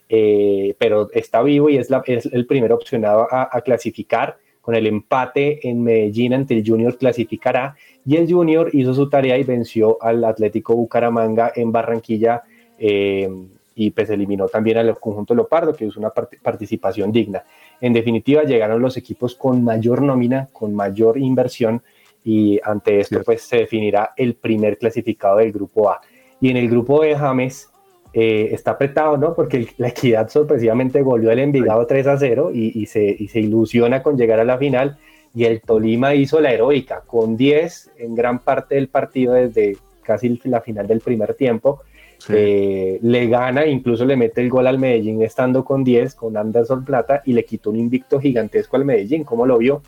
eh, 0.09 0.75
pero 0.77 1.09
está 1.11 1.41
vivo 1.41 1.69
y 1.69 1.77
es, 1.77 1.89
la, 1.89 2.03
es 2.05 2.25
el 2.27 2.45
primer 2.45 2.71
opcionado 2.71 3.27
a, 3.31 3.49
a 3.51 3.61
clasificar 3.61 4.37
con 4.63 4.75
el 4.75 4.87
empate 4.87 5.67
en 5.67 5.83
Medellín 5.83 6.33
ante 6.33 6.57
el 6.57 6.65
Junior 6.65 6.97
clasificará 6.97 7.75
y 8.05 8.15
el 8.15 8.31
Junior 8.31 8.69
hizo 8.71 8.93
su 8.93 9.09
tarea 9.09 9.37
y 9.37 9.43
venció 9.43 10.01
al 10.01 10.23
Atlético 10.23 10.73
Bucaramanga 10.73 11.51
en 11.53 11.73
Barranquilla 11.73 12.43
eh, 12.79 13.29
y 13.75 13.91
pues 13.91 14.09
eliminó 14.09 14.47
también 14.47 14.77
al 14.77 14.97
conjunto 14.99 15.35
Leopardo, 15.35 15.75
que 15.75 15.85
es 15.85 15.97
una 15.97 16.11
part 16.11 16.35
participación 16.41 17.11
digna. 17.11 17.43
En 17.81 17.91
definitiva, 17.91 18.43
llegaron 18.43 18.81
los 18.81 18.95
equipos 18.95 19.35
con 19.35 19.65
mayor 19.65 20.01
nómina, 20.01 20.47
con 20.53 20.73
mayor 20.73 21.17
inversión 21.17 21.81
y 22.23 22.57
ante 22.63 23.01
esto 23.01 23.21
pues 23.25 23.41
se 23.41 23.57
definirá 23.57 24.13
el 24.15 24.35
primer 24.35 24.77
clasificado 24.77 25.39
del 25.39 25.51
grupo 25.51 25.89
A. 25.89 25.99
Y 26.39 26.49
en 26.49 26.55
el 26.55 26.69
grupo 26.69 27.01
B, 27.01 27.15
James, 27.17 27.69
eh, 28.13 28.49
está 28.51 28.71
apretado, 28.71 29.17
¿no? 29.17 29.33
Porque 29.33 29.67
la 29.77 29.87
equidad 29.89 30.29
sorpresivamente 30.29 31.01
volvió 31.01 31.31
el 31.31 31.39
Envigado 31.39 31.87
3 31.87 32.07
a 32.07 32.17
0 32.17 32.51
y, 32.53 32.79
y, 32.79 32.85
se, 32.85 33.03
y, 33.17 33.27
se, 33.27 33.39
ilusiona 33.39 34.03
con 34.03 34.17
llegar 34.17 34.39
a 34.39 34.43
la 34.43 34.57
final. 34.57 34.97
Y 35.33 35.45
el 35.45 35.61
Tolima 35.61 36.13
hizo 36.13 36.39
la 36.39 36.51
heroica 36.51 37.01
con 37.07 37.35
10 37.35 37.91
en 37.97 38.13
gran 38.13 38.39
parte 38.39 38.75
del 38.75 38.87
partido 38.87 39.33
desde 39.33 39.77
casi 40.03 40.39
la 40.43 40.61
final 40.61 40.85
del 40.85 40.99
primer 40.99 41.33
tiempo. 41.33 41.81
Sí. 42.19 42.33
Eh, 42.35 42.99
le 43.01 43.27
gana, 43.27 43.65
incluso 43.65 44.05
le 44.05 44.15
mete 44.15 44.41
el 44.41 44.49
gol 44.49 44.67
al 44.67 44.77
Medellín 44.77 45.21
estando 45.23 45.65
con 45.65 45.83
10, 45.83 46.13
con 46.13 46.37
Anderson 46.37 46.85
Plata, 46.85 47.23
y 47.25 47.33
le 47.33 47.43
quitó 47.43 47.71
un 47.71 47.77
invicto 47.77 48.19
gigantesco 48.19 48.75
al 48.77 48.85
Medellín. 48.85 49.23
¿Cómo 49.23 49.47
lo 49.47 49.57
vio? 49.57 49.81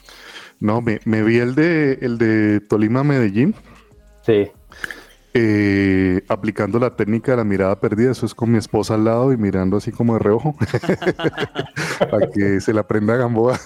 No, 0.60 0.82
me, 0.82 1.00
me 1.06 1.22
vi 1.22 1.38
el 1.38 1.54
de, 1.54 2.00
el 2.02 2.18
de 2.18 2.60
Tolima 2.62 3.04
Medellín. 3.04 3.54
Sí. 4.24 4.48
Eh, 5.38 6.24
aplicando 6.30 6.80
la 6.80 6.96
técnica 6.96 7.34
de 7.34 7.38
la 7.40 7.44
mirada 7.44 7.78
perdida, 7.78 8.12
eso 8.12 8.26
es 8.26 8.34
con 8.34 8.50
mi 8.50 8.58
esposa 8.58 8.94
al 8.94 9.04
lado 9.04 9.34
y 9.34 9.38
mirando 9.38 9.76
así 9.76 9.92
como 9.92 10.14
de 10.14 10.20
reojo, 10.20 10.56
para 12.10 12.30
que 12.30 12.62
se 12.62 12.72
la 12.72 12.82
aprenda 12.82 13.16
a 13.16 13.18
Gamboa. 13.18 13.60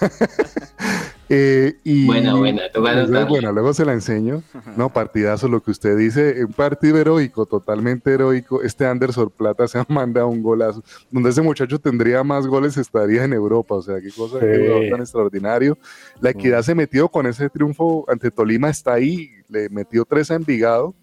eh, 1.28 1.76
y 1.84 2.06
buena, 2.06 2.34
buena, 2.34 2.62
luego, 3.06 3.28
bueno, 3.28 3.52
luego 3.52 3.72
se 3.72 3.84
la 3.84 3.92
enseño. 3.92 4.42
No, 4.76 4.92
partidazo, 4.92 5.46
lo 5.46 5.62
que 5.62 5.70
usted 5.70 5.96
dice, 5.96 6.44
un 6.44 6.52
partido 6.52 6.98
heroico, 6.98 7.46
totalmente 7.46 8.14
heroico. 8.14 8.62
Este 8.62 8.84
Anderson 8.84 9.30
Plata 9.30 9.68
se 9.68 9.78
ha 9.78 9.86
mandado 9.88 10.26
un 10.26 10.42
golazo. 10.42 10.82
Donde 11.08 11.30
ese 11.30 11.40
muchacho 11.40 11.78
tendría 11.78 12.24
más 12.24 12.48
goles 12.48 12.76
estaría 12.78 13.22
en 13.22 13.32
Europa, 13.32 13.76
o 13.76 13.82
sea, 13.82 14.00
qué 14.00 14.10
cosa 14.10 14.40
sí. 14.40 14.90
tan 14.90 15.02
extraordinario. 15.02 15.78
La 16.20 16.30
equidad 16.30 16.62
mm. 16.62 16.64
se 16.64 16.74
metió 16.74 17.08
con 17.08 17.28
ese 17.28 17.48
triunfo 17.48 18.04
ante 18.08 18.32
Tolima, 18.32 18.70
está 18.70 18.94
ahí, 18.94 19.30
le 19.48 19.68
metió 19.68 20.04
tres 20.04 20.32
a 20.32 20.34
Envigado 20.34 20.96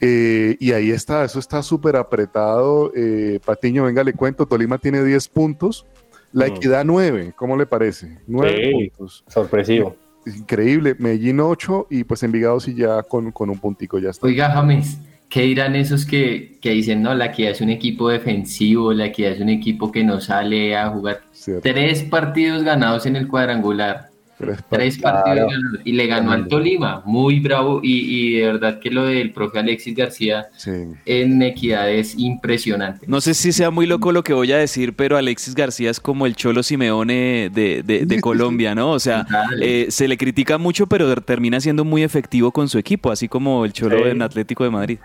eh, 0.00 0.56
y 0.60 0.72
ahí 0.72 0.90
está, 0.90 1.24
eso 1.24 1.38
está 1.38 1.62
súper 1.62 1.96
apretado. 1.96 2.92
Eh, 2.94 3.40
Patiño, 3.44 3.84
venga, 3.84 4.04
le 4.04 4.12
cuento, 4.12 4.46
Tolima 4.46 4.78
tiene 4.78 5.02
10 5.02 5.28
puntos, 5.28 5.86
la 6.32 6.46
equidad 6.46 6.84
9, 6.84 7.32
¿cómo 7.36 7.56
le 7.56 7.66
parece? 7.66 8.18
9 8.26 8.56
sí, 8.56 8.72
puntos. 8.72 9.24
Sorpresivo. 9.28 9.96
Increíble, 10.26 10.96
Medellín 10.98 11.40
8 11.40 11.86
y 11.90 12.04
pues 12.04 12.22
Envigado 12.22 12.58
sí 12.58 12.74
ya 12.74 13.02
con, 13.04 13.30
con 13.30 13.48
un 13.48 13.58
puntico 13.58 13.98
ya 13.98 14.10
está. 14.10 14.26
Oiga, 14.26 14.50
James, 14.50 14.98
¿qué 15.28 15.42
dirán 15.42 15.76
esos 15.76 16.04
que, 16.04 16.58
que, 16.60 16.70
dicen, 16.70 17.00
no, 17.00 17.14
la 17.14 17.26
equidad 17.26 17.52
es 17.52 17.60
un 17.60 17.70
equipo 17.70 18.08
defensivo, 18.08 18.92
la 18.92 19.06
equidad 19.06 19.32
es 19.32 19.40
un 19.40 19.50
equipo 19.50 19.92
que 19.92 20.02
no 20.02 20.20
sale 20.20 20.76
a 20.76 20.90
jugar? 20.90 21.22
Cierto. 21.30 21.62
Tres 21.62 22.02
partidos 22.02 22.64
ganados 22.64 23.06
en 23.06 23.14
el 23.14 23.28
cuadrangular 23.28 24.05
Tres, 24.38 24.58
Tres 24.68 24.98
partidos 24.98 25.48
claro. 25.48 25.78
y 25.84 25.92
le 25.92 26.06
ganó 26.06 26.32
al 26.32 26.46
Tolima, 26.46 27.02
muy 27.06 27.40
bravo 27.40 27.80
y, 27.82 28.00
y, 28.00 28.40
de 28.40 28.46
verdad 28.46 28.78
que 28.80 28.90
lo 28.90 29.04
del 29.04 29.32
profe 29.32 29.58
Alexis 29.58 29.94
García 29.96 30.48
sí. 30.56 30.70
en 31.06 31.40
equidad 31.40 31.90
es 31.90 32.18
impresionante. 32.18 33.06
No 33.08 33.22
sé 33.22 33.32
si 33.32 33.52
sea 33.52 33.70
muy 33.70 33.86
loco 33.86 34.12
lo 34.12 34.22
que 34.22 34.34
voy 34.34 34.52
a 34.52 34.58
decir, 34.58 34.94
pero 34.94 35.16
Alexis 35.16 35.54
García 35.54 35.90
es 35.90 36.00
como 36.00 36.26
el 36.26 36.36
Cholo 36.36 36.62
Simeone 36.62 37.50
de, 37.50 37.82
de, 37.82 38.04
de 38.04 38.20
Colombia, 38.20 38.74
¿no? 38.74 38.90
O 38.90 39.00
sea, 39.00 39.26
eh, 39.60 39.86
se 39.88 40.06
le 40.06 40.18
critica 40.18 40.58
mucho, 40.58 40.86
pero 40.86 41.16
termina 41.22 41.58
siendo 41.60 41.84
muy 41.84 42.02
efectivo 42.02 42.52
con 42.52 42.68
su 42.68 42.78
equipo, 42.78 43.10
así 43.10 43.28
como 43.28 43.64
el 43.64 43.72
Cholo 43.72 43.98
sí. 43.98 44.10
en 44.10 44.20
Atlético 44.20 44.64
de 44.64 44.70
Madrid. 44.70 44.98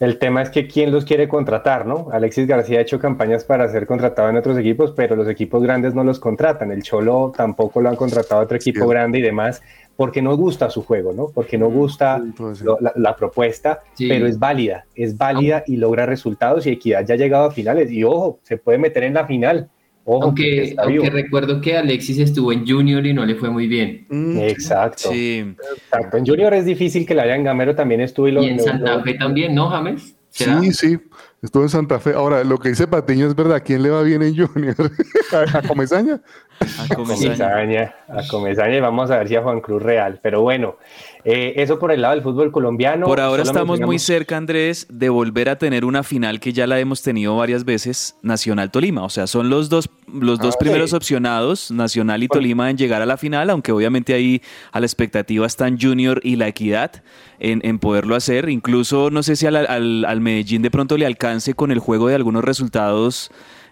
El 0.00 0.18
tema 0.18 0.42
es 0.42 0.50
que 0.50 0.68
quién 0.68 0.92
los 0.92 1.04
quiere 1.04 1.28
contratar, 1.28 1.84
¿no? 1.84 2.08
Alexis 2.12 2.46
García 2.46 2.78
ha 2.78 2.82
hecho 2.82 3.00
campañas 3.00 3.44
para 3.44 3.68
ser 3.68 3.86
contratado 3.86 4.28
en 4.28 4.36
otros 4.36 4.56
equipos, 4.56 4.92
pero 4.92 5.16
los 5.16 5.28
equipos 5.28 5.62
grandes 5.62 5.94
no 5.94 6.04
los 6.04 6.20
contratan. 6.20 6.70
El 6.70 6.82
Cholo 6.82 7.32
tampoco 7.36 7.80
lo 7.80 7.88
han 7.88 7.96
contratado 7.96 8.40
a 8.40 8.44
otro 8.44 8.56
equipo 8.56 8.84
sí. 8.84 8.90
grande 8.90 9.18
y 9.18 9.22
demás, 9.22 9.60
porque 9.96 10.22
no 10.22 10.36
gusta 10.36 10.70
su 10.70 10.84
juego, 10.84 11.12
¿no? 11.12 11.26
Porque 11.34 11.58
no 11.58 11.68
gusta 11.68 12.22
sí, 12.36 12.62
lo, 12.62 12.78
la, 12.80 12.92
la, 12.94 13.16
propuesta, 13.16 13.80
sí. 13.94 14.08
pero 14.08 14.28
es 14.28 14.38
válida, 14.38 14.86
es 14.94 15.16
válida 15.16 15.64
y 15.66 15.76
logra 15.76 16.06
resultados 16.06 16.66
y 16.66 16.70
Equidad 16.70 17.04
ya 17.04 17.14
ha 17.14 17.18
llegado 17.18 17.46
a 17.46 17.50
finales. 17.50 17.90
Y 17.90 18.04
ojo, 18.04 18.38
se 18.44 18.56
puede 18.56 18.78
meter 18.78 19.02
en 19.02 19.14
la 19.14 19.26
final. 19.26 19.68
Ojo, 20.10 20.24
Aunque, 20.24 20.74
recuerdo 21.10 21.60
que 21.60 21.76
Alexis 21.76 22.18
estuvo 22.18 22.50
en 22.50 22.66
Junior 22.66 23.04
y 23.04 23.12
no 23.12 23.26
le 23.26 23.34
fue 23.34 23.50
muy 23.50 23.66
bien. 23.66 24.06
Exacto. 24.40 25.10
Sí. 25.10 25.44
Exacto. 25.84 26.16
En 26.16 26.24
Junior 26.26 26.54
es 26.54 26.64
difícil 26.64 27.04
que 27.04 27.12
la 27.14 27.24
hayan 27.24 27.44
Gamero 27.44 27.74
también 27.74 28.00
estuvo 28.00 28.26
y 28.26 28.32
lo, 28.32 28.42
Y 28.42 28.46
en 28.48 28.56
lo- 28.56 28.62
Santa 28.64 28.96
lo- 28.96 29.04
Fe 29.04 29.14
también, 29.14 29.54
¿no, 29.54 29.68
James? 29.68 30.14
¿Será? 30.30 30.60
Sí, 30.62 30.72
sí, 30.72 30.98
estuvo 31.42 31.62
en 31.62 31.68
Santa 31.68 31.98
Fe. 31.98 32.12
Ahora, 32.14 32.44
lo 32.44 32.58
que 32.58 32.70
dice 32.70 32.86
Patiño 32.86 33.26
es 33.26 33.34
verdad. 33.34 33.62
¿Quién 33.64 33.82
le 33.82 33.90
va 33.90 34.02
bien 34.02 34.22
en 34.22 34.36
Junior? 34.36 34.74
¿A, 35.54 35.58
a 35.58 35.62
Comesaña? 35.62 36.20
A 36.60 36.94
Comesaña. 36.94 37.94
A 38.08 38.26
Comesaña 38.28 38.76
y 38.76 38.80
vamos 38.80 39.10
a 39.10 39.18
ver 39.18 39.28
si 39.28 39.36
a 39.36 39.42
Juan 39.42 39.60
Cruz 39.60 39.82
Real. 39.82 40.18
Pero 40.22 40.42
bueno, 40.42 40.76
eh, 41.24 41.52
eso 41.56 41.78
por 41.78 41.92
el 41.92 42.02
lado 42.02 42.14
del 42.14 42.22
fútbol 42.24 42.50
colombiano. 42.50 43.06
Por 43.06 43.20
ahora 43.20 43.42
estamos 43.44 43.80
muy 43.80 43.98
cerca, 43.98 44.36
Andrés, 44.36 44.86
de 44.90 45.08
volver 45.08 45.48
a 45.48 45.56
tener 45.58 45.84
una 45.84 46.02
final 46.02 46.40
que 46.40 46.52
ya 46.52 46.66
la 46.66 46.80
hemos 46.80 47.02
tenido 47.02 47.36
varias 47.36 47.64
veces, 47.64 48.16
Nacional 48.22 48.70
Tolima. 48.70 49.04
O 49.04 49.08
sea, 49.10 49.26
son 49.28 49.50
los 49.50 49.68
dos, 49.68 49.88
los 50.12 50.38
dos 50.40 50.54
Ah, 50.56 50.58
primeros 50.58 50.90
sí. 50.90 50.96
opcionados, 50.96 51.70
Nacional 51.70 52.22
y. 52.24 52.28
Tolima, 52.28 52.70
en 52.70 52.76
llegar 52.76 53.00
a 53.02 53.06
la 53.06 53.16
final, 53.16 53.50
aunque 53.50 53.70
obviamente 53.72 54.14
ahí 54.14 54.42
a 54.72 54.80
la 54.80 54.86
expectativa 54.86 55.46
están 55.46 55.78
Junior 55.80 56.20
y 56.24 56.36
la 56.36 56.48
Equidad 56.48 57.02
en, 57.38 57.60
en 57.64 57.78
poderlo 57.78 58.16
hacer. 58.16 58.48
Incluso 58.48 59.10
no 59.10 59.22
sé 59.22 59.36
si 59.36 59.46
al, 59.46 59.56
al- 59.56 60.04
al 60.04 60.20
Medellín 60.20 60.62
de 60.62 60.70
pronto 60.70 60.96
le 60.98 61.06
alcance 61.28 61.54
con 61.54 61.70
el 61.70 61.78
juego 61.78 62.08
de 62.08 62.14
algunos 62.14 62.44
resultados. 62.44 63.30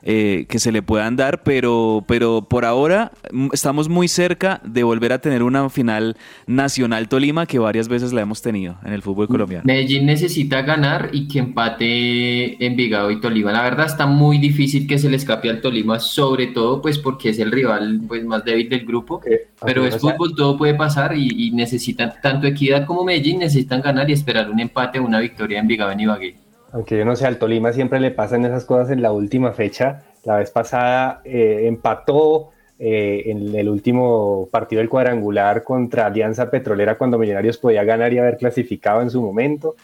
eh, 0.09 0.47
que 0.49 0.61
se 0.61 0.71
le 0.71 0.83
puedan 0.83 1.17
dar, 1.17 1.43
pero, 1.43 2.05
pero 2.07 2.47
por 2.49 2.65
ahora 2.65 3.11
mm, 3.33 3.49
estamos 3.53 3.89
muy 3.89 4.07
cerca 4.07 4.61
de 4.65 4.85
volver 4.85 5.13
a 5.13 5.21
tener 5.21 5.43
una 5.43 5.69
final 5.69 6.17
nacional 6.47 7.09
Tolima 7.09 7.47
que 7.47 7.59
varias 7.59 7.89
veces 7.89 8.13
la 8.13 8.21
hemos 8.21 8.41
tenido 8.41 8.77
en 8.85 8.93
el 8.93 9.03
fútbol 9.03 9.27
colombiano. 9.27 9.65
Medellín 9.67 10.07
necesita 10.07 10.63
ganar 10.63 11.11
y 11.13 11.27
que 11.27 11.41
empate 11.41 12.65
Envigado 12.65 13.11
y 13.11 13.21
Tolima. 13.21 13.51
La 13.51 13.63
verdad 13.63 13.87
está 13.87 14.07
muy 14.07 14.39
difícil 14.39 14.87
que 14.87 14.99
se 14.99 15.11
le 15.11 15.17
escape 15.17 15.51
al 15.51 15.61
Tolima, 15.61 15.99
sobre 15.99 16.47
todo 16.49 16.81
pues 16.81 16.99
porque 16.99 17.31
es 17.31 17.41
el 17.41 17.51
rival 17.51 18.03
pues 18.07 18.25
más 18.25 18.45
débil 18.45 18.69
del 18.69 18.87
grupo. 18.87 19.21
Pero 19.65 19.85
es 19.87 19.99
fútbol, 19.99 20.37
todo 20.37 20.57
puede 20.57 20.75
pasar 20.75 21.17
y, 21.17 21.49
y 21.49 21.51
necesitan, 21.51 22.13
tanto 22.23 22.47
Equidad 22.47 22.87
como 22.87 23.03
Medellín 23.03 23.41
necesitan 23.41 23.81
ganar 23.81 24.09
y 24.09 24.13
esperar 24.13 24.49
un 24.51 24.61
empate 24.61 25.01
o 25.01 25.05
una 25.05 25.19
victoria 25.19 25.59
en 25.59 25.65
Envigado 25.65 25.91
en 25.91 26.01
Ibagué. 26.01 26.46
Aunque 26.73 26.99
yo 26.99 27.05
no 27.05 27.17
sé, 27.17 27.27
al 27.27 27.39
Tolima 27.39 27.73
siempre 27.73 28.01
le 28.01 28.11
pasan 28.11 28.45
esas 28.45 28.65
cosas 28.65 28.91
en 28.91 29.03
la 29.03 29.13
última 29.13 29.53
fecha. 29.53 30.03
La 30.25 30.37
vez 30.37 30.51
pasada 30.51 31.21
eh, 31.25 31.63
empató 31.67 32.51
eh, 32.79 33.23
en 33.27 33.55
el 33.55 33.69
último 33.69 34.49
partido 34.51 34.81
del 34.81 34.89
cuadrangular 34.89 35.63
contra 35.63 36.07
Alianza 36.07 36.51
Petrolera 36.51 36.99
cuando 36.99 37.19
Millonarios 37.19 37.57
podía 37.59 37.85
ganar 37.85 38.13
y 38.13 38.19
haber 38.19 38.37
clasificado 38.37 39.01
en 39.03 39.11
su 39.11 39.23
momento. 39.23 39.77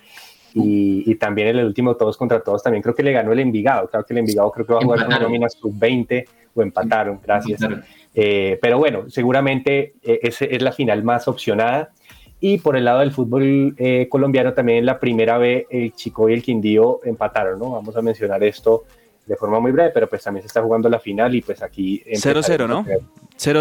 Y, 0.55 1.11
y 1.11 1.15
también 1.15 1.49
en 1.49 1.59
el 1.61 1.65
último 1.65 1.97
todos 1.97 2.19
contra 2.19 2.41
todos 2.41 2.63
también 2.63 2.83
creo 2.83 2.95
que 2.95 3.03
le 3.03 3.13
ganó 3.13 3.33
el 3.33 3.39
Envigado. 3.39 3.89
Claro 3.89 4.05
que 4.05 4.13
el 4.13 4.19
Envigado 4.19 4.51
creo 4.51 4.67
que 4.67 4.75
va 4.75 4.81
a 4.81 4.83
jugar 4.83 4.99
con 4.99 5.07
Empataron. 5.07 5.33
nómina 5.33 5.49
sub-20 5.49 6.25
o 6.55 6.63
empataron, 6.63 7.21
gracias. 7.25 7.63
Empataron. 7.63 7.85
Eh, 8.15 8.59
pero 8.61 8.79
bueno, 8.79 9.09
seguramente 9.09 9.95
eh, 10.03 10.21
es 10.23 10.63
la 10.63 10.73
final 10.73 11.03
más 11.03 11.27
opcionada. 11.29 11.93
Y 12.45 12.59
por 12.59 12.77
el 12.77 12.85
lado 12.85 12.99
del 12.99 13.13
fútbol 13.13 13.73
eh, 13.79 14.09
colombiano, 14.11 14.53
también 14.53 14.85
la 14.85 14.99
primera 14.99 15.39
B, 15.39 15.69
el 15.71 15.93
Chico 15.93 16.29
y 16.29 16.33
el 16.33 16.43
Quindío 16.43 16.99
empataron, 17.05 17.61
¿no? 17.61 17.71
Vamos 17.71 17.97
a 17.97 18.03
mencionar 18.03 18.43
esto 18.43 18.83
de 19.27 19.37
forma 19.37 19.61
muy 19.61 19.71
breve, 19.73 19.91
pero 19.95 20.09
pues 20.09 20.23
también 20.25 20.43
se 20.43 20.49
está 20.49 20.63
jugando 20.63 20.89
la 20.89 20.99
final 20.99 21.35
y 21.35 21.43
pues 21.43 21.63
aquí... 21.63 22.03
0-0, 22.07 22.67
¿no? 22.69 22.85
0-0 22.85 23.01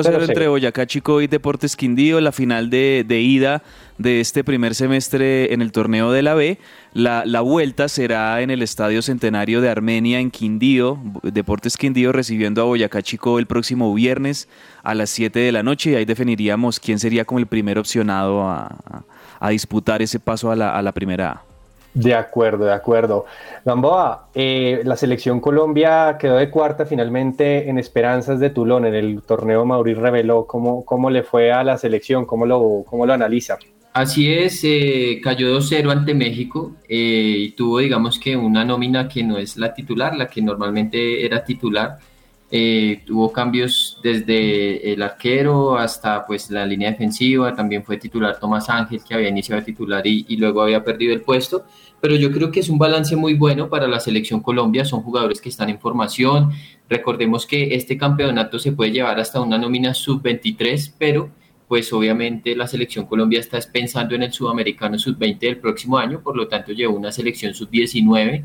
0-0. 0.03 0.29
entre 0.29 0.47
Boyacá 0.47 0.85
Chico 0.85 1.21
y 1.21 1.27
Deportes 1.27 1.75
Quindío, 1.75 2.19
la 2.19 2.31
final 2.31 2.69
de, 2.69 3.05
de 3.07 3.21
ida 3.21 3.63
de 3.97 4.19
este 4.19 4.43
primer 4.43 4.73
semestre 4.75 5.53
en 5.53 5.61
el 5.61 5.71
torneo 5.71 6.11
de 6.11 6.21
la 6.23 6.33
B. 6.33 6.57
La, 6.93 7.23
la 7.25 7.41
vuelta 7.41 7.87
será 7.89 8.41
en 8.41 8.49
el 8.49 8.61
Estadio 8.63 9.01
Centenario 9.01 9.61
de 9.61 9.69
Armenia 9.69 10.19
en 10.19 10.29
Quindío, 10.31 10.99
Deportes 11.23 11.77
Quindío 11.77 12.11
recibiendo 12.11 12.61
a 12.61 12.65
Boyacá 12.65 13.01
Chico 13.01 13.37
el 13.39 13.45
próximo 13.45 13.93
viernes 13.93 14.49
a 14.83 14.93
las 14.95 15.09
7 15.11 15.39
de 15.39 15.51
la 15.51 15.63
noche 15.63 15.91
y 15.91 15.95
ahí 15.95 16.05
definiríamos 16.05 16.79
quién 16.79 16.99
sería 16.99 17.23
como 17.25 17.39
el 17.39 17.45
primer 17.47 17.77
opcionado 17.79 18.41
a, 18.43 18.65
a- 18.65 19.03
a 19.39 19.49
disputar 19.49 20.01
ese 20.03 20.19
paso 20.19 20.51
a 20.51 20.55
la, 20.55 20.75
a 20.77 20.81
la 20.83 20.91
primera 20.91 21.31
A. 21.31 21.43
De 21.93 22.15
acuerdo, 22.15 22.65
de 22.65 22.73
acuerdo. 22.73 23.25
Gamboa, 23.65 24.29
eh, 24.33 24.81
la 24.85 24.95
selección 24.95 25.41
Colombia 25.41 26.17
quedó 26.19 26.37
de 26.37 26.49
cuarta 26.49 26.85
finalmente 26.85 27.69
en 27.69 27.77
Esperanzas 27.77 28.39
de 28.39 28.49
Tulón 28.49 28.85
en 28.85 28.95
el 28.95 29.21
torneo 29.23 29.65
Mauriz 29.65 29.97
reveló 29.97 30.45
cómo, 30.47 30.85
cómo 30.85 31.09
le 31.09 31.23
fue 31.23 31.51
a 31.51 31.63
la 31.63 31.77
selección, 31.77 32.25
cómo 32.25 32.45
lo, 32.45 32.83
cómo 32.85 33.05
lo 33.05 33.13
analiza. 33.13 33.57
Así 33.93 34.31
es, 34.31 34.61
eh, 34.63 35.19
cayó 35.21 35.53
2-0 35.59 35.91
ante 35.91 36.13
México 36.13 36.77
eh, 36.87 37.35
y 37.37 37.51
tuvo, 37.51 37.79
digamos 37.79 38.17
que, 38.17 38.37
una 38.37 38.63
nómina 38.63 39.09
que 39.09 39.21
no 39.21 39.37
es 39.37 39.57
la 39.57 39.73
titular, 39.73 40.15
la 40.15 40.27
que 40.27 40.41
normalmente 40.41 41.25
era 41.25 41.43
titular. 41.43 41.97
Eh, 42.53 43.01
tuvo 43.05 43.31
cambios 43.31 43.97
desde 44.03 44.91
el 44.91 45.01
arquero 45.01 45.77
hasta 45.77 46.25
pues 46.25 46.51
la 46.51 46.65
línea 46.65 46.91
defensiva, 46.91 47.55
también 47.55 47.83
fue 47.85 47.95
titular 47.95 48.37
Tomás 48.39 48.69
Ángel, 48.69 48.99
que 49.07 49.13
había 49.13 49.29
iniciado 49.29 49.63
titular 49.63 50.05
y, 50.05 50.25
y 50.27 50.35
luego 50.35 50.61
había 50.61 50.83
perdido 50.83 51.13
el 51.13 51.21
puesto. 51.21 51.63
Pero 52.01 52.15
yo 52.15 52.31
creo 52.31 52.51
que 52.51 52.59
es 52.59 52.67
un 52.67 52.77
balance 52.77 53.15
muy 53.15 53.35
bueno 53.35 53.69
para 53.69 53.87
la 53.87 53.99
selección 53.99 54.41
Colombia, 54.41 54.83
son 54.83 55.01
jugadores 55.01 55.39
que 55.39 55.49
están 55.49 55.69
en 55.69 55.79
formación. 55.79 56.51
Recordemos 56.89 57.45
que 57.45 57.75
este 57.75 57.97
campeonato 57.97 58.59
se 58.59 58.73
puede 58.73 58.91
llevar 58.91 59.19
hasta 59.19 59.39
una 59.39 59.57
nómina 59.57 59.93
sub-23, 59.93 60.95
pero 60.97 61.29
pues 61.71 61.93
obviamente 61.93 62.53
la 62.53 62.67
selección 62.67 63.05
Colombia 63.05 63.39
está 63.39 63.57
pensando 63.71 64.13
en 64.13 64.23
el 64.23 64.33
sudamericano 64.33 64.99
sub-20 64.99 65.39
del 65.39 65.57
próximo 65.57 65.97
año, 65.97 66.21
por 66.21 66.35
lo 66.35 66.49
tanto 66.49 66.73
llevó 66.73 66.97
una 66.97 67.13
selección 67.13 67.53
sub-19. 67.53 68.43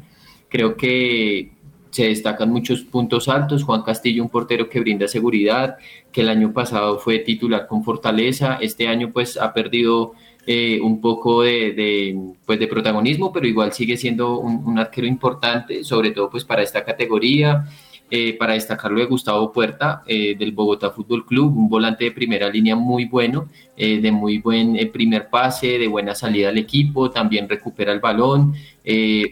Creo 0.48 0.76
que 0.76 1.55
se 1.96 2.08
destacan 2.08 2.50
muchos 2.50 2.82
puntos 2.82 3.26
altos. 3.26 3.64
Juan 3.64 3.80
Castillo, 3.80 4.22
un 4.22 4.28
portero 4.28 4.68
que 4.68 4.80
brinda 4.80 5.08
seguridad, 5.08 5.78
que 6.12 6.20
el 6.20 6.28
año 6.28 6.52
pasado 6.52 6.98
fue 6.98 7.20
titular 7.20 7.66
con 7.66 7.82
Fortaleza, 7.82 8.58
este 8.60 8.86
año 8.86 9.10
pues 9.14 9.38
ha 9.38 9.54
perdido 9.54 10.12
eh, 10.46 10.78
un 10.82 11.00
poco 11.00 11.42
de, 11.42 12.14
pues, 12.44 12.58
de 12.58 12.68
protagonismo, 12.68 13.32
pero 13.32 13.46
igual 13.46 13.72
sigue 13.72 13.96
siendo 13.96 14.38
un, 14.38 14.62
un 14.66 14.78
arquero 14.78 15.06
importante, 15.06 15.84
sobre 15.84 16.10
todo 16.10 16.28
pues 16.28 16.44
para 16.44 16.62
esta 16.62 16.84
categoría. 16.84 17.64
Eh, 18.08 18.36
para 18.38 18.52
destacarlo 18.52 19.00
de 19.00 19.06
Gustavo 19.06 19.50
Puerta 19.50 20.04
eh, 20.06 20.36
del 20.38 20.52
Bogotá 20.52 20.90
Fútbol 20.90 21.26
Club, 21.26 21.56
un 21.56 21.68
volante 21.68 22.04
de 22.04 22.12
primera 22.12 22.48
línea 22.48 22.76
muy 22.76 23.06
bueno, 23.06 23.48
eh, 23.76 24.00
de 24.00 24.12
muy 24.12 24.38
buen 24.38 24.76
eh, 24.76 24.86
primer 24.86 25.28
pase, 25.28 25.76
de 25.76 25.88
buena 25.88 26.14
salida 26.14 26.50
al 26.50 26.56
equipo, 26.56 27.10
también 27.10 27.48
recupera 27.48 27.92
el 27.92 27.98
balón. 27.98 28.54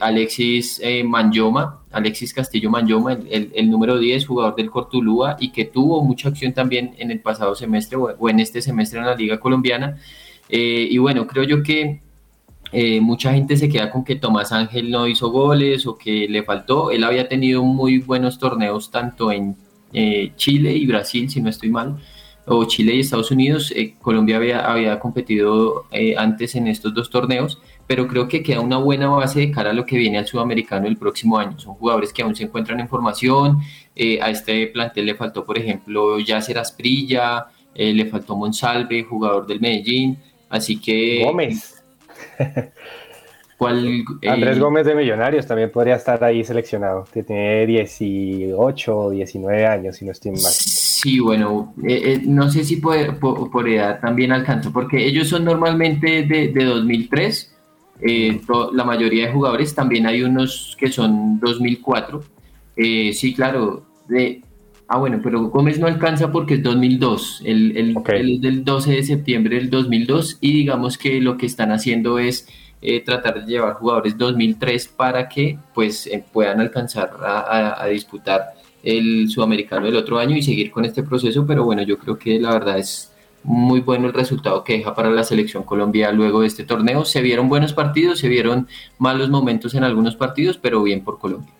Alexis 0.00 0.82
Manyoma, 1.04 1.84
Alexis 1.92 2.34
Castillo 2.34 2.68
Manyoma, 2.68 3.12
el, 3.30 3.70
número 3.70 3.96
10, 3.96 4.26
jugador 4.26 4.56
del 4.56 4.68
Cortulúa 4.68 5.36
y 5.38 5.52
que 5.52 5.66
tuvo 5.66 6.02
mucha 6.02 6.30
acción 6.30 6.52
también 6.52 6.96
en 6.98 7.12
el 7.12 7.20
pasado 7.20 7.54
semestre 7.54 7.96
o, 7.96 8.16
o 8.18 8.28
en 8.28 8.40
este 8.40 8.60
semestre 8.60 8.98
en 8.98 9.06
la 9.06 9.14
Liga 9.14 9.38
Colombiana. 9.38 9.96
Y 10.48 10.98
bueno, 10.98 11.28
creo 11.28 11.44
yo 11.44 11.62
que 11.62 12.02
eh, 12.76 13.00
mucha 13.00 13.32
gente 13.32 13.56
se 13.56 13.68
queda 13.68 13.88
con 13.88 14.04
que 14.04 14.16
Tomás 14.16 14.50
Ángel 14.50 14.90
no 14.90 15.06
hizo 15.06 15.30
goles 15.30 15.86
o 15.86 15.96
que 15.96 16.26
le 16.28 16.42
faltó. 16.42 16.90
Él 16.90 17.04
había 17.04 17.28
tenido 17.28 17.62
muy 17.62 17.98
buenos 17.98 18.40
torneos 18.40 18.90
tanto 18.90 19.30
en 19.30 19.56
eh, 19.92 20.32
Chile 20.34 20.72
y 20.72 20.84
Brasil, 20.84 21.30
si 21.30 21.40
no 21.40 21.48
estoy 21.48 21.70
mal, 21.70 21.96
o 22.46 22.64
Chile 22.64 22.96
y 22.96 23.00
Estados 23.00 23.30
Unidos. 23.30 23.72
Eh, 23.76 23.94
Colombia 24.02 24.38
había, 24.38 24.68
había 24.68 24.98
competido 24.98 25.86
eh, 25.92 26.16
antes 26.18 26.56
en 26.56 26.66
estos 26.66 26.92
dos 26.92 27.10
torneos, 27.10 27.60
pero 27.86 28.08
creo 28.08 28.26
que 28.26 28.42
queda 28.42 28.58
una 28.60 28.78
buena 28.78 29.06
base 29.06 29.38
de 29.38 29.50
cara 29.52 29.70
a 29.70 29.72
lo 29.72 29.86
que 29.86 29.96
viene 29.96 30.18
al 30.18 30.26
sudamericano 30.26 30.88
el 30.88 30.96
próximo 30.96 31.38
año. 31.38 31.60
Son 31.60 31.74
jugadores 31.74 32.12
que 32.12 32.22
aún 32.22 32.34
se 32.34 32.42
encuentran 32.42 32.80
en 32.80 32.88
formación. 32.88 33.60
eh, 33.94 34.18
a 34.20 34.30
este 34.30 34.66
plantel 34.66 35.06
le 35.06 35.14
faltó, 35.14 35.44
por 35.44 35.56
ejemplo, 35.56 36.18
Yacer 36.18 36.58
Asprilla, 36.58 37.46
le 37.76 38.06
faltó 38.06 38.36
Monsalve, 38.36 39.04
jugador 39.04 39.46
del 39.46 39.60
Medellín. 39.60 40.18
Así 40.48 40.80
que. 40.80 41.22
Gómez. 41.24 41.83
¿Cuál, 43.56 44.04
eh, 44.20 44.28
Andrés 44.28 44.58
Gómez 44.58 44.84
de 44.84 44.94
Millonarios 44.94 45.46
también 45.46 45.70
podría 45.70 45.94
estar 45.94 46.22
ahí 46.24 46.42
seleccionado, 46.42 47.06
que 47.12 47.22
tiene 47.22 47.64
18 47.66 48.98
o 48.98 49.10
19 49.10 49.66
años, 49.66 49.96
si 49.96 50.04
no 50.04 50.10
estoy 50.10 50.32
mal. 50.32 50.52
Sí, 50.52 51.20
bueno, 51.20 51.74
eh, 51.86 52.14
eh, 52.14 52.22
no 52.24 52.50
sé 52.50 52.64
si 52.64 52.76
por, 52.76 53.18
por, 53.18 53.50
por, 53.50 53.68
edad 53.68 54.00
también 54.00 54.32
alcanzó, 54.32 54.72
porque 54.72 55.06
ellos 55.06 55.28
son 55.28 55.44
normalmente 55.44 56.24
de, 56.24 56.48
de 56.48 56.64
2003, 56.64 57.54
eh, 58.00 58.40
to, 58.46 58.72
la 58.72 58.84
mayoría 58.84 59.26
de 59.26 59.32
jugadores, 59.32 59.74
también 59.74 60.06
hay 60.06 60.22
unos 60.22 60.76
que 60.78 60.90
son 60.90 61.38
2004. 61.40 62.22
Eh, 62.76 63.12
sí, 63.14 63.34
claro, 63.34 63.86
de, 64.08 64.42
Ah, 64.86 64.98
bueno, 64.98 65.20
pero 65.22 65.44
Gómez 65.44 65.78
no 65.78 65.86
alcanza 65.86 66.30
porque 66.30 66.54
es 66.54 66.62
2002. 66.62 67.42
Él, 67.44 67.72
él, 67.76 67.96
okay. 67.96 68.20
él, 68.20 68.34
es 68.34 68.40
del 68.42 68.64
12 68.64 68.92
de 68.92 69.02
septiembre 69.02 69.56
del 69.56 69.70
2002 69.70 70.38
y 70.40 70.52
digamos 70.52 70.98
que 70.98 71.20
lo 71.20 71.38
que 71.38 71.46
están 71.46 71.72
haciendo 71.72 72.18
es 72.18 72.46
eh, 72.82 73.00
tratar 73.00 73.44
de 73.44 73.50
llevar 73.50 73.74
jugadores 73.74 74.18
2003 74.18 74.88
para 74.88 75.28
que 75.28 75.58
pues 75.72 76.06
eh, 76.06 76.22
puedan 76.32 76.60
alcanzar 76.60 77.12
a, 77.22 77.40
a, 77.40 77.82
a, 77.82 77.86
disputar 77.86 78.54
el 78.82 79.30
sudamericano 79.30 79.86
del 79.86 79.96
otro 79.96 80.18
año 80.18 80.36
y 80.36 80.42
seguir 80.42 80.70
con 80.70 80.84
este 80.84 81.02
proceso. 81.02 81.46
Pero 81.46 81.64
bueno, 81.64 81.82
yo 81.82 81.98
creo 81.98 82.18
que 82.18 82.38
la 82.38 82.52
verdad 82.52 82.78
es 82.78 83.10
muy 83.42 83.80
bueno 83.80 84.06
el 84.06 84.12
resultado 84.12 84.64
que 84.64 84.78
deja 84.78 84.94
para 84.94 85.10
la 85.10 85.24
selección 85.24 85.62
Colombia 85.62 86.12
luego 86.12 86.42
de 86.42 86.46
este 86.48 86.64
torneo. 86.64 87.04
Se 87.06 87.22
vieron 87.22 87.48
buenos 87.48 87.72
partidos, 87.72 88.18
se 88.18 88.28
vieron 88.28 88.68
malos 88.98 89.30
momentos 89.30 89.74
en 89.74 89.84
algunos 89.84 90.16
partidos, 90.16 90.58
pero 90.58 90.82
bien 90.82 91.02
por 91.04 91.18
Colombia. 91.18 91.52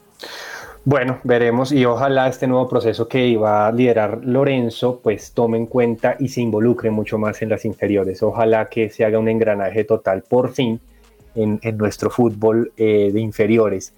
Bueno, 0.87 1.19
veremos 1.25 1.73
y 1.73 1.87
ojalá 1.87 2.29
este 2.29 2.47
nuevo 2.47 2.69
proceso 2.69 3.09
que 3.09 3.27
iba 3.27 3.67
a 3.67 3.73
liderar 3.73 4.21
Lorenzo 4.23 5.01
pues 5.03 5.33
tome 5.33 5.57
en 5.57 5.65
cuenta 5.65 6.17
y 6.19 6.29
se 6.29 6.43
involucre 6.43 6.91
mucho 6.91 7.17
más 7.17 7.41
en 7.41 7.49
las 7.49 7.65
inferiores. 7.65 8.23
Ojalá 8.23 8.69
que 8.69 8.91
se 8.91 9.03
haga 9.05 9.19
un 9.19 9.29
engranaje 9.29 9.85
total 9.85 10.23
por 10.29 10.53
fin 10.53 10.79
en, 11.35 11.59
en 11.63 11.79
nuestro 11.79 12.11
fútbol 12.11 12.71
eh, 12.77 13.11
de 13.15 13.21
inferiores. 13.21 13.95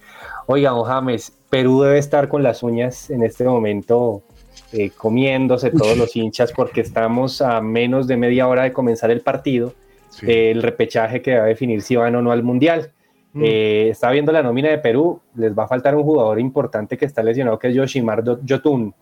Oiga, 0.46 0.70
don 0.70 0.84
James, 0.84 1.32
Perú 1.50 1.82
debe 1.82 1.98
estar 1.98 2.28
con 2.28 2.44
las 2.44 2.62
uñas 2.62 3.10
en 3.10 3.24
este 3.24 3.42
momento 3.42 4.22
eh, 4.72 4.90
comiéndose 4.90 5.70
todos 5.70 5.96
los 5.98 6.14
hinchas 6.14 6.52
porque 6.52 6.82
estamos 6.82 7.42
a 7.42 7.60
menos 7.60 8.06
de 8.06 8.16
media 8.16 8.46
hora 8.46 8.62
de 8.62 8.72
comenzar 8.72 9.10
el 9.10 9.22
partido, 9.22 9.74
el 10.22 10.62
repechaje 10.62 11.20
que 11.20 11.36
va 11.36 11.42
a 11.42 11.46
definir 11.46 11.82
si 11.82 11.96
van 11.96 12.14
o 12.14 12.22
no 12.22 12.30
al 12.30 12.44
Mundial. 12.44 12.92
Mm. 13.36 13.42
Eh, 13.44 13.88
está 13.90 14.10
viendo 14.10 14.32
la 14.32 14.42
nómina 14.42 14.70
de 14.70 14.78
Perú, 14.78 15.20
les 15.34 15.52
va 15.56 15.64
a 15.64 15.68
faltar 15.68 15.94
un 15.94 16.02
jugador 16.04 16.40
importante 16.40 16.96
que 16.96 17.04
está 17.04 17.22
lesionado, 17.22 17.58
que 17.58 17.68
es 17.68 17.74
Yoshimar 17.74 18.24
Yotun, 18.42 18.94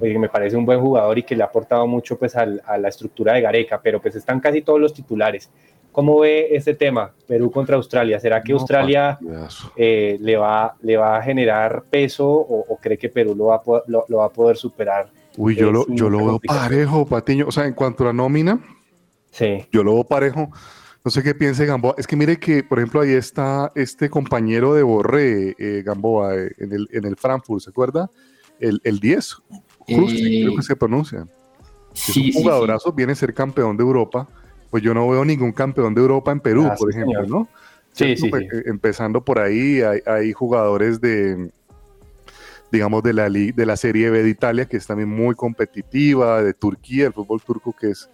que 0.00 0.18
me 0.18 0.28
parece 0.28 0.56
un 0.56 0.64
buen 0.64 0.80
jugador 0.80 1.18
y 1.18 1.24
que 1.24 1.34
le 1.34 1.42
ha 1.42 1.46
aportado 1.46 1.86
mucho 1.86 2.16
pues, 2.16 2.36
al- 2.36 2.62
a 2.66 2.78
la 2.78 2.88
estructura 2.88 3.32
de 3.34 3.40
Gareca, 3.40 3.80
pero 3.82 4.00
pues 4.00 4.14
están 4.14 4.38
casi 4.38 4.62
todos 4.62 4.80
los 4.80 4.94
titulares. 4.94 5.50
¿Cómo 5.90 6.20
ve 6.20 6.48
este 6.52 6.74
tema, 6.74 7.12
Perú 7.26 7.50
contra 7.50 7.76
Australia? 7.76 8.18
¿Será 8.20 8.42
que 8.42 8.52
No, 8.52 8.58
Australia 8.58 9.18
eh, 9.76 10.18
le, 10.20 10.36
va, 10.36 10.74
le 10.82 10.96
va 10.96 11.16
a 11.16 11.22
generar 11.22 11.82
peso 11.90 12.28
o, 12.28 12.64
o 12.68 12.76
cree 12.78 12.96
que 12.98 13.08
Perú 13.08 13.34
lo 13.34 13.46
va 13.46 13.62
lo, 13.86 14.04
lo 14.08 14.16
va 14.18 14.24
a 14.26 14.30
poder 14.30 14.56
superar? 14.56 15.08
Uy, 15.36 15.56
yo 15.56 15.68
eh, 15.68 15.72
lo, 15.72 15.86
yo 15.88 16.08
lo 16.10 16.18
veo 16.18 16.40
parejo, 16.46 17.06
Patiño. 17.06 17.46
O 17.48 17.52
sea, 17.52 17.64
en 17.66 17.74
cuanto 17.74 18.04
a 18.04 18.06
la 18.06 18.12
nómina, 18.12 18.60
Sí. 19.30 19.66
yo 19.72 19.82
lo 19.82 19.94
veo 19.94 20.04
parejo. 20.04 20.48
No 21.04 21.10
sé 21.10 21.22
qué 21.22 21.34
piense 21.34 21.66
Gamboa. 21.66 21.94
Es 21.98 22.06
que 22.06 22.16
mire 22.16 22.38
que, 22.38 22.64
por 22.64 22.78
ejemplo, 22.78 23.02
ahí 23.02 23.10
está 23.12 23.70
este 23.74 24.08
compañero 24.08 24.72
de 24.72 24.82
Borré, 24.82 25.54
eh, 25.58 25.82
Gamboa, 25.84 26.34
eh, 26.34 26.52
en, 26.58 26.72
el, 26.72 26.88
en 26.92 27.04
el 27.04 27.16
Frankfurt, 27.16 27.62
¿se 27.62 27.70
acuerda? 27.70 28.10
El, 28.58 28.80
el 28.84 29.00
10, 29.00 29.36
Krusty, 29.86 30.38
Eh, 30.38 30.44
creo 30.44 30.56
que 30.56 30.62
se 30.62 30.76
pronuncia. 30.76 31.26
Sí, 31.92 32.10
es 32.10 32.16
un 32.16 32.22
sí. 32.24 32.32
jugadorazo, 32.32 32.92
viene 32.92 33.12
a 33.12 33.16
ser 33.16 33.34
campeón 33.34 33.76
de 33.76 33.82
Europa. 33.82 34.26
Pues 34.70 34.82
yo 34.82 34.94
no 34.94 35.06
veo 35.08 35.24
ningún 35.26 35.52
campeón 35.52 35.94
de 35.94 36.00
Europa 36.00 36.32
en 36.32 36.40
Perú, 36.40 36.68
Ah, 36.70 36.74
por 36.76 36.90
ejemplo, 36.90 37.22
señor. 37.22 37.28
¿no? 37.28 37.48
Sí, 37.92 38.16
sí, 38.16 38.28
Pues, 38.30 38.44
eh, 38.44 38.62
Empezando 38.64 39.22
por 39.22 39.38
ahí, 39.38 39.82
hay, 39.82 40.00
hay 40.06 40.32
jugadores 40.32 41.02
de, 41.02 41.50
digamos, 42.72 43.02
de 43.02 43.12
la, 43.12 43.28
de 43.28 43.66
la 43.66 43.76
Serie 43.76 44.08
B 44.08 44.22
de 44.22 44.30
Italia, 44.30 44.64
que 44.64 44.78
es 44.78 44.86
también 44.86 45.10
muy 45.10 45.34
competitiva, 45.34 46.42
de 46.42 46.54
Turquía, 46.54 47.06
el 47.08 47.12
fútbol 47.12 47.42
turco 47.42 47.72
que 47.78 47.90
es 47.90 48.08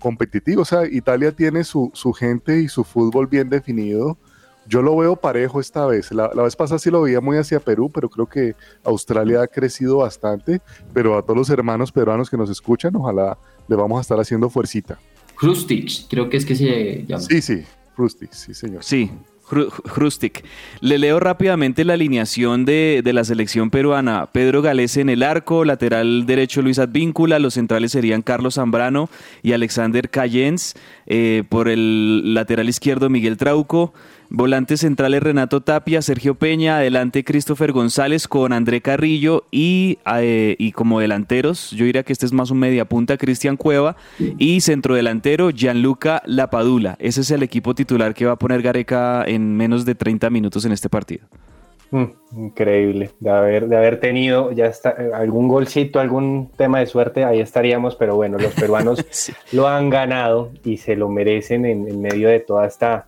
competitivo. 0.00 0.62
O 0.62 0.64
sea, 0.64 0.86
Italia 0.86 1.30
tiene 1.30 1.62
su, 1.62 1.90
su 1.94 2.12
gente 2.12 2.60
y 2.60 2.68
su 2.68 2.82
fútbol 2.82 3.28
bien 3.28 3.48
definido. 3.48 4.18
Yo 4.66 4.82
lo 4.82 4.96
veo 4.96 5.16
parejo 5.16 5.60
esta 5.60 5.86
vez. 5.86 6.10
La, 6.12 6.30
la 6.34 6.42
vez 6.42 6.56
pasada 6.56 6.78
sí 6.78 6.90
lo 6.90 7.02
veía 7.02 7.20
muy 7.20 7.36
hacia 7.36 7.60
Perú, 7.60 7.90
pero 7.92 8.08
creo 8.08 8.26
que 8.26 8.54
Australia 8.84 9.42
ha 9.42 9.46
crecido 9.46 9.98
bastante. 9.98 10.60
Pero 10.92 11.16
a 11.16 11.22
todos 11.22 11.36
los 11.36 11.50
hermanos 11.50 11.92
peruanos 11.92 12.28
que 12.28 12.36
nos 12.36 12.50
escuchan, 12.50 12.94
ojalá 12.96 13.38
le 13.68 13.76
vamos 13.76 13.98
a 13.98 14.00
estar 14.02 14.18
haciendo 14.18 14.50
fuercita. 14.50 14.98
Krustic, 15.36 16.08
creo 16.08 16.28
que 16.28 16.36
es 16.36 16.44
que 16.44 16.54
se 16.54 17.04
llama. 17.06 17.22
Sí, 17.22 17.40
sí, 17.40 17.64
Frusty, 17.96 18.26
sí, 18.30 18.52
señor. 18.54 18.84
Sí, 18.84 19.10
Hrustic. 19.50 20.44
Le 20.80 20.98
leo 20.98 21.20
rápidamente 21.20 21.84
la 21.84 21.94
alineación 21.94 22.64
de, 22.64 23.00
de 23.04 23.12
la 23.12 23.24
selección 23.24 23.70
peruana. 23.70 24.26
Pedro 24.32 24.62
Galese 24.62 25.00
en 25.00 25.08
el 25.08 25.22
arco, 25.22 25.64
lateral 25.64 26.26
derecho 26.26 26.62
Luis 26.62 26.78
Advíncula, 26.78 27.38
los 27.38 27.54
centrales 27.54 27.92
serían 27.92 28.22
Carlos 28.22 28.54
Zambrano 28.54 29.08
y 29.42 29.52
Alexander 29.52 30.08
Cayens, 30.10 30.74
eh, 31.06 31.44
por 31.48 31.68
el 31.68 32.34
lateral 32.34 32.68
izquierdo 32.68 33.10
Miguel 33.10 33.36
Trauco, 33.36 33.92
volantes 34.30 34.80
centrales 34.80 35.22
Renato 35.22 35.60
Tapia, 35.60 36.00
Sergio 36.00 36.36
Peña, 36.36 36.78
adelante 36.78 37.24
Christopher 37.24 37.72
González 37.72 38.28
con 38.28 38.52
André 38.52 38.80
Carrillo 38.80 39.44
y, 39.50 39.98
eh, 40.16 40.54
y 40.58 40.72
como 40.72 41.00
delanteros, 41.00 41.72
yo 41.72 41.84
diría 41.84 42.04
que 42.04 42.12
este 42.12 42.26
es 42.26 42.32
más 42.32 42.50
un 42.50 42.60
mediapunta, 42.60 43.16
Cristian 43.16 43.56
Cueva 43.56 43.96
y 44.38 44.60
centrodelantero 44.60 45.50
Gianluca 45.50 46.22
Lapadula. 46.24 46.96
Ese 47.00 47.22
es 47.22 47.30
el 47.32 47.42
equipo 47.42 47.74
titular 47.74 48.14
que 48.14 48.24
va 48.24 48.32
a 48.32 48.36
poner 48.36 48.62
Gareca 48.62 49.24
en 49.26 49.56
menos 49.56 49.84
de 49.84 49.96
30 49.96 50.30
minutos 50.30 50.64
en 50.64 50.72
este 50.72 50.88
partido. 50.88 51.26
Mm, 51.90 52.04
increíble. 52.36 53.10
De 53.18 53.30
haber, 53.30 53.66
de 53.66 53.76
haber 53.76 53.98
tenido 53.98 54.52
ya 54.52 54.66
está, 54.66 54.94
algún 55.12 55.48
golcito, 55.48 55.98
algún 55.98 56.52
tema 56.56 56.78
de 56.78 56.86
suerte, 56.86 57.24
ahí 57.24 57.40
estaríamos, 57.40 57.96
pero 57.96 58.14
bueno, 58.14 58.38
los 58.38 58.54
peruanos 58.54 59.04
Sí. 59.10 59.32
lo 59.50 59.66
han 59.66 59.90
ganado 59.90 60.52
y 60.64 60.76
se 60.76 60.94
lo 60.94 61.08
merecen 61.08 61.64
en, 61.66 61.88
en 61.88 62.00
medio 62.00 62.28
de 62.28 62.38
toda 62.38 62.66
esta 62.68 63.06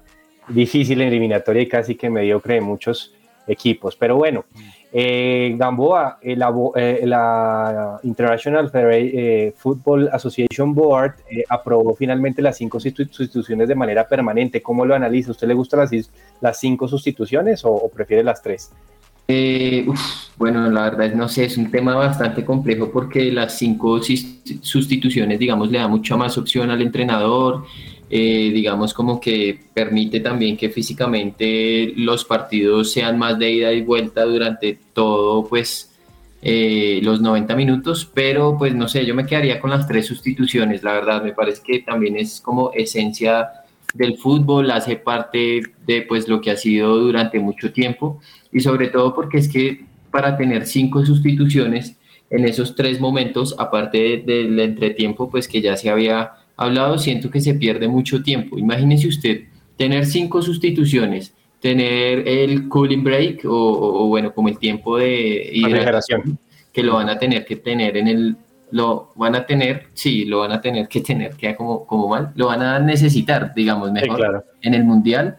difícil 0.55 1.01
eliminatoria 1.01 1.63
y 1.63 1.69
casi 1.69 1.95
que 1.95 2.11
mediocre 2.11 2.55
de 2.55 2.61
muchos 2.61 3.13
equipos. 3.47 3.97
Pero 3.97 4.17
bueno, 4.17 4.45
eh, 4.93 5.55
Gamboa, 5.57 6.19
eh, 6.23 6.37
la, 6.37 6.53
eh, 6.77 7.01
la 7.05 7.99
International 8.05 8.71
Federa- 8.71 8.97
eh, 8.97 9.53
Football 9.57 10.09
Association 10.13 10.75
Board 10.75 11.15
eh, 11.31 11.43
aprobó 11.49 11.95
finalmente 11.95 12.41
las 12.43 12.57
cinco 12.57 12.79
sustitu- 12.79 13.11
sustituciones 13.11 13.69
de 13.69 13.75
manera 13.75 14.07
permanente. 14.07 14.63
¿Cómo 14.63 14.85
lo 14.85 14.95
analiza? 14.95 15.33
¿Usted 15.33 15.49
le 15.49 15.55
gustan 15.55 15.81
las, 15.81 15.91
las 16.41 16.61
cinco 16.61 16.87
sustituciones 16.87 17.65
o, 17.65 17.91
prefiere 17.93 18.23
las 18.23 18.43
tres? 18.43 18.71
Eh, 19.29 19.87
uf, 19.89 20.01
bueno, 20.37 20.69
la 20.71 20.83
verdad 20.83 21.07
es, 21.07 21.17
no 21.17 21.29
sé, 21.29 21.45
es 21.47 21.57
un 21.57 21.71
tema 21.71 21.95
bastante 21.95 22.45
complejo 22.45 22.91
porque 22.91 23.33
las 23.33 23.57
cinco 23.57 24.01
sustituciones, 24.03 25.39
digamos, 25.39 25.71
le 25.71 25.79
da 25.79 25.89
mucha 25.89 26.17
más 26.17 26.37
opción 26.37 26.71
al 26.71 26.83
entrenador, 26.83 27.65
eh, 28.15 28.51
digamos, 28.55 28.93
como 28.93 29.19
que 29.21 29.59
permite 29.73 30.21
también 30.21 30.57
que 30.59 30.69
físicamente 30.71 31.93
los 31.97 32.25
partidos 32.27 32.93
sean 32.93 33.19
más 33.19 33.39
de 33.39 33.51
ida 33.53 33.73
y 33.73 33.81
vuelta 33.83 34.25
durante 34.25 34.79
todo, 34.93 35.47
pues, 35.49 35.89
eh, 36.43 37.01
los 37.03 37.21
90 37.23 37.55
minutos, 37.57 38.09
pero 38.13 38.59
pues 38.59 38.75
no 38.75 38.89
sé, 38.89 39.07
yo 39.07 39.15
me 39.15 39.25
quedaría 39.27 39.61
con 39.61 39.71
las 39.71 39.87
tres 39.87 40.07
sustituciones, 40.07 40.83
la 40.83 40.93
verdad, 40.93 41.23
me 41.23 41.33
parece 41.33 41.63
que 41.65 41.79
también 41.81 42.17
es 42.17 42.41
como 42.41 42.73
esencia 42.75 43.49
del 43.95 44.17
fútbol, 44.19 44.71
hace 44.71 44.97
parte 44.97 45.63
de 45.87 46.03
pues 46.03 46.29
lo 46.29 46.41
que 46.41 46.51
ha 46.51 46.57
sido 46.57 46.97
durante 46.99 47.39
mucho 47.39 47.73
tiempo. 47.73 48.21
Y 48.53 48.61
sobre 48.61 48.89
todo 48.89 49.15
porque 49.15 49.39
es 49.39 49.49
que 49.49 49.85
para 50.11 50.37
tener 50.37 50.67
cinco 50.67 51.05
sustituciones 51.07 51.97
en 52.31 52.45
esos 52.45 52.75
tres 52.75 53.01
momentos, 53.01 53.55
aparte 53.59 53.99
de- 53.99 54.19
del 54.25 54.59
entretiempo, 54.61 55.31
pues 55.31 55.47
que 55.49 55.61
ya 55.61 55.77
se 55.77 55.91
había 55.91 56.33
hablado, 56.57 56.99
siento 56.99 57.31
que 57.31 57.41
se 57.41 57.55
pierde 57.55 57.89
mucho 57.89 58.23
tiempo. 58.23 58.59
Imagínese 58.59 59.09
usted 59.09 59.43
tener 59.77 60.07
cinco 60.07 60.43
sustituciones, 60.43 61.35
tener 61.61 62.27
el 62.29 62.69
cooling 62.69 63.03
break 63.05 63.45
o, 63.45 63.51
o- 63.51 64.05
o, 64.05 64.09
bueno, 64.09 64.33
como 64.35 64.49
el 64.49 64.59
tiempo 64.59 64.99
de 64.99 65.51
hidratación 65.53 66.39
que 66.73 66.83
lo 66.83 66.95
van 66.95 67.09
a 67.09 67.19
tener 67.19 67.45
que 67.45 67.57
tener 67.57 67.97
en 67.97 68.09
el 68.09 68.37
lo 68.71 69.11
van 69.17 69.35
a 69.35 69.45
tener, 69.45 69.89
sí, 69.93 70.25
lo 70.25 70.39
van 70.39 70.53
a 70.53 70.61
tener 70.63 70.89
que 70.89 71.03
tener, 71.03 71.37
queda 71.37 71.55
como, 71.57 71.85
como 71.87 72.09
mal, 72.09 72.33
lo 72.37 72.47
van 72.47 72.63
a 72.63 72.79
necesitar, 72.79 73.53
digamos, 73.55 73.93
mejor 73.93 74.17
claro. 74.17 74.45
en 74.63 74.73
el 74.73 74.83
mundial. 74.85 75.37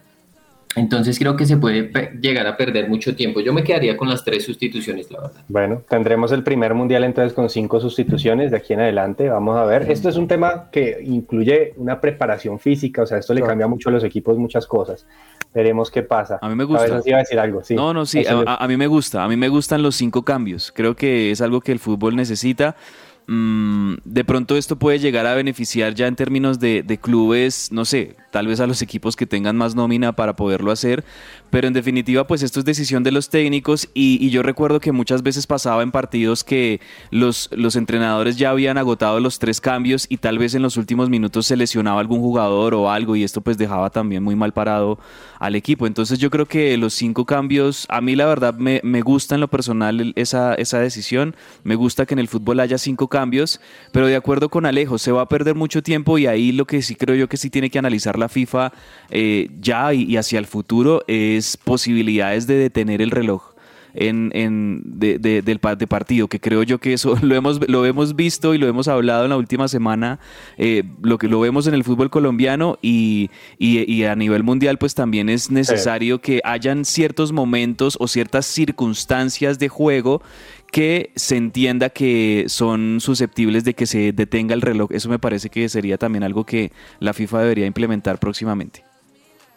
Entonces 0.76 1.20
creo 1.20 1.36
que 1.36 1.46
se 1.46 1.58
puede 1.58 1.92
llegar 2.20 2.48
a 2.48 2.58
perder 2.58 2.90
mucho 2.90 3.16
tiempo. 3.16 3.40
Yo 3.42 3.54
me 3.54 3.64
quedaría 3.64 3.96
con 3.96 4.10
las 4.10 4.24
tres 4.26 4.44
sustituciones, 4.46 5.12
la 5.12 5.22
verdad. 5.22 5.42
Bueno, 5.48 5.84
tendremos 5.88 6.32
el 6.32 6.44
primer 6.44 6.74
mundial 6.74 7.04
entonces 7.04 7.34
con 7.34 7.50
cinco 7.50 7.80
sustituciones 7.80 8.50
de 8.52 8.58
aquí 8.58 8.74
en 8.74 8.80
adelante. 8.82 9.30
Vamos 9.30 9.58
a 9.58 9.66
ver. 9.66 9.90
Esto 9.92 10.10
es 10.10 10.16
un 10.16 10.28
tema 10.28 10.70
que 10.72 11.00
incluye 11.04 11.74
una 11.78 12.02
preparación 12.02 12.60
física, 12.60 13.04
o 13.04 13.06
sea, 13.06 13.20
esto 13.20 13.34
le 13.34 13.42
cambia 13.42 13.68
mucho 13.68 13.90
a 13.90 13.92
los 13.92 14.04
equipos 14.04 14.38
muchas 14.38 14.66
cosas. 14.66 15.06
Veremos 15.54 15.92
qué 15.92 16.02
pasa. 16.02 16.40
A 16.42 16.50
mí 16.50 16.56
me 16.56 16.64
gusta. 16.64 16.86
Cabezas 16.88 17.06
iba 17.08 17.18
a 17.18 17.20
decir 17.20 17.40
algo, 17.40 17.64
sí. 17.64 17.76
No, 17.76 17.94
no, 17.94 18.06
sí, 18.08 18.26
a, 18.26 18.32
a- 18.48 18.56
a 18.64 18.68
mí 18.68 18.76
me 18.76 18.88
gusta, 18.88 19.24
a 19.24 19.28
mí 19.28 19.38
me 19.38 19.50
gustan 19.50 19.84
los 19.84 19.96
cinco 19.96 20.24
cambios, 20.24 20.72
creo 20.76 20.96
que 20.96 21.30
es 21.30 21.42
algo 21.42 21.62
que 21.62 21.72
el 21.72 21.80
fútbol 21.80 22.16
necesita. 22.16 22.76
Mm, 23.28 23.96
de 24.04 24.26
pronto 24.26 24.58
esto 24.58 24.78
puede 24.78 25.00
llegar 25.00 25.26
a 25.26 25.34
beneficiar 25.34 25.94
ya 25.94 26.08
en 26.08 26.16
términos 26.16 26.60
de, 26.60 26.84
de 26.84 26.98
clubes, 26.98 27.72
no 27.72 27.86
sé, 27.86 28.16
tal 28.32 28.48
vez 28.48 28.60
a 28.60 28.68
los 28.68 28.82
equipos 28.82 29.16
que 29.16 29.26
tengan 29.26 29.56
más 29.56 29.76
nómina 29.76 30.14
para 30.14 30.36
poderlo 30.36 30.72
hacer, 30.72 31.06
pero 31.54 31.68
en 31.68 31.74
definitiva 31.76 32.26
pues 32.26 32.42
esto 32.42 32.62
es 32.62 32.66
decisión 32.66 33.04
de 33.04 33.12
los 33.12 33.30
técnicos 33.30 33.88
y, 33.94 34.28
yo 34.32 34.42
recuerdo 34.42 34.80
que 34.80 34.92
muchas 34.92 35.22
veces 35.22 35.46
pasaba 35.46 35.84
en 35.84 35.92
partidos 35.92 36.44
que 36.44 36.82
los, 37.12 37.48
los 37.52 37.76
entrenadores 37.76 38.38
ya 38.38 38.50
habían 38.50 38.80
agotado 38.80 39.20
los 39.20 39.38
tres 39.38 39.62
cambios 39.62 40.08
y 40.10 40.18
tal 40.18 40.40
vez 40.40 40.56
en 40.56 40.64
los 40.64 40.78
últimos 40.78 41.12
minutos 41.12 41.46
se 41.46 41.56
lesionaba 41.56 42.00
algún 42.00 42.22
jugador 42.22 42.74
o 42.74 42.90
algo 42.90 43.16
y 43.16 43.24
esto 43.24 43.42
pues 43.42 43.60
dejaba 43.60 43.92
también 43.92 44.24
muy 44.24 44.36
mal 44.36 44.52
parado 44.52 44.98
al 45.38 45.56
equipo. 45.56 45.86
Entonces 45.86 46.18
yo 46.18 46.32
creo 46.32 46.48
que 46.48 46.76
los 46.78 46.96
cinco 46.96 47.26
cambios, 47.26 47.86
a 47.90 48.02
mí 48.02 48.16
la 48.16 48.26
verdad 48.26 48.56
me, 48.56 48.82
me 48.84 49.02
gusta 49.02 49.36
en 49.36 49.42
lo 49.42 49.48
personal 49.48 50.14
esa, 50.16 50.56
esa 50.56 50.80
decisión, 50.80 51.36
me 51.64 51.76
gusta 51.76 52.08
que 52.08 52.16
en 52.16 52.20
el 52.20 52.30
fútbol 52.30 52.62
haya 52.62 52.80
cinco 52.80 53.10
cambios, 53.10 53.62
pero 53.92 54.08
de 54.08 54.16
acuerdo 54.16 54.50
con 54.50 54.66
Alejo, 54.66 54.98
se 54.98 55.12
va 55.12 55.22
a 55.22 55.30
perder 55.30 55.54
mucho 55.54 55.84
tiempo 55.84 56.18
y 56.18 56.26
ahí 56.26 56.52
lo 56.52 56.66
que 56.66 56.82
sí 56.82 56.96
creo 56.96 57.16
yo 57.16 57.30
que 57.30 57.38
sí 57.38 57.52
tiene 57.52 57.70
que 57.70 57.78
analizar 57.78 58.18
la 58.18 58.28
FIFA 58.28 58.74
eh, 59.12 59.52
ya 59.62 59.94
y, 59.94 60.04
y 60.06 60.18
hacia 60.18 60.40
el 60.40 60.48
futuro 60.48 61.04
es 61.06 61.43
posibilidades 61.64 62.48
de 62.48 62.56
detener 62.56 63.02
el 63.02 63.12
reloj. 63.12 63.52
en, 63.96 64.32
en 64.34 64.82
de, 64.86 65.20
de- 65.20 65.44
del 65.44 65.60
pa- 65.60 65.76
de 65.76 65.86
partido, 65.86 66.28
que 66.28 66.40
creo 66.40 66.64
yo 66.64 66.80
que 66.80 66.94
eso 66.94 67.16
lo 67.22 67.36
hemos, 67.36 67.60
lo 67.70 67.86
hemos 67.86 68.16
visto 68.16 68.56
y 68.56 68.58
lo 68.58 68.68
hemos 68.68 68.88
hablado 68.88 69.26
en 69.26 69.30
la 69.30 69.38
última 69.38 69.68
semana, 69.68 70.20
eh, 70.58 70.82
lo 71.04 71.20
que 71.20 71.28
lo 71.28 71.40
vemos 71.40 71.68
en 71.68 71.76
el 71.76 71.84
fútbol 71.84 72.10
colombiano 72.10 72.80
y- 72.82 73.30
y 73.60 74.04
a 74.06 74.16
nivel 74.16 74.42
mundial, 74.42 74.80
pues 74.80 74.96
también 74.96 75.30
es 75.30 75.52
necesario 75.52 76.22
que 76.22 76.42
hayan 76.44 76.86
ciertos 76.86 77.32
momentos 77.34 77.96
o 78.00 78.08
ciertas 78.08 78.48
circunstancias 78.48 79.60
de 79.60 79.70
juego 79.70 80.24
que 80.72 81.12
se 81.16 81.38
entienda 81.38 81.90
que 81.92 82.46
son 82.48 82.98
susceptibles 83.00 83.64
de 83.64 83.76
que 83.76 83.86
se 83.86 84.12
detenga 84.12 84.56
el 84.56 84.62
reloj. 84.62 84.92
Eso 84.92 85.08
me 85.08 85.20
parece 85.20 85.52
que 85.52 85.70
sería 85.70 86.00
también 86.00 86.24
algo 86.24 86.46
que 86.48 86.72
la 87.00 87.14
FIFA 87.14 87.42
debería 87.42 87.68
implementar 87.68 88.18
próximamente. 88.20 88.84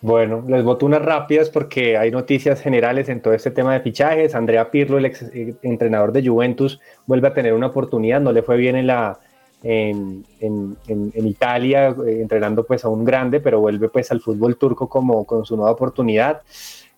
Bueno, 0.03 0.45
les 0.47 0.63
voto 0.63 0.87
unas 0.87 1.03
rápidas 1.03 1.49
porque 1.51 1.97
hay 1.97 2.11
noticias 2.11 2.61
generales 2.61 3.09
en 3.09 3.21
todo 3.23 3.35
este 3.35 3.51
tema 3.51 3.73
de 3.75 3.81
fichajes. 3.81 4.35
Andrea 4.35 4.71
Pirlo, 4.71 4.99
el 4.99 5.07
ex 5.07 5.23
eh, 5.35 5.55
entrenador 5.63 6.13
de 6.13 6.27
Juventus, 6.27 6.81
vuelve 7.07 7.29
a 7.29 7.35
tener 7.35 7.55
una 7.55 7.69
oportunidad. 7.69 8.21
No 8.21 8.31
le 8.33 8.43
fue 8.43 8.57
bien 8.57 8.77
en 8.77 8.87
la 8.87 9.19
en, 9.63 10.25
en- 10.41 10.77
en- 10.87 11.27
Italia, 11.27 11.89
eh, 12.07 12.21
entrenando 12.21 12.65
pues 12.65 12.85
a 12.85 12.89
un 12.89 13.05
grande, 13.05 13.41
pero 13.41 13.59
vuelve 13.61 13.89
pues 13.89 14.11
al 14.13 14.21
fútbol 14.21 14.57
turco 14.59 14.89
como 14.89 15.25
con 15.25 15.45
su 15.45 15.57
nueva 15.57 15.73
oportunidad. 15.73 16.43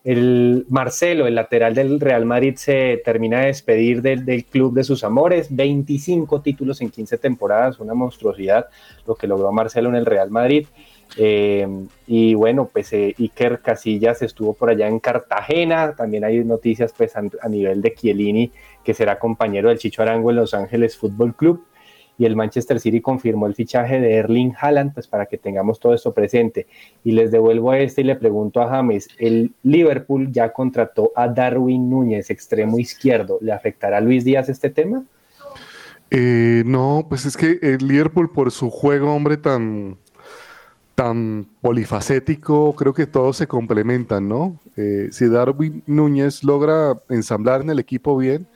El 0.05 0.67
Marcelo, 0.69 1.27
el 1.27 1.35
lateral 1.35 1.75
del 1.75 2.01
Real 2.01 2.25
Madrid, 2.25 2.55
se 2.57 3.01
termina 3.05 3.41
de 3.41 3.47
despedir 3.47 4.03
del, 4.03 4.25
del 4.25 4.45
club 4.45 4.75
de 4.75 4.85
sus 4.85 5.03
amores. 5.05 5.55
25 5.55 6.41
títulos 6.41 6.81
en 6.81 6.91
15 6.91 7.17
temporadas, 7.19 7.79
una 7.79 7.95
monstruosidad 7.95 8.67
lo 9.07 9.15
que 9.15 9.27
logró 9.27 9.51
Marcelo 9.53 9.89
en 9.89 9.97
el 9.97 10.07
Real 10.07 10.31
Madrid. 10.31 10.67
Eh, 11.17 11.67
y 12.07 12.35
bueno, 12.35 12.69
pues 12.73 12.93
eh, 12.93 13.15
Iker 13.19 13.61
Casillas 13.61 14.23
estuvo 14.23 14.53
por 14.53 14.71
allá 14.71 14.89
en 14.89 15.01
Cartagena. 15.01 15.95
También 15.97 16.25
hay 16.25 16.45
noticias 16.45 16.93
pues 16.97 17.17
a, 17.17 17.23
a 17.41 17.49
nivel 17.49 17.81
de 17.81 17.95
Chiellini, 17.95 18.53
que 18.85 18.95
será 18.95 19.19
compañero 19.19 19.69
del 19.69 19.79
Chicho 19.79 20.03
Arango 20.03 20.31
en 20.31 20.37
Los 20.37 20.55
Ángeles 20.55 20.97
Fútbol 20.97 21.35
Club. 21.35 21.65
Y 22.21 22.25
el 22.25 22.35
Manchester 22.35 22.81
City 22.81 23.01
confirmó 23.01 23.47
el 23.47 23.55
fichaje 23.55 24.01
de 24.01 24.15
Erling 24.15 24.53
Haaland, 24.61 24.93
pues 24.93 25.07
para 25.07 25.27
que 25.27 25.39
tengamos 25.39 25.79
todo 25.79 25.95
esto 25.95 26.13
presente. 26.13 26.67
Y 27.05 27.13
les 27.13 27.31
devuelvo 27.31 27.73
este 27.73 28.01
y 28.01 28.05
le 28.05 28.17
pregunto 28.17 28.61
a 28.61 28.69
James, 28.69 29.09
el 29.19 29.53
Liverpool 29.63 30.33
ya 30.33 30.53
contrató 30.53 31.13
a 31.15 31.29
Darwin 31.29 31.89
Núñez, 31.89 32.31
extremo 32.31 32.81
izquierdo. 32.81 33.39
¿Le 33.41 33.53
afectará 33.53 33.99
a 33.99 34.01
Luis 34.01 34.25
Díaz 34.25 34.49
este 34.49 34.69
tema? 34.69 35.05
Eh, 36.11 36.65
no, 36.67 37.07
pues 37.09 37.25
es 37.25 37.37
que 37.37 37.61
el 37.63 37.87
Liverpool 37.87 38.33
por 38.33 38.51
su 38.51 38.69
juego, 38.69 39.15
hombre, 39.15 39.37
tan, 39.37 39.97
tan 40.99 41.47
polifacético, 41.61 42.75
creo 42.75 42.93
que 42.93 43.07
todos 43.07 43.37
se 43.37 43.47
complementan, 43.47 44.29
¿no? 44.29 44.59
Eh, 44.77 45.11
si 45.13 45.29
Darwin 45.29 45.85
Núñez 45.87 46.43
logra 46.43 47.01
ensamblar 47.09 47.61
en 47.61 47.71
el 47.71 47.79
equipo 47.79 48.17
bien, 48.17 48.49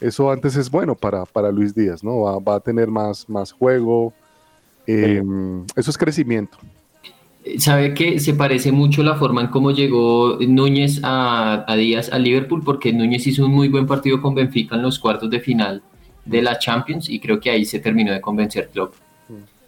eso 0.00 0.28
antes 0.32 0.56
es 0.56 0.68
bueno 0.72 0.96
para, 0.96 1.24
para 1.24 1.52
Luis 1.52 1.72
Díaz, 1.72 2.02
¿no? 2.02 2.22
Va, 2.22 2.40
va 2.40 2.56
a 2.56 2.60
tener 2.60 2.88
más, 2.88 3.28
más 3.28 3.52
juego, 3.52 4.12
eh, 4.88 5.22
eso 5.76 5.90
es 5.92 5.96
crecimiento. 5.96 6.58
Sabe 7.58 7.94
que 7.94 8.18
se 8.18 8.34
parece 8.34 8.72
mucho 8.72 9.04
la 9.04 9.14
forma 9.14 9.42
en 9.42 9.46
cómo 9.46 9.70
llegó 9.70 10.38
Núñez 10.40 10.98
a, 11.04 11.64
a 11.64 11.76
Díaz 11.76 12.12
a 12.12 12.18
Liverpool, 12.18 12.64
porque 12.64 12.92
Núñez 12.92 13.24
hizo 13.28 13.46
un 13.46 13.52
muy 13.52 13.68
buen 13.68 13.86
partido 13.86 14.20
con 14.20 14.34
Benfica 14.34 14.74
en 14.74 14.82
los 14.82 14.98
cuartos 14.98 15.30
de 15.30 15.38
final 15.38 15.80
de 16.24 16.42
la 16.42 16.58
Champions 16.58 17.08
y 17.08 17.20
creo 17.20 17.38
que 17.38 17.50
ahí 17.50 17.64
se 17.64 17.78
terminó 17.78 18.10
de 18.10 18.20
convencer 18.20 18.68
Klopp. 18.72 18.94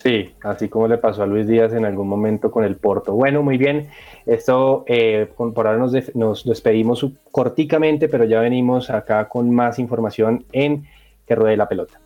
Sí, 0.07 0.32
así 0.44 0.68
como 0.68 0.86
le 0.86 0.98
pasó 0.98 1.24
a 1.24 1.26
Luis 1.26 1.48
Díaz 1.48 1.72
en 1.72 1.84
algún 1.84 2.07
momento 2.07 2.52
con 2.52 2.62
el 2.62 2.76
Porto. 2.76 3.14
Bueno, 3.14 3.42
muy 3.42 3.59
bien. 3.59 3.88
Esto, 4.24 4.84
eh, 4.86 5.28
por 5.36 5.66
ahora 5.66 5.78
nos, 5.78 6.14
nos 6.14 6.44
despedimos 6.44 7.04
corticamente, 7.32 8.09
pero 8.09 8.24
ya 8.24 8.38
venimos 8.38 8.88
acá 8.88 9.28
con 9.28 9.52
más 9.52 9.80
información 9.80 10.44
en 10.52 10.86
Que 11.26 11.34
Ruede 11.34 11.57
la 11.57 11.68
Pelota. 11.68 11.98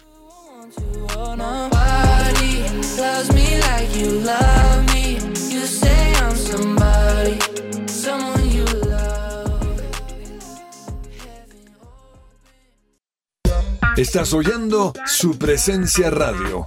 Estás 13.94 14.32
oyendo 14.32 14.94
su 15.04 15.36
presencia 15.36 16.08
radio. 16.08 16.66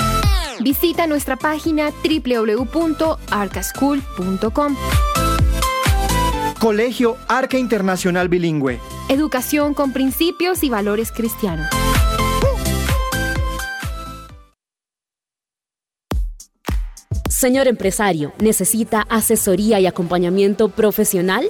Visita 0.63 1.07
nuestra 1.07 1.37
página 1.37 1.91
www.arcaschool.com. 1.91 4.75
Colegio 6.59 7.17
Arca 7.27 7.57
Internacional 7.57 8.29
Bilingüe. 8.29 8.79
Educación 9.09 9.73
con 9.73 9.91
principios 9.93 10.63
y 10.63 10.69
valores 10.69 11.11
cristianos. 11.11 11.65
Señor 17.27 17.67
empresario, 17.67 18.31
¿necesita 18.39 19.01
asesoría 19.09 19.79
y 19.79 19.87
acompañamiento 19.87 20.69
profesional? 20.69 21.49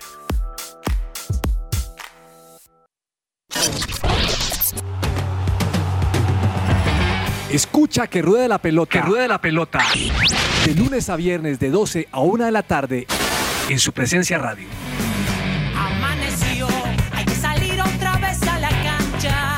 Escucha 7.50 8.06
que 8.06 8.22
ruede 8.22 8.48
la 8.48 8.58
pelota. 8.58 8.90
Que 8.90 9.00
ruede 9.00 9.28
la 9.28 9.40
pelota. 9.40 9.80
De 10.66 10.74
lunes 10.74 11.08
a 11.08 11.16
viernes 11.16 11.58
de 11.58 11.70
12 11.70 12.08
a 12.10 12.20
1 12.20 12.44
de 12.44 12.50
la 12.50 12.62
tarde 12.62 13.06
en 13.68 13.78
su 13.78 13.92
presencia 13.92 14.38
radio. 14.38 14.68
Amaneció, 15.74 16.68
hay 17.12 17.24
que 17.24 17.34
salir 17.34 17.80
otra 17.80 18.16
vez 18.18 18.42
a 18.42 18.58
la 18.60 18.70
cancha. 18.70 19.56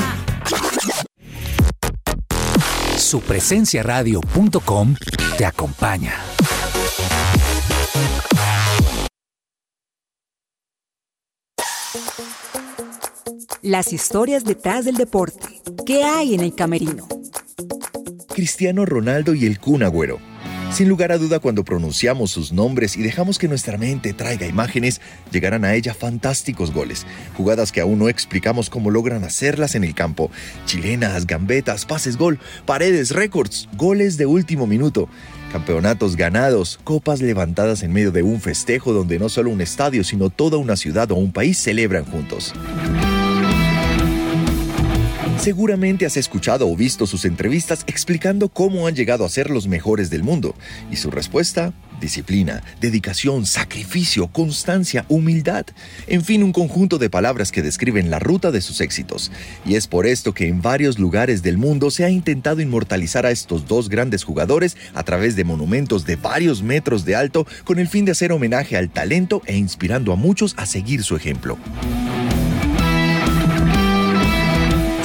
Supresenciaradio.com 2.96 4.94
te 5.36 5.44
acompaña. 5.44 6.14
Las 13.62 13.92
historias 13.92 14.44
detrás 14.44 14.84
del 14.84 14.94
deporte. 14.96 15.60
¿Qué 15.84 16.04
hay 16.04 16.34
en 16.34 16.40
el 16.40 16.54
camerino? 16.54 17.06
Cristiano 18.28 18.86
Ronaldo 18.86 19.34
y 19.34 19.46
el 19.46 19.58
Kun 19.58 19.82
Agüero. 19.82 20.20
Sin 20.70 20.88
lugar 20.88 21.10
a 21.10 21.18
duda, 21.18 21.40
cuando 21.40 21.64
pronunciamos 21.64 22.30
sus 22.30 22.52
nombres 22.52 22.96
y 22.96 23.02
dejamos 23.02 23.38
que 23.38 23.48
nuestra 23.48 23.78
mente 23.78 24.12
traiga 24.12 24.46
imágenes, 24.46 25.00
llegarán 25.32 25.64
a 25.64 25.74
ella 25.74 25.92
fantásticos 25.92 26.72
goles, 26.72 27.06
jugadas 27.36 27.72
que 27.72 27.80
aún 27.80 27.98
no 27.98 28.08
explicamos 28.08 28.70
cómo 28.70 28.90
logran 28.90 29.24
hacerlas 29.24 29.74
en 29.74 29.82
el 29.82 29.94
campo. 29.94 30.30
Chilenas, 30.66 31.26
gambetas, 31.26 31.84
pases 31.84 32.16
gol, 32.16 32.38
paredes, 32.64 33.10
récords, 33.10 33.68
goles 33.76 34.18
de 34.18 34.26
último 34.26 34.66
minuto, 34.66 35.08
campeonatos 35.52 36.16
ganados, 36.16 36.78
copas 36.84 37.22
levantadas 37.22 37.82
en 37.82 37.92
medio 37.92 38.12
de 38.12 38.22
un 38.22 38.40
festejo 38.40 38.92
donde 38.92 39.18
no 39.18 39.28
solo 39.30 39.50
un 39.50 39.62
estadio, 39.62 40.04
sino 40.04 40.30
toda 40.30 40.58
una 40.58 40.76
ciudad 40.76 41.10
o 41.10 41.16
un 41.16 41.32
país 41.32 41.58
celebran 41.58 42.04
juntos. 42.04 42.54
Seguramente 45.38 46.04
has 46.04 46.16
escuchado 46.16 46.68
o 46.68 46.76
visto 46.76 47.06
sus 47.06 47.24
entrevistas 47.24 47.84
explicando 47.86 48.48
cómo 48.48 48.88
han 48.88 48.96
llegado 48.96 49.24
a 49.24 49.28
ser 49.28 49.50
los 49.50 49.68
mejores 49.68 50.10
del 50.10 50.24
mundo. 50.24 50.54
Y 50.90 50.96
su 50.96 51.12
respuesta, 51.12 51.72
disciplina, 52.00 52.62
dedicación, 52.80 53.46
sacrificio, 53.46 54.26
constancia, 54.26 55.04
humildad. 55.08 55.64
En 56.08 56.24
fin, 56.24 56.42
un 56.42 56.52
conjunto 56.52 56.98
de 56.98 57.08
palabras 57.08 57.52
que 57.52 57.62
describen 57.62 58.10
la 58.10 58.18
ruta 58.18 58.50
de 58.50 58.60
sus 58.60 58.80
éxitos. 58.80 59.30
Y 59.64 59.76
es 59.76 59.86
por 59.86 60.06
esto 60.06 60.34
que 60.34 60.48
en 60.48 60.60
varios 60.60 60.98
lugares 60.98 61.42
del 61.42 61.56
mundo 61.56 61.92
se 61.92 62.04
ha 62.04 62.10
intentado 62.10 62.60
inmortalizar 62.60 63.24
a 63.24 63.30
estos 63.30 63.66
dos 63.66 63.88
grandes 63.88 64.24
jugadores 64.24 64.76
a 64.92 65.04
través 65.04 65.36
de 65.36 65.44
monumentos 65.44 66.04
de 66.04 66.16
varios 66.16 66.62
metros 66.62 67.04
de 67.04 67.14
alto 67.14 67.46
con 67.64 67.78
el 67.78 67.88
fin 67.88 68.04
de 68.04 68.12
hacer 68.12 68.32
homenaje 68.32 68.76
al 68.76 68.90
talento 68.90 69.40
e 69.46 69.56
inspirando 69.56 70.12
a 70.12 70.16
muchos 70.16 70.54
a 70.58 70.66
seguir 70.66 71.04
su 71.04 71.14
ejemplo. 71.14 71.58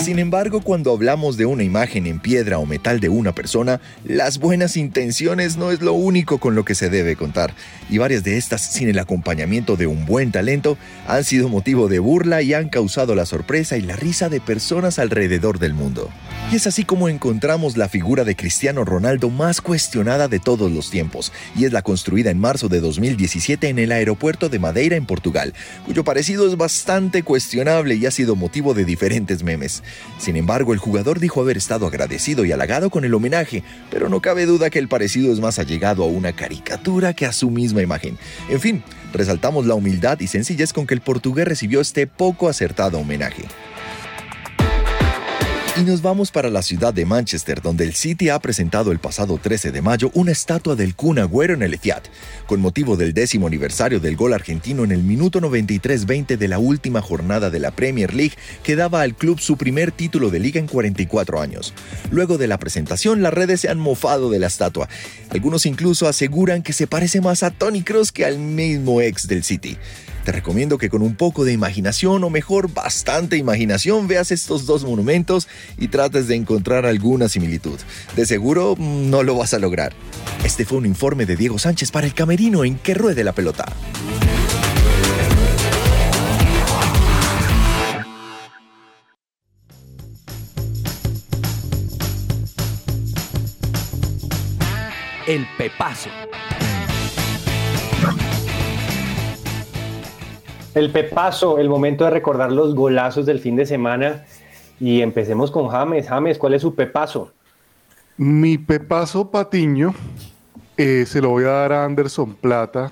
Sin 0.04 0.20
embargo, 0.20 0.60
cuando 0.60 0.91
hablamos 0.91 1.38
de 1.38 1.45
una 1.45 1.64
imagen 1.64 2.08
en 2.08 2.20
piedra 2.20 2.60
o 2.60 2.66
metal 2.66 2.99
de 2.99 3.08
una 3.08 3.32
persona, 3.32 3.80
las 4.04 4.38
buenas 4.38 4.76
intenciones 4.76 5.56
no 5.56 5.72
es 5.72 5.82
lo 5.82 5.93
único 5.93 6.39
con 6.39 6.56
lo 6.56 6.66
que 6.66 6.76
se 6.76 6.89
debe 6.89 7.16
contar, 7.16 7.54
y 7.89 7.99
varias 7.99 8.22
de 8.26 8.36
estas, 8.36 8.62
sin 8.62 8.89
el 8.89 8.99
acompañamiento 8.99 9.78
de 9.78 9.88
un 9.88 10.06
buen 10.06 10.34
talento, 10.34 10.78
han 11.08 11.24
sido 11.24 11.47
motivo 11.47 11.88
de 11.88 11.99
burla 11.99 12.41
y 12.41 12.54
han 12.54 12.68
causado 12.68 13.16
la 13.16 13.26
sorpresa 13.26 13.78
y 13.78 13.82
la 13.82 13.95
risa 13.95 14.28
de 14.28 14.41
personas 14.41 14.99
alrededor 14.99 15.58
del 15.58 15.74
mundo. 15.74 16.10
Es 16.54 16.68
así 16.68 16.84
como 16.84 17.10
encontramos 17.10 17.78
la 17.78 17.89
figura 17.89 18.24
de 18.24 18.36
Cristiano 18.36 18.86
Ronaldo 18.86 19.32
más 19.32 19.60
cuestionada 19.60 20.28
de 20.28 20.38
todos 20.38 20.72
los 20.72 20.91
tiempos, 20.91 21.34
y 21.56 21.66
es 21.66 21.74
la 21.74 21.82
construida 21.82 22.30
en 22.30 22.38
marzo 22.38 22.70
de 22.70 22.80
2017 22.80 23.70
en 23.70 23.80
el 23.80 23.91
aeropuerto 23.91 24.49
de 24.49 24.60
Madeira 24.60 24.95
en 24.95 25.08
Portugal, 25.08 25.56
cuyo 25.84 26.04
parecido 26.04 26.47
es 26.47 26.56
bastante 26.56 27.24
cuestionable 27.24 27.95
y 27.95 28.06
ha 28.06 28.12
sido 28.12 28.36
motivo 28.36 28.76
de 28.76 28.86
diferentes 28.86 29.41
memes. 29.41 29.82
Sin 30.20 30.36
embargo, 30.36 30.74
el 30.74 30.80
jugador 30.80 31.20
dijo 31.20 31.41
haber 31.41 31.58
estado 31.58 31.88
agradecido 31.88 32.45
y 32.45 32.51
halagado 32.51 32.91
con 32.91 33.04
el 33.04 33.16
homenaje, 33.16 33.64
pero 33.89 34.08
no 34.08 34.22
cabe 34.22 34.45
duda 34.45 34.70
que 34.70 34.78
el 34.78 34.88
parecido 34.88 35.34
es 35.34 35.39
más 35.39 35.58
allegado 35.58 36.04
a 36.04 36.08
una 36.08 36.34
caricatura 36.34 37.14
que 37.14 37.26
a 37.26 37.34
su 37.34 37.49
misma 37.49 37.82
imagen. 37.82 38.16
En 38.47 38.60
fin, 38.60 38.84
resaltamos 39.12 39.66
la 39.66 39.74
humildad 39.74 40.20
y 40.20 40.28
sencillez 40.28 40.72
con 40.72 40.86
que 40.86 40.93
el 40.93 41.01
portugués 41.01 41.47
recibió 41.47 41.82
este 41.82 42.06
poco 42.06 42.47
acertado 42.47 42.99
homenaje. 42.99 43.45
Y 45.76 45.82
nos 45.82 46.03
vamos 46.03 46.30
para 46.30 46.51
la 46.51 46.61
ciudad 46.61 46.93
de 46.93 47.03
Manchester, 47.03 47.59
donde 47.59 47.84
el 47.84 47.95
City 47.95 48.30
ha 48.30 48.38
presentado 48.38 48.91
el 48.91 48.99
pasado 48.99 49.39
13 49.41 49.71
de 49.71 49.82
mayo 49.82 50.11
una 50.13 50.32
estatua 50.32 50.76
del 50.76 50.93
Kun 50.93 51.17
Agüero 51.17 51.55
en 51.55 51.63
el 51.63 51.74
Etihad, 51.74 52.03
con 52.45 52.61
motivo 52.61 52.95
del 52.95 53.15
décimo 53.15 53.47
aniversario 53.47 53.99
del 53.99 54.15
gol 54.15 54.34
argentino 54.34 54.84
en 54.84 54.91
el 54.91 55.01
minuto 55.01 55.41
93-20 55.41 56.38
de 56.38 56.47
la 56.47 56.59
última 56.59 57.01
jornada 57.01 57.49
de 57.49 57.57
la 57.59 57.71
Premier 57.71 58.13
League 58.13 58.36
que 58.61 58.76
daba 58.76 59.01
al 59.01 59.15
club 59.15 59.39
su 59.39 59.57
primer 59.57 59.91
título 59.91 60.30
de 60.30 60.39
liga 60.39 60.59
en 60.59 60.67
44 60.67 61.41
años. 61.41 61.74
Luego 62.11 62.38
de 62.38 62.45
la 62.45 62.59
presentación, 62.59 63.24
las 63.24 63.34
redes 63.34 63.61
se 63.61 63.69
han 63.69 63.80
mofado 63.80 64.30
de 64.30 64.38
la 64.38 64.47
estatua. 64.47 64.88
Algunos 65.32 65.65
incluso 65.65 66.07
aseguran 66.07 66.61
que 66.61 66.74
se 66.74 66.86
parece 66.86 67.19
más 67.19 67.41
a 67.41 67.49
Tony 67.49 67.82
Kroos 67.82 68.11
que 68.11 68.26
al 68.26 68.38
mismo 68.38 69.01
ex 69.01 69.28
del 69.28 69.43
City. 69.43 69.80
Te 70.24 70.32
recomiendo 70.32 70.78
que 70.78 70.89
con 70.89 71.01
un 71.01 71.15
poco 71.15 71.43
de 71.43 71.51
imaginación 71.51 72.24
o 72.24 72.30
mejor 72.30 72.74
bastante 72.74 73.36
imaginación 73.38 74.07
veas 74.07 74.32
estos 74.32 74.65
dos 74.65 74.86
monumentos 74.86 75.47
y 75.78 75.89
trates 75.89 76.28
de 76.28 76.36
encontrar 76.36 76.86
alguna 76.86 77.28
similitud. 77.28 77.80
De 78.15 78.26
seguro 78.26 78.76
mm, 78.78 79.09
no 79.09 79.24
lo 79.24 79.36
vas 79.36 79.53
a 79.53 79.59
lograr. 79.59 79.93
Este 80.45 80.65
fue 80.65 80.78
un 80.78 80.86
informe 80.86 81.26
de 81.26 81.36
Diego 81.36 81.59
Sánchez 81.59 81.91
para 81.91 82.07
el 82.07 82.13
Camerino 82.13 82.63
en 82.63 82.78
que 82.78 82.93
ruede 82.93 83.24
la 83.24 83.34
pelota. 83.34 83.65
El 95.26 95.47
Pepazo. 95.57 96.09
El 100.76 100.89
Pepazo, 100.89 101.59
el 101.59 101.69
momento 101.69 102.03
de 102.03 102.09
recordar 102.09 102.51
los 102.51 102.74
golazos 102.74 103.26
del 103.26 103.39
fin 103.39 103.55
de 103.55 103.65
semana. 103.65 104.26
Y 104.80 105.01
empecemos 105.01 105.51
con 105.51 105.69
James. 105.69 106.07
James, 106.07 106.38
¿cuál 106.38 106.55
es 106.55 106.63
su 106.63 106.74
Pepazo? 106.74 107.32
Mi 108.17 108.57
Pepazo 108.57 109.30
Patiño 109.30 109.93
eh, 110.78 111.05
se 111.05 111.21
lo 111.21 111.30
voy 111.30 111.43
a 111.45 111.49
dar 111.49 111.74
a 111.74 111.86
Anderson 111.86 112.34
Plata 112.36 112.91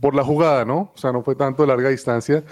por 0.00 0.14
la 0.14 0.22
jugada, 0.22 0.64
¿no? 0.64 0.92
O 0.94 0.98
sea, 0.98 1.12
no 1.12 1.22
fue 1.22 1.34
tanto 1.34 1.62
de 1.62 1.68
larga 1.68 1.88
distancia, 1.88 2.44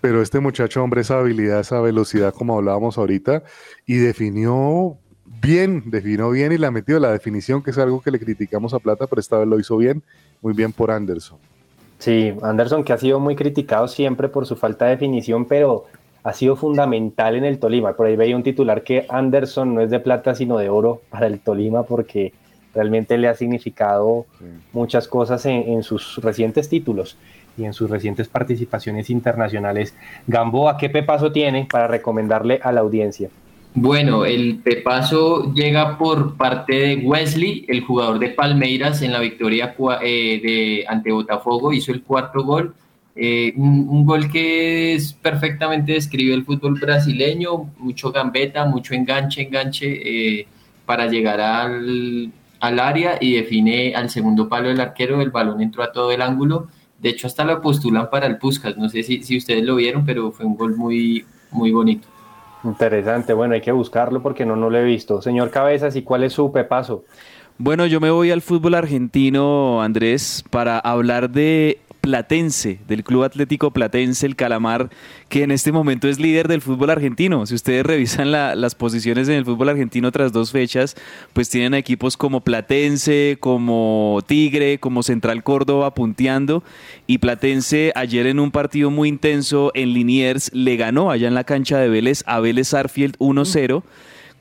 pero 0.00 0.20
este 0.20 0.40
muchacho, 0.40 0.82
hombre, 0.82 1.02
esa 1.02 1.18
habilidad, 1.18 1.60
esa 1.60 1.80
velocidad, 1.80 2.34
como 2.34 2.56
hablábamos 2.56 2.98
ahorita, 2.98 3.44
y 3.86 3.96
definió 3.96 4.98
bien, 5.40 5.84
definió 5.86 6.30
bien 6.30 6.52
y 6.52 6.58
la 6.58 6.70
metió 6.70 6.98
la 6.98 7.12
definición, 7.12 7.62
que 7.62 7.70
es 7.70 7.78
algo 7.78 8.02
que 8.02 8.10
le 8.10 8.18
criticamos 8.18 8.74
a 8.74 8.78
Plata, 8.80 9.06
pero 9.06 9.20
esta 9.20 9.38
vez 9.38 9.48
lo 9.48 9.58
hizo 9.58 9.76
bien, 9.76 10.02
muy 10.42 10.52
bien 10.52 10.72
por 10.72 10.90
Anderson. 10.90 11.38
Sí, 12.02 12.34
Anderson 12.42 12.82
que 12.82 12.92
ha 12.92 12.98
sido 12.98 13.20
muy 13.20 13.36
criticado 13.36 13.86
siempre 13.86 14.28
por 14.28 14.44
su 14.44 14.56
falta 14.56 14.86
de 14.86 14.90
definición, 14.90 15.44
pero 15.44 15.84
ha 16.24 16.32
sido 16.32 16.56
fundamental 16.56 17.36
en 17.36 17.44
el 17.44 17.60
Tolima. 17.60 17.92
Por 17.92 18.08
ahí 18.08 18.16
veía 18.16 18.34
un 18.34 18.42
titular 18.42 18.82
que 18.82 19.06
Anderson 19.08 19.72
no 19.72 19.82
es 19.82 19.88
de 19.88 20.00
plata 20.00 20.34
sino 20.34 20.58
de 20.58 20.68
oro 20.68 21.02
para 21.10 21.28
el 21.28 21.38
Tolima 21.38 21.84
porque 21.84 22.32
realmente 22.74 23.16
le 23.18 23.28
ha 23.28 23.36
significado 23.36 24.26
muchas 24.72 25.06
cosas 25.06 25.46
en, 25.46 25.62
en 25.68 25.84
sus 25.84 26.16
recientes 26.16 26.68
títulos 26.68 27.16
y 27.56 27.66
en 27.66 27.72
sus 27.72 27.88
recientes 27.88 28.26
participaciones 28.26 29.08
internacionales. 29.08 29.94
Gamboa, 30.26 30.78
¿qué 30.78 30.90
pepazo 30.90 31.30
tiene 31.30 31.68
para 31.70 31.86
recomendarle 31.86 32.58
a 32.64 32.72
la 32.72 32.80
audiencia? 32.80 33.28
Bueno, 33.74 34.26
el 34.26 34.58
pepazo 34.58 35.54
llega 35.54 35.96
por 35.96 36.36
parte 36.36 36.74
de 36.74 36.96
Wesley, 36.96 37.64
el 37.68 37.80
jugador 37.82 38.18
de 38.18 38.28
Palmeiras 38.28 39.00
en 39.00 39.12
la 39.12 39.20
victoria 39.20 39.74
eh, 40.02 40.40
de, 40.42 40.84
ante 40.86 41.10
Botafogo, 41.10 41.72
hizo 41.72 41.90
el 41.90 42.02
cuarto 42.02 42.44
gol. 42.44 42.74
Eh, 43.16 43.54
un, 43.56 43.88
un 43.88 44.04
gol 44.04 44.30
que 44.30 44.94
es, 44.94 45.14
perfectamente 45.14 45.92
describe 45.92 46.34
el 46.34 46.44
fútbol 46.44 46.78
brasileño, 46.78 47.70
mucho 47.78 48.12
gambeta, 48.12 48.66
mucho 48.66 48.94
enganche, 48.94 49.42
enganche 49.42 50.40
eh, 50.40 50.46
para 50.84 51.06
llegar 51.06 51.40
al, 51.40 52.30
al 52.60 52.78
área 52.78 53.16
y 53.20 53.34
define 53.34 53.94
al 53.94 54.10
segundo 54.10 54.48
palo 54.50 54.68
del 54.68 54.80
arquero, 54.80 55.22
el 55.22 55.30
balón 55.30 55.62
entró 55.62 55.82
a 55.82 55.92
todo 55.92 56.12
el 56.12 56.20
ángulo. 56.20 56.68
De 56.98 57.08
hecho, 57.08 57.26
hasta 57.26 57.44
lo 57.44 57.60
postulan 57.62 58.10
para 58.10 58.26
el 58.26 58.36
Puskas. 58.36 58.76
No 58.76 58.88
sé 58.90 59.02
si, 59.02 59.22
si 59.22 59.38
ustedes 59.38 59.64
lo 59.64 59.76
vieron, 59.76 60.04
pero 60.04 60.30
fue 60.30 60.44
un 60.44 60.56
gol 60.56 60.76
muy, 60.76 61.24
muy 61.50 61.72
bonito. 61.72 62.11
Interesante, 62.64 63.32
bueno, 63.32 63.54
hay 63.54 63.60
que 63.60 63.72
buscarlo 63.72 64.22
porque 64.22 64.46
no, 64.46 64.56
no 64.56 64.70
lo 64.70 64.78
he 64.78 64.84
visto. 64.84 65.20
Señor 65.20 65.50
Cabezas, 65.50 65.96
¿y 65.96 66.02
cuál 66.02 66.24
es 66.24 66.32
su 66.32 66.52
pepazo? 66.52 67.04
Bueno, 67.58 67.86
yo 67.86 68.00
me 68.00 68.10
voy 68.10 68.30
al 68.30 68.42
fútbol 68.42 68.74
argentino, 68.74 69.82
Andrés, 69.82 70.42
para 70.50 70.78
hablar 70.78 71.30
de 71.30 71.78
Platense, 72.02 72.80
del 72.88 73.04
Club 73.04 73.22
Atlético 73.22 73.70
Platense, 73.70 74.26
el 74.26 74.34
Calamar, 74.36 74.90
que 75.28 75.44
en 75.44 75.52
este 75.52 75.70
momento 75.70 76.08
es 76.08 76.18
líder 76.18 76.48
del 76.48 76.60
fútbol 76.60 76.90
argentino. 76.90 77.46
Si 77.46 77.54
ustedes 77.54 77.86
revisan 77.86 78.32
la- 78.32 78.54
las 78.56 78.74
posiciones 78.74 79.28
en 79.28 79.36
el 79.36 79.44
fútbol 79.44 79.68
argentino 79.70 80.10
tras 80.12 80.32
dos 80.32 80.50
fechas, 80.50 80.96
pues 81.32 81.48
tienen 81.48 81.74
equipos 81.74 82.16
como 82.16 82.40
Platense, 82.40 83.36
como 83.40 84.18
Tigre, 84.26 84.78
como 84.78 85.02
Central 85.04 85.44
Córdoba 85.44 85.94
punteando. 85.94 86.64
Y 87.06 87.18
Platense 87.18 87.92
ayer 87.94 88.26
en 88.26 88.40
un 88.40 88.50
partido 88.50 88.90
muy 88.90 89.08
intenso 89.08 89.70
en 89.74 89.92
Liniers 89.94 90.50
le 90.52 90.76
ganó 90.76 91.12
allá 91.12 91.28
en 91.28 91.34
la 91.34 91.44
cancha 91.44 91.78
de 91.78 91.88
Vélez 91.88 92.24
a 92.26 92.40
Vélez 92.40 92.74
Arfield 92.74 93.16
1-0 93.18 93.82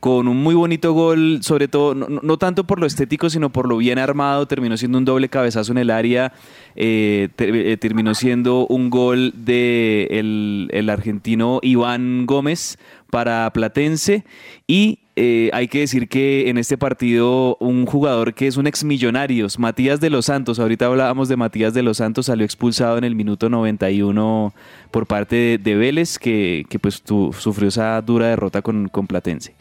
con 0.01 0.27
un 0.27 0.41
muy 0.41 0.55
bonito 0.55 0.93
gol, 0.93 1.43
sobre 1.43 1.67
todo, 1.67 1.93
no, 1.93 2.37
tanto 2.37 2.63
por 2.65 2.79
lo 2.79 2.87
estético, 2.87 3.29
sino 3.29 3.51
por 3.51 3.69
lo 3.69 3.77
bien 3.77 3.99
armado, 3.99 4.47
terminó 4.47 4.75
siendo 4.75 4.97
un 4.97 5.05
doble 5.05 5.29
cabezazo 5.29 5.71
en 5.71 5.77
el 5.77 5.91
área, 5.91 6.33
eh, 6.75 7.29
eh, 7.37 7.77
terminó 7.79 8.15
siendo 8.15 8.65
un 8.65 8.89
gol 8.89 9.31
de 9.35 10.07
el, 10.09 10.89
argentino 10.89 11.59
Iván 11.61 12.25
Gómez 12.25 12.79
para 13.11 13.47
Platense 13.53 14.23
y 14.65 14.97
eh, 15.15 15.51
hay 15.53 15.67
que 15.67 15.81
decir 15.81 16.07
que 16.09 16.49
en 16.49 16.57
este 16.57 16.79
partido 16.79 17.55
un 17.59 17.85
jugador 17.85 18.33
que 18.33 18.47
es 18.47 18.57
un 18.57 18.65
ex 18.65 18.83
Millonarios, 18.83 19.59
Matías 19.59 19.99
de 20.01 20.09
los 20.09 20.25
Santos, 20.25 20.57
ahorita 20.59 20.87
hablábamos 20.87 21.29
de 21.29 21.37
Matías 21.37 21.75
de 21.75 21.83
los 21.83 21.97
Santos, 21.97 22.25
salió 22.25 22.43
expulsado 22.43 22.97
en 22.97 23.03
el 23.03 23.13
minuto 23.13 23.49
91 23.49 24.51
por 24.89 25.05
parte 25.05 25.59
de, 25.61 25.75
Vélez, 25.75 26.17
que, 26.17 26.65
pues 26.81 27.03
tu- 27.03 27.33
sufrió 27.37 27.67
esa 27.67 28.01
dura 28.01 28.29
derrota 28.29 28.63
con 28.63 28.89
Platense. 28.89 29.53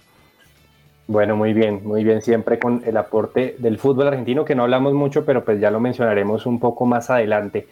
Bueno, 1.10 1.34
muy 1.34 1.52
bien, 1.54 1.80
muy 1.82 2.04
bien, 2.04 2.22
siempre 2.22 2.60
con 2.60 2.84
el 2.86 2.96
aporte 2.96 3.56
del 3.58 3.78
fútbol 3.78 4.06
argentino, 4.06 4.44
que 4.44 4.54
no 4.54 4.62
hablamos 4.62 4.94
mucho, 4.94 5.24
pero 5.24 5.44
pues 5.44 5.58
ya 5.60 5.68
lo 5.72 5.80
mencionaremos 5.80 6.46
un 6.46 6.60
poco 6.60 6.86
más 6.86 7.10
adelante. 7.10 7.66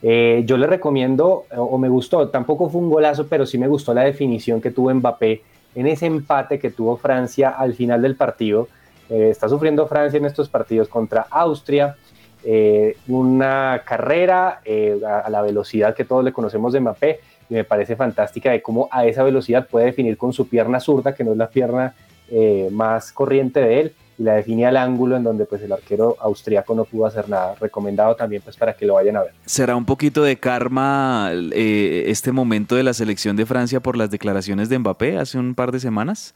Eh, 0.00 0.44
yo 0.46 0.56
le 0.56 0.68
recomiendo, 0.68 1.44
o, 1.56 1.76
me 1.76 1.88
gustó, 1.88 2.28
tampoco 2.28 2.70
fue 2.70 2.80
un 2.80 2.90
golazo, 2.90 3.26
pero 3.26 3.46
sí 3.46 3.58
me 3.58 3.66
gustó 3.66 3.94
la 3.94 4.02
definición 4.02 4.60
que 4.60 4.70
tuvo 4.70 4.94
Mbappé 4.94 5.42
en 5.74 5.88
ese 5.88 6.06
empate 6.06 6.60
que 6.60 6.70
tuvo 6.70 6.96
Francia 6.96 7.50
al 7.50 7.74
final 7.74 8.00
del 8.00 8.14
partido. 8.14 8.68
Eh, 9.10 9.28
está 9.28 9.48
sufriendo 9.48 9.88
Francia 9.88 10.18
en 10.18 10.26
estos 10.26 10.48
partidos 10.48 10.86
contra 10.86 11.26
Austria. 11.30 11.96
eh, 12.44 12.96
una 13.08 13.82
carrera 13.84 14.60
a, 15.04 15.18
a 15.18 15.30
la 15.30 15.42
velocidad 15.42 15.96
que 15.96 16.04
todos 16.04 16.22
le 16.22 16.32
conocemos 16.32 16.72
de 16.72 16.78
Mbappé, 16.78 17.18
y 17.50 17.54
me 17.54 17.64
parece 17.64 17.96
fantástica 17.96 18.52
de 18.52 18.62
cómo 18.62 18.88
a 18.92 19.04
esa 19.04 19.24
velocidad 19.24 19.66
puede 19.66 19.86
definir 19.86 20.16
con 20.16 20.32
su 20.32 20.48
pierna 20.48 20.78
zurda, 20.78 21.12
que 21.12 21.24
no 21.24 21.32
es 21.32 21.38
la 21.38 21.48
pierna 21.48 21.92
eh, 22.30 22.68
más 22.72 23.12
corriente 23.12 23.60
de 23.60 23.80
él, 23.80 23.94
y 24.18 24.22
la 24.22 24.34
define 24.34 24.66
al 24.66 24.76
ángulo 24.76 25.16
en 25.16 25.24
donde 25.24 25.44
pues 25.44 25.62
el 25.62 25.72
arquero 25.72 26.16
austriaco 26.20 26.74
no 26.74 26.84
pudo 26.84 27.06
hacer 27.06 27.28
nada. 27.28 27.54
Recomendado 27.60 28.14
también 28.14 28.42
pues 28.42 28.56
para 28.56 28.74
que 28.74 28.86
lo 28.86 28.94
vayan 28.94 29.16
a 29.16 29.22
ver. 29.22 29.32
¿Será 29.44 29.76
un 29.76 29.84
poquito 29.84 30.22
de 30.22 30.36
karma 30.36 31.30
eh, 31.32 32.04
este 32.06 32.32
momento 32.32 32.76
de 32.76 32.84
la 32.84 32.94
selección 32.94 33.36
de 33.36 33.46
Francia 33.46 33.80
por 33.80 33.96
las 33.96 34.10
declaraciones 34.10 34.68
de 34.68 34.78
Mbappé 34.78 35.18
hace 35.18 35.38
un 35.38 35.54
par 35.54 35.72
de 35.72 35.80
semanas? 35.80 36.34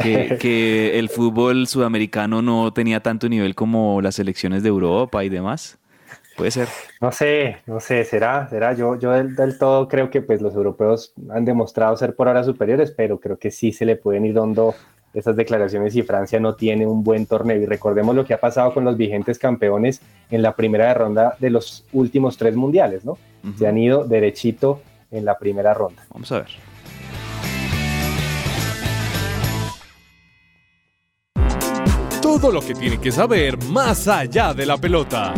Que, 0.00 0.38
que 0.40 0.98
el 0.98 1.08
fútbol 1.08 1.66
sudamericano 1.66 2.42
no 2.42 2.72
tenía 2.72 3.00
tanto 3.00 3.28
nivel 3.28 3.54
como 3.54 4.00
las 4.00 4.14
selecciones 4.14 4.62
de 4.62 4.68
Europa 4.70 5.22
y 5.24 5.28
demás. 5.28 5.78
Puede 6.36 6.52
ser. 6.52 6.68
No 7.02 7.12
sé, 7.12 7.58
no 7.66 7.80
sé, 7.80 8.04
será, 8.04 8.48
será. 8.48 8.72
Yo, 8.72 8.98
yo 8.98 9.10
del, 9.10 9.36
del, 9.36 9.58
todo 9.58 9.88
creo 9.88 10.10
que 10.10 10.22
pues 10.22 10.40
los 10.40 10.54
europeos 10.54 11.12
han 11.28 11.44
demostrado 11.44 11.94
ser 11.98 12.14
por 12.14 12.28
ahora 12.28 12.44
superiores, 12.44 12.92
pero 12.92 13.20
creo 13.20 13.38
que 13.38 13.50
sí 13.50 13.72
se 13.72 13.84
le 13.84 13.96
pueden 13.96 14.24
ir 14.24 14.32
dando 14.32 14.74
esas 15.12 15.36
declaraciones 15.36 15.92
si 15.92 16.02
Francia 16.02 16.38
no 16.38 16.54
tiene 16.54 16.86
un 16.86 17.02
buen 17.02 17.26
torneo. 17.26 17.56
Y 17.56 17.66
recordemos 17.66 18.14
lo 18.14 18.24
que 18.24 18.34
ha 18.34 18.40
pasado 18.40 18.72
con 18.72 18.84
los 18.84 18.96
vigentes 18.96 19.38
campeones 19.38 20.00
en 20.30 20.42
la 20.42 20.54
primera 20.54 20.92
ronda 20.94 21.36
de 21.38 21.50
los 21.50 21.84
últimos 21.92 22.36
tres 22.36 22.54
mundiales, 22.54 23.04
¿no? 23.04 23.12
Uh 23.12 23.48
-huh. 23.48 23.58
Se 23.58 23.66
han 23.66 23.78
ido 23.78 24.04
derechito 24.04 24.80
en 25.10 25.24
la 25.24 25.38
primera 25.38 25.74
ronda. 25.74 26.04
Vamos 26.10 26.30
a 26.32 26.38
ver. 26.38 26.48
Todo 32.22 32.52
lo 32.52 32.60
que 32.60 32.74
tiene 32.74 32.98
que 32.98 33.10
saber 33.10 33.58
más 33.64 34.06
allá 34.06 34.54
de 34.54 34.64
la 34.64 34.76
pelota. 34.76 35.34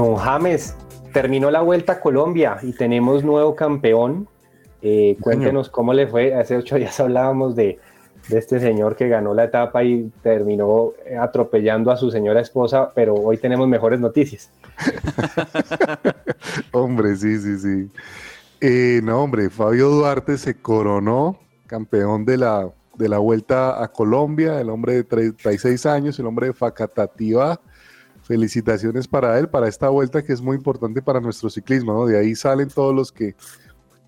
Don 0.00 0.16
James, 0.16 0.74
terminó 1.12 1.50
la 1.50 1.60
vuelta 1.60 1.92
a 1.92 2.00
Colombia 2.00 2.56
y 2.62 2.72
tenemos 2.72 3.22
nuevo 3.22 3.54
campeón. 3.54 4.26
Eh, 4.80 5.18
cuéntenos 5.20 5.68
cómo 5.68 5.92
le 5.92 6.06
fue. 6.06 6.34
Hace 6.34 6.56
ocho 6.56 6.76
días 6.76 6.98
hablábamos 7.00 7.54
de, 7.54 7.78
de, 8.30 8.38
este 8.38 8.60
señor 8.60 8.96
que 8.96 9.08
ganó 9.08 9.34
la 9.34 9.44
etapa 9.44 9.84
y 9.84 10.10
terminó 10.22 10.92
atropellando 11.20 11.90
a 11.90 11.98
su 11.98 12.10
señora 12.10 12.40
esposa, 12.40 12.92
pero 12.94 13.14
hoy 13.14 13.36
tenemos 13.36 13.68
mejores 13.68 14.00
noticias. 14.00 14.50
hombre, 16.72 17.14
sí, 17.16 17.38
sí, 17.38 17.58
sí. 17.58 17.90
Eh, 18.62 19.02
no, 19.04 19.22
hombre, 19.22 19.50
Fabio 19.50 19.90
Duarte 19.90 20.38
se 20.38 20.54
coronó 20.54 21.38
campeón 21.66 22.24
de 22.24 22.38
la, 22.38 22.70
de 22.96 23.06
la 23.06 23.18
vuelta 23.18 23.82
a 23.82 23.88
Colombia, 23.88 24.62
el 24.62 24.70
hombre 24.70 24.94
de 24.94 25.04
36 25.04 25.84
años, 25.84 26.18
el 26.18 26.24
hombre 26.24 26.46
de 26.46 26.52
Facatativá 26.54 27.60
felicitaciones 28.30 29.08
para 29.08 29.36
él, 29.40 29.48
para 29.48 29.66
esta 29.66 29.88
vuelta 29.88 30.22
que 30.22 30.32
es 30.32 30.40
muy 30.40 30.56
importante 30.56 31.02
para 31.02 31.20
nuestro 31.20 31.50
ciclismo, 31.50 31.92
¿no? 31.92 32.06
De 32.06 32.16
ahí 32.16 32.36
salen 32.36 32.68
todos 32.68 32.94
los 32.94 33.10
que 33.10 33.34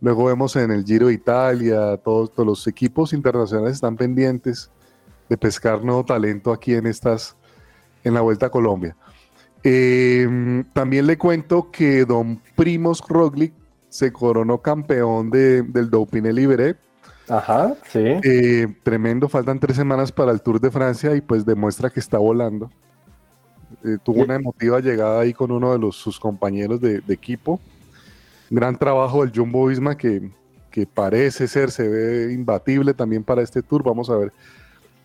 luego 0.01 0.27
vemos 0.27 0.55
en 0.55 0.71
el 0.71 0.85
Giro 0.85 1.09
de 1.09 1.15
Italia, 1.15 1.97
todos, 1.97 2.31
todos 2.31 2.47
los 2.47 2.67
equipos 2.69 3.13
internacionales 3.13 3.75
están 3.75 3.97
pendientes 3.97 4.71
de 5.29 5.37
pescar 5.37 5.83
nuevo 5.83 6.05
talento 6.05 6.53
aquí 6.53 6.73
en 6.73 6.87
estas, 6.87 7.37
en 8.05 8.15
la 8.15 8.21
Vuelta 8.21 8.47
a 8.47 8.51
Colombia. 8.51 8.97
Eh, 9.65 10.65
también 10.73 11.09
le 11.09 11.19
cuento 11.19 11.73
que 11.73 12.05
don 12.05 12.41
Primos 12.55 13.03
Roglic 13.09 13.53
se 13.89 14.13
coronó 14.13 14.63
campeón 14.63 15.31
de, 15.31 15.63
del 15.63 15.91
Dauphiné 15.91 16.33
Libéré. 16.33 16.77
Ajá, 17.29 17.75
sí. 17.91 18.21
Eh, 18.23 18.69
tremendo, 18.85 19.29
faltan 19.29 19.59
tres 19.59 19.77
semanas 19.77 20.13
para 20.13 20.31
el 20.31 20.43
Tour 20.43 20.61
de 20.61 20.71
Francia 20.71 21.17
y 21.17 21.21
pues 21.21 21.45
demuestra 21.45 21.91
que 21.91 21.99
está 21.99 22.19
volando. 22.19 22.71
Eh, 23.85 23.99
tuvo 24.03 24.23
una 24.23 24.37
emotiva 24.37 24.81
llegada 24.81 25.21
ahí 25.21 25.33
con 25.33 25.51
uno 25.51 25.73
de 25.73 25.79
los, 25.79 25.97
sus 25.97 26.19
compañeros 26.19 26.81
de, 26.81 27.01
de 27.01 27.15
equipo. 27.15 27.61
Gran 28.51 28.77
trabajo 28.77 29.25
del 29.25 29.33
Jumbo 29.35 29.67
Visma 29.67 29.97
que, 29.97 30.31
que, 30.71 30.87
parece 30.87 31.49
ser, 31.49 31.71
se 31.71 31.89
ve 31.89 32.33
imbatible 32.33 32.95
también 32.95 33.25
para 33.25 33.43
este 33.43 33.63
tour. 33.63 33.83
Vamos 33.83 34.11
a 34.11 34.17
ver, 34.17 34.33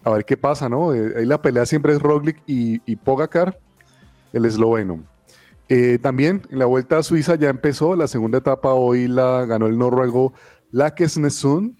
a 0.03 0.11
ver 0.11 0.25
qué 0.25 0.37
pasa, 0.37 0.67
¿no? 0.69 0.93
Eh, 0.93 1.13
ahí 1.17 1.25
la 1.25 1.41
pelea 1.41 1.65
siempre 1.65 1.93
es 1.93 2.01
Roglic 2.01 2.41
y, 2.45 2.81
y 2.85 2.95
Pogacar, 2.95 3.57
el 4.33 4.45
esloveno. 4.45 5.03
Eh, 5.69 5.99
también 6.01 6.43
en 6.49 6.59
la 6.59 6.65
Vuelta 6.65 6.97
a 6.97 7.03
Suiza 7.03 7.35
ya 7.35 7.49
empezó, 7.49 7.95
la 7.95 8.07
segunda 8.07 8.37
etapa 8.37 8.73
hoy 8.73 9.07
la 9.07 9.45
ganó 9.45 9.67
el 9.67 9.77
noruego 9.77 10.33
Lakesnesund 10.71 11.77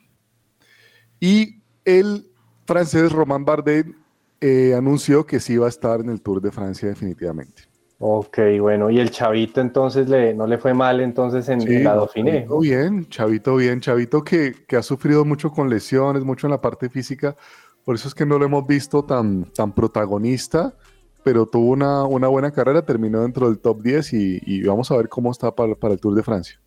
y 1.22 1.62
el 1.86 2.30
francés 2.66 3.14
Romain 3.14 3.46
Bardet 3.46 3.88
eh, 4.42 4.74
anunció 4.76 5.26
que 5.26 5.40
sí 5.40 5.58
va 5.58 5.68
a 5.68 5.70
estar 5.70 6.00
en 6.00 6.10
el 6.10 6.22
Tour 6.22 6.42
de 6.42 6.52
Francia 6.52 6.88
definitivamente. 6.88 7.64
Ok, 8.00 8.38
bueno, 8.60 8.92
y 8.92 9.00
el 9.00 9.10
Chavito 9.10 9.60
entonces 9.60 10.08
le, 10.08 10.34
no 10.36 10.46
le 10.46 10.60
fue 10.60 10.74
mal 10.74 11.00
entonces 11.02 11.50
en, 11.50 11.62
sí, 11.62 11.80
la 11.80 11.96
Dauphiné. 11.96 12.32
Chavito 12.32 12.60
bien, 12.60 13.10
Chavito 13.10 13.56
bien, 13.56 13.82
Chavito 13.82 14.24
que, 14.24 14.54
que, 14.68 14.76
ha 14.76 14.84
sufrido 14.84 15.26
mucho 15.26 15.50
con 15.50 15.68
lesiones, 15.68 16.24
mucho 16.24 16.46
en 16.46 16.52
la 16.52 16.62
parte 16.62 16.90
física, 16.90 17.36
por 17.84 17.96
eso 17.96 18.08
es 18.08 18.14
que 18.14 18.26
no 18.26 18.38
lo 18.38 18.46
hemos 18.46 18.68
visto 18.68 19.04
tan, 19.04 19.46
tan 19.46 19.74
protagonista, 19.74 20.76
pero 21.24 21.48
tuvo 21.48 21.72
una, 21.72 22.04
una 22.04 22.28
buena 22.28 22.52
carrera, 22.52 22.84
terminó 22.84 23.22
dentro 23.22 23.48
del 23.48 23.58
top 23.58 23.82
10 23.82 24.14
y, 24.14 24.42
y 24.46 24.64
vamos 24.64 24.92
a 24.92 24.98
ver 24.98 25.10
cómo 25.10 25.32
está 25.32 25.56
para, 25.56 25.74
para 25.74 25.96
el 25.96 26.00
Tour 26.00 26.14
de 26.14 26.22
Francia. 26.22 26.60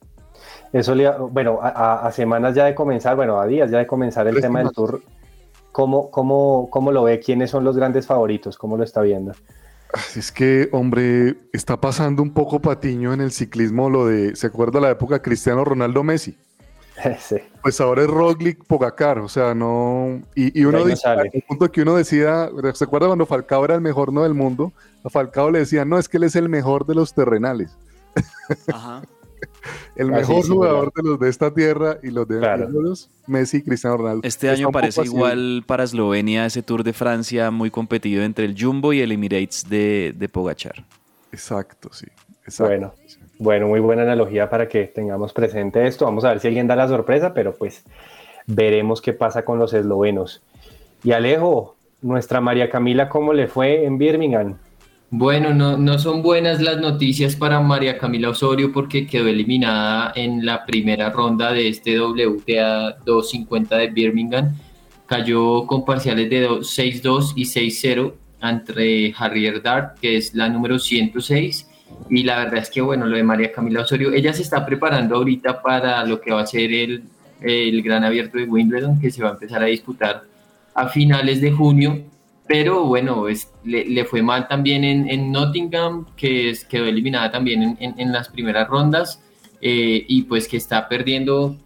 Eso, 0.73 0.95
le, 0.95 1.11
bueno, 1.11 1.61
a, 1.63 2.07
a, 2.07 2.13
semanas 2.13 2.55
ya 2.55 2.65
de 2.65 2.75
comenzar, 2.75 3.17
bueno, 3.17 3.41
a 3.41 3.47
días 3.47 3.71
ya 3.71 3.79
de 3.79 3.87
comenzar 3.87 4.27
el 4.27 4.41
tema 4.41 4.61
del 4.61 4.71
Tour, 4.71 5.03
¿Cómo, 5.73 6.11
cómo, 6.11 6.69
¿Cómo 6.71 6.93
lo 6.93 7.05
ve? 7.05 7.21
¿Quiénes 7.21 7.51
son 7.51 7.65
los 7.65 7.77
grandes 7.77 8.07
favoritos? 8.07 8.59
¿Cómo 8.59 8.77
lo 8.77 8.85
está 8.85 9.03
viendo? 9.03 9.33
Es 10.17 10.31
que, 10.31 10.69
hombre, 10.73 11.37
está 11.53 11.81
pasando 11.81 12.23
un 12.23 12.33
poco 12.33 12.61
patiño 12.61 13.13
en 13.13 13.21
el 13.21 13.33
ciclismo 13.33 13.91
lo 13.91 14.07
de, 14.07 14.37
¿se 14.37 14.47
acuerda 14.47 14.81
la 14.81 14.91
época 14.91 15.21
Cristiano 15.21 15.65
Ronaldo 15.65 16.03
Messi? 16.03 16.37
Sí. 17.19 17.37
Pues 17.63 17.81
ahora 17.81 18.03
es 18.03 18.09
Roglic 18.09 18.63
Pogacar, 18.67 19.21
o 19.21 19.29
sea, 19.29 19.55
no... 19.55 20.21
Y, 20.35 20.61
y 20.61 20.67
uno 20.67 20.85
dice, 20.85 21.09
el 21.33 21.43
punto 21.49 21.73
que 21.73 21.81
uno 21.81 21.95
decía, 21.95 22.51
¿se 22.75 22.85
acuerda 22.85 23.07
cuando 23.07 23.25
Falcao 23.25 23.65
era 23.65 23.75
el 23.75 23.81
mejor 23.81 24.13
no 24.13 24.23
del 24.23 24.35
mundo? 24.35 24.73
A 25.03 25.09
Falcao 25.09 25.51
le 25.51 25.61
decían, 25.61 25.89
no, 25.89 25.99
es 25.99 26.11
que 26.11 26.19
él 26.19 26.25
es 26.25 26.37
el 26.37 26.51
mejor 26.51 26.85
de 26.85 26.95
los 26.95 27.15
terrenales. 27.15 27.75
Ajá. 28.71 29.03
El 29.97 30.11
mejor 30.11 30.43
sí, 30.43 30.51
jugador 30.51 30.93
de 30.95 31.03
los 31.03 31.21
de 31.21 31.29
esta 31.29 31.53
tierra 31.53 31.99
y 32.03 32.11
los 32.11 32.27
de 32.27 32.39
claro. 32.39 32.69
los 32.69 33.11
Messi 33.27 33.59
y 33.59 33.63
Cristiano 33.63 33.97
Ronaldo. 33.99 34.21
Este 34.25 34.49
año 34.49 34.71
parece 34.71 35.03
igual 35.03 35.63
para 35.67 35.85
Eslovenia 35.85 36.47
ese 36.47 36.63
Tour 36.63 36.85
de 36.85 36.93
Francia 36.93 37.51
muy 37.51 37.71
competido 37.71 38.23
entre 38.23 38.45
el 38.45 38.61
Jumbo 38.61 38.93
y 38.93 39.01
el 39.01 39.13
Emirates 39.13 39.69
de, 39.69 40.15
de 40.17 40.29
Pogachar. 40.29 40.85
Exacto, 41.33 41.91
sí. 41.93 42.07
Exacto. 42.45 42.65
Bueno, 42.69 42.95
bueno, 43.39 43.69
muy 43.69 43.81
buena 43.81 44.03
analogía 44.03 44.51
para 44.51 44.69
que 44.69 44.87
tengamos 44.87 45.33
presente 45.33 45.87
esto. 45.87 46.05
Vamos 46.05 46.25
a 46.25 46.31
ver 46.31 46.41
si 46.41 46.49
alguien 46.49 46.67
da 46.67 46.77
la 46.77 46.89
sorpresa, 46.89 47.33
pero 47.33 47.55
pues 47.55 47.85
veremos 48.47 49.01
qué 49.01 49.13
pasa 49.13 49.45
con 49.45 49.59
los 49.59 49.73
eslovenos. 49.73 50.43
Y 51.03 51.13
Alejo, 51.13 51.77
nuestra 52.03 52.41
María 52.41 52.69
Camila, 52.69 53.09
¿cómo 53.09 53.33
le 53.33 53.47
fue 53.47 53.85
en 53.85 53.99
Birmingham? 53.99 54.57
Bueno, 55.13 55.53
no, 55.53 55.77
no 55.77 55.99
son 55.99 56.23
buenas 56.23 56.61
las 56.61 56.81
noticias 56.81 57.35
para 57.35 57.59
María 57.59 57.99
Camila 57.99 58.31
Osorio 58.31 58.73
porque 58.73 59.09
quedó 59.09 59.27
eliminada 59.27 60.13
en 60.15 60.47
la 60.47 60.65
primera 60.65 61.11
ronda 61.11 61.53
de 61.53 61.67
este 61.67 62.01
WTA 62.01 62.97
250 63.05 63.77
de 63.77 63.89
Birmingham. 63.89 64.55
Cayó 65.07 65.67
con 65.67 65.85
parciales 65.85 66.31
de 66.31 66.49
6-2 66.49 67.33
y 67.35 67.45
6-0 67.45 68.15
entre 68.41 69.13
Harrier 69.19 69.61
Dart, 69.61 69.99
que 69.99 70.17
es 70.17 70.33
la 70.33 70.49
número 70.49 70.79
106. 70.79 71.69
Y 72.09 72.23
la 72.23 72.45
verdad 72.45 72.59
es 72.59 72.71
que, 72.71 72.81
bueno, 72.81 73.07
lo 73.07 73.17
de 73.17 73.25
María 73.25 73.51
Camila 73.51 73.81
Osorio, 73.81 74.13
ella 74.13 74.33
se 74.33 74.43
está 74.43 74.65
preparando 74.65 75.17
ahorita 75.17 75.61
para 75.61 76.05
lo 76.07 76.21
que 76.21 76.31
va 76.31 76.43
a 76.43 76.47
ser 76.47 76.73
el, 76.73 77.03
el 77.41 77.83
Gran 77.83 78.05
Abierto 78.05 78.39
de 78.39 78.45
Wimbledon, 78.45 79.01
que 79.01 79.11
se 79.11 79.25
va 79.25 79.31
a 79.31 79.33
empezar 79.33 79.61
a 79.61 79.67
disputar 79.67 80.23
a 80.73 80.89
finales 80.89 81.41
de 81.41 81.51
junio 81.51 82.01
pero 82.51 82.83
bueno, 82.85 83.29
es, 83.29 83.49
le, 83.63 83.85
le, 83.85 84.05
fue 84.05 84.23
mal 84.23 84.49
también 84.49 84.83
en, 84.83 85.09
en 85.09 85.31
Nottingham, 85.31 86.05
que 86.17 86.51
es, 86.51 86.65
quedó 86.65 86.85
eliminada 86.87 87.31
también 87.31 87.63
en, 87.63 87.77
en, 87.79 87.95
en 87.97 88.11
las 88.11 88.29
primeras 88.29 88.67
rondas 88.67 89.23
eh, 89.61 90.05
y 90.09 90.23
pues 90.25 90.49
que 90.49 90.57
está 90.57 90.89
perdiendo 90.89 91.57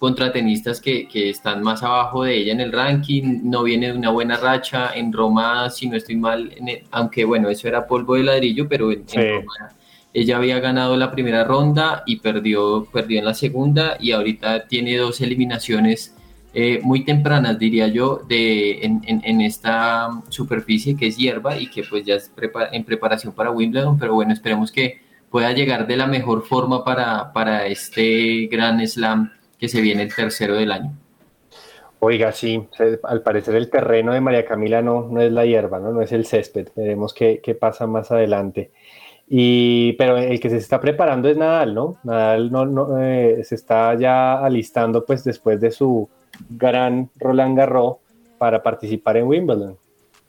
contra 0.00 0.32
tenistas 0.32 0.80
que, 0.80 1.06
que, 1.06 1.30
están 1.30 1.62
más 1.62 1.84
abajo 1.84 2.24
de 2.24 2.34
ella 2.34 2.52
en 2.52 2.60
el 2.60 2.72
ranking, 2.72 3.42
no 3.44 3.62
viene 3.62 3.92
de 3.92 3.96
una 3.96 4.10
buena 4.10 4.36
racha, 4.36 4.90
en 4.92 5.12
Roma, 5.12 5.70
si 5.70 5.88
no 5.88 5.96
estoy 5.96 6.16
mal, 6.16 6.52
el, 6.56 6.82
aunque 6.90 7.24
bueno, 7.24 7.48
eso 7.48 7.68
era 7.68 7.86
polvo 7.86 8.16
de 8.16 8.24
ladrillo, 8.24 8.68
pero 8.68 8.90
en, 8.90 9.08
sí. 9.08 9.18
Roma 9.18 9.70
ella 10.12 10.36
había 10.36 10.58
ganado 10.58 10.96
la 10.96 11.12
primera 11.12 11.44
ronda 11.44 12.02
y 12.06 12.16
perdió, 12.16 12.88
perdió 12.92 13.20
en 13.20 13.24
la 13.24 13.34
segunda 13.34 13.96
y 14.00 14.10
ahorita 14.10 14.66
tiene 14.66 14.96
dos 14.96 15.20
eliminaciones 15.20 16.16
eh, 16.54 16.80
muy 16.82 17.04
tempranas, 17.04 17.58
diría 17.58 17.88
yo, 17.88 18.22
de, 18.28 18.84
en, 18.84 19.02
en, 19.04 19.40
esta 19.40 20.08
superficie 20.28 20.96
que 20.96 21.08
es 21.08 21.16
hierba 21.16 21.58
y 21.58 21.68
que 21.68 21.82
pues 21.82 22.04
ya 22.04 22.14
es 22.14 22.30
prepa 22.30 22.68
en 22.72 22.84
preparación 22.84 23.34
para 23.34 23.50
Wimbledon, 23.50 23.98
pero 23.98 24.14
bueno, 24.14 24.32
esperemos 24.32 24.72
que 24.72 25.00
pueda 25.30 25.52
llegar 25.52 25.86
de 25.86 25.96
la 25.96 26.06
mejor 26.06 26.46
forma 26.46 26.84
para, 26.84 27.32
para 27.32 27.66
este 27.66 28.48
gran 28.50 28.86
slam 28.86 29.30
que 29.58 29.68
se 29.68 29.80
viene 29.80 30.02
el 30.02 30.14
tercero 30.14 30.54
del 30.54 30.72
año. 30.72 30.92
Oiga, 32.00 32.30
sí, 32.32 32.64
al 33.02 33.22
parecer 33.22 33.56
el 33.56 33.70
terreno 33.70 34.12
de 34.12 34.20
María 34.20 34.44
Camila 34.44 34.80
no, 34.80 35.08
no 35.10 35.20
es 35.20 35.32
la 35.32 35.44
hierba, 35.44 35.80
¿no? 35.80 35.92
No 35.92 36.00
es 36.00 36.12
el 36.12 36.24
césped. 36.24 36.68
Veremos 36.76 37.12
qué, 37.12 37.40
qué 37.42 37.56
pasa 37.56 37.88
más 37.88 38.12
adelante. 38.12 38.70
Y, 39.28 39.92
pero 39.94 40.16
el 40.16 40.38
que 40.40 40.48
se 40.48 40.56
está 40.56 40.80
preparando 40.80 41.28
es 41.28 41.36
Nadal, 41.36 41.74
¿no? 41.74 41.98
Nadal 42.04 42.50
no, 42.52 42.64
no, 42.64 43.02
eh, 43.02 43.42
se 43.44 43.56
está 43.56 43.94
ya 43.94 44.38
alistando 44.38 45.04
pues 45.04 45.24
después 45.24 45.60
de 45.60 45.72
su 45.72 46.08
gran 46.48 47.10
Roland 47.16 47.56
Garros 47.56 47.96
para 48.38 48.62
participar 48.62 49.16
en 49.16 49.26
Wimbledon. 49.26 49.76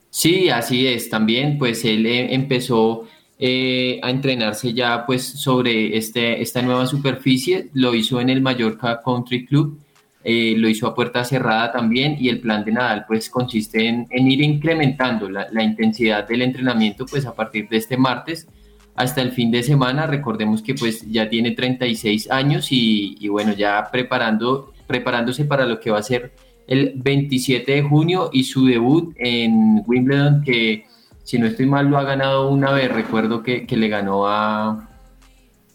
Sí, 0.09 0.49
así 0.49 0.87
es. 0.87 1.09
También, 1.09 1.57
pues 1.57 1.85
él 1.85 2.05
eh, 2.05 2.33
empezó 2.33 3.05
eh, 3.37 3.99
a 4.01 4.09
entrenarse 4.09 4.73
ya, 4.73 5.05
pues, 5.05 5.23
sobre 5.23 5.95
este, 5.95 6.41
esta 6.41 6.61
nueva 6.61 6.87
superficie. 6.87 7.69
Lo 7.73 7.93
hizo 7.93 8.19
en 8.19 8.29
el 8.29 8.41
Mallorca 8.41 9.01
Country 9.03 9.45
Club, 9.45 9.79
eh, 10.23 10.55
lo 10.57 10.67
hizo 10.67 10.87
a 10.87 10.95
puerta 10.95 11.23
cerrada 11.23 11.71
también. 11.71 12.17
Y 12.19 12.29
el 12.29 12.39
plan 12.39 12.65
de 12.65 12.71
Nadal, 12.71 13.05
pues, 13.07 13.29
consiste 13.29 13.87
en, 13.87 14.07
en 14.09 14.31
ir 14.31 14.41
incrementando 14.41 15.29
la, 15.29 15.47
la 15.51 15.63
intensidad 15.63 16.27
del 16.27 16.41
entrenamiento, 16.41 17.05
pues, 17.05 17.25
a 17.25 17.35
partir 17.35 17.69
de 17.69 17.77
este 17.77 17.95
martes 17.95 18.47
hasta 18.95 19.21
el 19.21 19.31
fin 19.31 19.51
de 19.51 19.63
semana. 19.63 20.07
Recordemos 20.07 20.63
que, 20.63 20.73
pues, 20.73 21.09
ya 21.09 21.29
tiene 21.29 21.51
36 21.51 22.31
años 22.31 22.71
y, 22.71 23.15
y 23.19 23.27
bueno, 23.27 23.53
ya 23.53 23.87
preparando, 23.91 24.73
preparándose 24.89 25.45
para 25.45 25.67
lo 25.67 25.79
que 25.79 25.91
va 25.91 25.99
a 25.99 26.03
ser 26.03 26.31
el 26.65 26.93
27 26.95 27.71
de 27.71 27.83
junio 27.83 28.31
y 28.33 28.43
su 28.43 28.65
debut 28.65 29.13
en 29.17 29.83
Wimbledon, 29.85 30.41
que 30.43 30.85
si 31.23 31.37
no 31.37 31.45
estoy 31.45 31.67
mal 31.67 31.87
lo 31.87 31.99
ha 31.99 32.03
ganado 32.03 32.49
una 32.49 32.71
vez, 32.71 32.91
recuerdo 32.91 33.43
que, 33.43 33.67
que 33.67 33.77
le 33.77 33.87
ganó 33.87 34.27
a, 34.27 34.89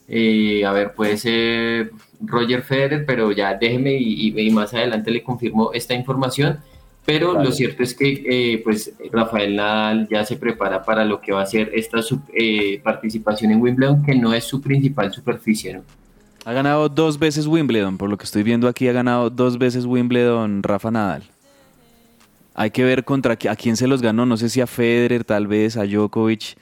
eh, 0.08 0.64
a 0.64 0.72
ver, 0.72 0.94
puede 0.94 1.16
ser 1.16 1.92
Roger 2.20 2.62
Federer, 2.62 3.06
pero 3.06 3.30
ya 3.30 3.54
déjeme 3.54 3.94
y, 3.94 4.50
más 4.50 4.74
adelante 4.74 5.12
le 5.12 5.22
confirmo 5.22 5.72
esta 5.72 5.94
información. 5.94 6.58
Pero 7.06 7.34
Vale. 7.34 7.44
lo 7.44 7.52
cierto 7.52 7.84
es 7.84 7.94
que 7.94 8.24
eh, 8.26 8.60
pues 8.64 8.94
Rafael 9.12 9.54
Nadal 9.54 10.08
ya 10.10 10.24
se 10.24 10.36
prepara 10.36 10.82
para 10.82 11.04
lo 11.04 11.20
que 11.20 11.32
va 11.32 11.42
a 11.42 11.46
ser 11.46 11.70
esta 11.74 12.02
sub- 12.02 12.30
eh, 12.34 12.80
participación 12.82 13.52
en 13.52 13.60
Wimbledon, 13.60 14.02
que 14.02 14.16
no 14.16 14.34
es 14.34 14.42
su 14.44 14.60
principal 14.60 15.12
superficie, 15.12 15.74
¿no? 15.74 15.82
Ha 16.46 16.52
ganado 16.52 16.90
dos 16.90 17.18
veces 17.18 17.46
Wimbledon, 17.46 17.96
por 17.96 18.10
lo 18.10 18.18
que 18.18 18.24
estoy 18.24 18.42
viendo 18.42 18.68
aquí 18.68 18.86
ha 18.88 18.92
ganado 18.92 19.30
dos 19.30 19.56
veces 19.56 19.86
Wimbledon 19.86 20.62
Rafa 20.62 20.90
Nadal. 20.90 21.22
Hay 22.54 22.70
que 22.70 22.84
ver 22.84 23.04
contra 23.04 23.32
a 23.32 23.56
quién 23.56 23.76
se 23.76 23.86
los 23.86 24.02
ganó, 24.02 24.26
no 24.26 24.36
sé 24.36 24.50
si 24.50 24.60
a 24.60 24.66
Federer, 24.66 25.24
tal 25.24 25.46
vez 25.46 25.76
a 25.78 25.86
Djokovic, 25.86 26.56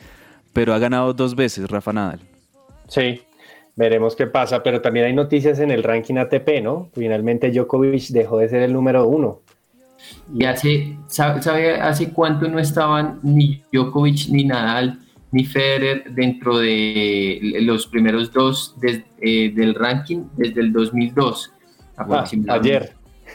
pero 0.52 0.72
ha 0.72 0.78
ganado 0.78 1.12
dos 1.12 1.34
veces 1.34 1.68
Rafa 1.68 1.92
Nadal. 1.92 2.20
Sí, 2.86 3.22
veremos 3.74 4.14
qué 4.14 4.28
pasa, 4.28 4.62
pero 4.62 4.80
también 4.80 5.06
hay 5.06 5.14
noticias 5.14 5.58
en 5.58 5.72
el 5.72 5.82
ranking 5.82 6.16
ATP, 6.16 6.62
¿no? 6.62 6.88
Finalmente 6.94 7.50
Djokovic 7.50 8.08
dejó 8.10 8.38
de 8.38 8.48
ser 8.48 8.62
el 8.62 8.72
número 8.72 9.08
uno. 9.08 9.40
Y 10.32 10.44
hace, 10.44 10.96
¿sabe, 11.08 11.42
sabe 11.42 11.80
hace 11.80 12.10
cuánto 12.10 12.46
no 12.48 12.60
estaban 12.60 13.18
ni 13.22 13.64
Djokovic, 13.72 14.28
ni 14.28 14.44
Nadal, 14.44 15.00
ni 15.32 15.44
Federer 15.44 16.04
dentro 16.12 16.58
de 16.58 17.40
los 17.62 17.86
primeros 17.86 18.32
dos 18.32 18.74
des- 18.80 19.02
eh, 19.20 19.50
del 19.54 19.74
ranking 19.74 20.24
desde 20.36 20.60
el 20.60 20.72
2002? 20.72 21.52
Ah, 21.96 22.02
aproximadamente. 22.02 22.68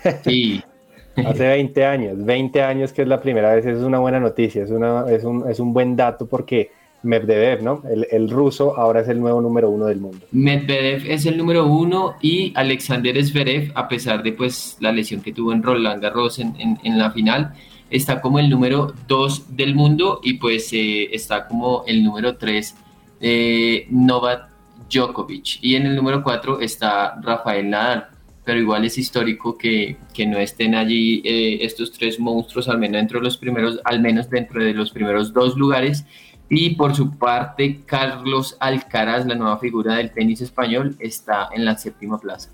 ayer. 0.03 0.21
Sí. 0.23 0.61
Hace 1.25 1.47
20 1.47 1.83
años, 1.85 2.23
20 2.23 2.61
años 2.61 2.93
que 2.93 3.01
es 3.01 3.07
la 3.07 3.19
primera 3.19 3.55
vez, 3.55 3.65
es 3.65 3.79
una 3.79 3.97
buena 3.97 4.19
noticia, 4.19 4.63
es, 4.63 4.69
una, 4.69 5.05
es, 5.09 5.23
un, 5.23 5.49
es 5.49 5.59
un 5.59 5.73
buen 5.73 5.95
dato 5.95 6.27
porque 6.27 6.69
Medvedev, 7.01 7.63
¿no? 7.63 7.81
El, 7.89 8.05
el 8.11 8.29
ruso 8.29 8.77
ahora 8.77 9.01
es 9.01 9.07
el 9.07 9.19
nuevo 9.19 9.41
número 9.41 9.69
uno 9.71 9.85
del 9.85 9.99
mundo. 9.99 10.19
Medvedev 10.31 11.09
es 11.09 11.25
el 11.25 11.35
número 11.37 11.65
uno 11.65 12.15
y 12.21 12.51
Alexander 12.55 13.23
Zverev, 13.23 13.71
a 13.73 13.87
pesar 13.87 14.21
de 14.21 14.33
pues 14.33 14.77
la 14.79 14.91
lesión 14.91 15.21
que 15.21 15.33
tuvo 15.33 15.53
en 15.53 15.63
Roland 15.63 16.01
Garros 16.03 16.37
en, 16.39 16.53
en- 16.59 16.77
en 16.83 16.97
la 16.99 17.09
final, 17.11 17.53
está 17.89 18.21
como 18.21 18.39
el 18.39 18.49
número 18.49 18.93
dos 19.07 19.55
del 19.55 19.75
mundo 19.75 20.19
y 20.23 20.33
pues 20.33 20.71
eh, 20.73 21.09
está 21.13 21.47
como 21.47 21.83
el 21.87 22.03
número 22.03 22.37
tres 22.37 22.75
eh, 23.19 23.87
Novak 23.89 24.49
Djokovic 24.89 25.59
y 25.61 25.75
en 25.75 25.85
el 25.85 25.95
número 25.95 26.23
cuatro 26.23 26.59
está 26.59 27.19
Rafael 27.21 27.69
Nadal. 27.69 28.07
Pero 28.43 28.59
igual 28.59 28.85
es 28.85 28.97
histórico 28.97 29.57
que, 29.57 29.97
que 30.13 30.25
no 30.25 30.37
estén 30.37 30.73
allí 30.73 31.21
eh, 31.25 31.57
estos 31.61 31.91
tres 31.91 32.17
monstruos, 32.17 32.69
al 32.69 32.77
menos 32.77 32.93
dentro 32.93 33.19
de 33.19 33.25
los 33.25 33.35
primeros, 33.35 33.81
al 33.83 33.99
menos 33.99 34.29
dentro 34.29 34.63
de 34.63 34.73
los 34.73 34.91
primeros 34.91 35.33
dos 35.33 35.57
lugares. 35.57 36.05
Y 36.49 36.75
por 36.75 36.95
su 36.95 37.17
parte, 37.17 37.81
Carlos 37.85 38.55
Alcaraz, 38.61 39.25
la 39.25 39.35
nueva 39.35 39.59
figura 39.59 39.95
del 39.95 40.11
tenis 40.11 40.39
español, 40.39 40.95
está 40.99 41.49
en 41.53 41.65
la 41.65 41.77
séptima 41.77 42.19
plaza. 42.19 42.49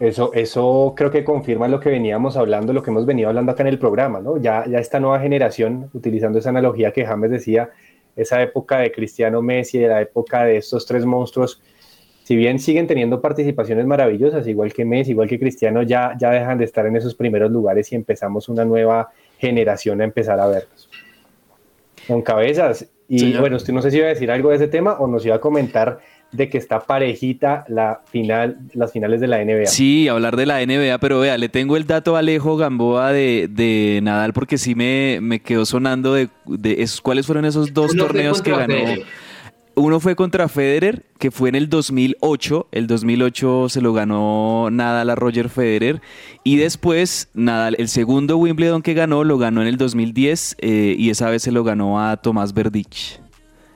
Eso, 0.00 0.32
eso 0.32 0.94
creo 0.96 1.10
que 1.10 1.24
confirma 1.24 1.66
lo 1.66 1.80
que 1.80 1.90
veníamos 1.90 2.36
hablando, 2.36 2.72
lo 2.72 2.82
que 2.82 2.90
hemos 2.90 3.04
venido 3.04 3.28
hablando 3.28 3.50
acá 3.50 3.62
en 3.62 3.68
el 3.68 3.78
programa, 3.80 4.20
¿no? 4.20 4.36
Ya, 4.36 4.64
ya 4.66 4.78
esta 4.78 5.00
nueva 5.00 5.18
generación, 5.18 5.90
utilizando 5.92 6.38
esa 6.38 6.50
analogía 6.50 6.92
que 6.92 7.04
James 7.04 7.30
decía, 7.30 7.70
esa 8.14 8.40
época 8.42 8.78
de 8.78 8.92
Cristiano 8.92 9.42
Messi, 9.42 9.78
de 9.78 9.88
la 9.88 10.00
época 10.00 10.44
de 10.44 10.58
estos 10.58 10.86
tres 10.86 11.04
monstruos, 11.04 11.60
si 12.28 12.36
bien 12.36 12.58
siguen 12.58 12.86
teniendo 12.86 13.20
participaciones 13.20 13.86
maravillosas, 13.86 14.46
igual 14.46 14.72
que 14.72 14.84
Messi, 14.84 15.12
igual 15.12 15.28
que 15.28 15.38
Cristiano, 15.38 15.82
ya, 15.82 16.14
ya 16.18 16.30
dejan 16.30 16.58
de 16.58 16.64
estar 16.66 16.84
en 16.86 16.94
esos 16.94 17.14
primeros 17.14 17.50
lugares 17.50 17.90
y 17.90 17.94
empezamos 17.94 18.48
una 18.48 18.64
nueva 18.64 19.08
generación 19.38 20.00
a 20.00 20.04
empezar 20.04 20.38
a 20.38 20.46
verlos. 20.46 20.90
Con 22.06 22.22
cabezas. 22.22 22.86
Y 23.08 23.20
Señor. 23.20 23.40
bueno, 23.40 23.56
usted 23.56 23.72
no 23.72 23.80
sé 23.80 23.90
si 23.90 23.96
iba 23.96 24.06
a 24.06 24.10
decir 24.10 24.30
algo 24.30 24.50
de 24.50 24.56
ese 24.56 24.68
tema 24.68 24.98
o 24.98 25.06
nos 25.06 25.24
iba 25.24 25.36
a 25.36 25.40
comentar 25.40 26.00
de 26.32 26.48
que 26.50 26.58
está 26.58 26.80
parejita 26.80 27.64
la 27.68 28.00
final, 28.10 28.58
las 28.74 28.92
finales 28.92 29.20
de 29.20 29.26
la 29.28 29.42
NBA. 29.44 29.66
Sí, 29.66 30.08
hablar 30.08 30.36
de 30.36 30.44
la 30.46 30.60
NBA, 30.64 30.98
pero 30.98 31.20
vea, 31.20 31.38
le 31.38 31.48
tengo 31.48 31.76
el 31.76 31.86
dato 31.86 32.16
a 32.16 32.18
Alejo 32.18 32.56
Gamboa 32.56 33.12
de, 33.12 33.48
de 33.50 34.00
Nadal 34.02 34.32
porque 34.34 34.58
sí 34.58 34.74
me, 34.74 35.20
me 35.22 35.40
quedó 35.40 35.64
sonando 35.64 36.12
de, 36.14 36.28
de 36.46 36.82
esos- 36.82 37.00
cuáles 37.00 37.24
fueron 37.26 37.44
esos 37.46 37.72
dos 37.72 37.92
Uno 37.92 38.04
torneos 38.04 38.42
que 38.42 38.50
ganó. 38.50 38.66
Federer. 38.74 39.04
Uno 39.74 40.00
fue 40.00 40.16
contra 40.16 40.48
Federer, 40.48 41.04
que 41.20 41.30
fue 41.30 41.48
en 41.50 41.54
el 41.54 41.68
2008. 41.68 42.66
El 42.72 42.88
2008 42.88 43.68
se 43.68 43.80
lo 43.80 43.92
ganó 43.92 44.70
Nadal 44.72 45.08
a 45.08 45.14
Roger 45.14 45.48
Federer. 45.48 46.02
Y 46.42 46.56
después, 46.56 47.28
Nadal, 47.32 47.76
el 47.78 47.88
segundo 47.88 48.36
Wimbledon 48.38 48.82
que 48.82 48.94
ganó, 48.94 49.22
lo 49.22 49.38
ganó 49.38 49.62
en 49.62 49.68
el 49.68 49.76
2010 49.76 50.56
eh, 50.58 50.96
y 50.98 51.10
esa 51.10 51.30
vez 51.30 51.42
se 51.44 51.52
lo 51.52 51.62
ganó 51.62 52.00
a 52.04 52.16
Tomás 52.16 52.54
Verdich. 52.54 53.20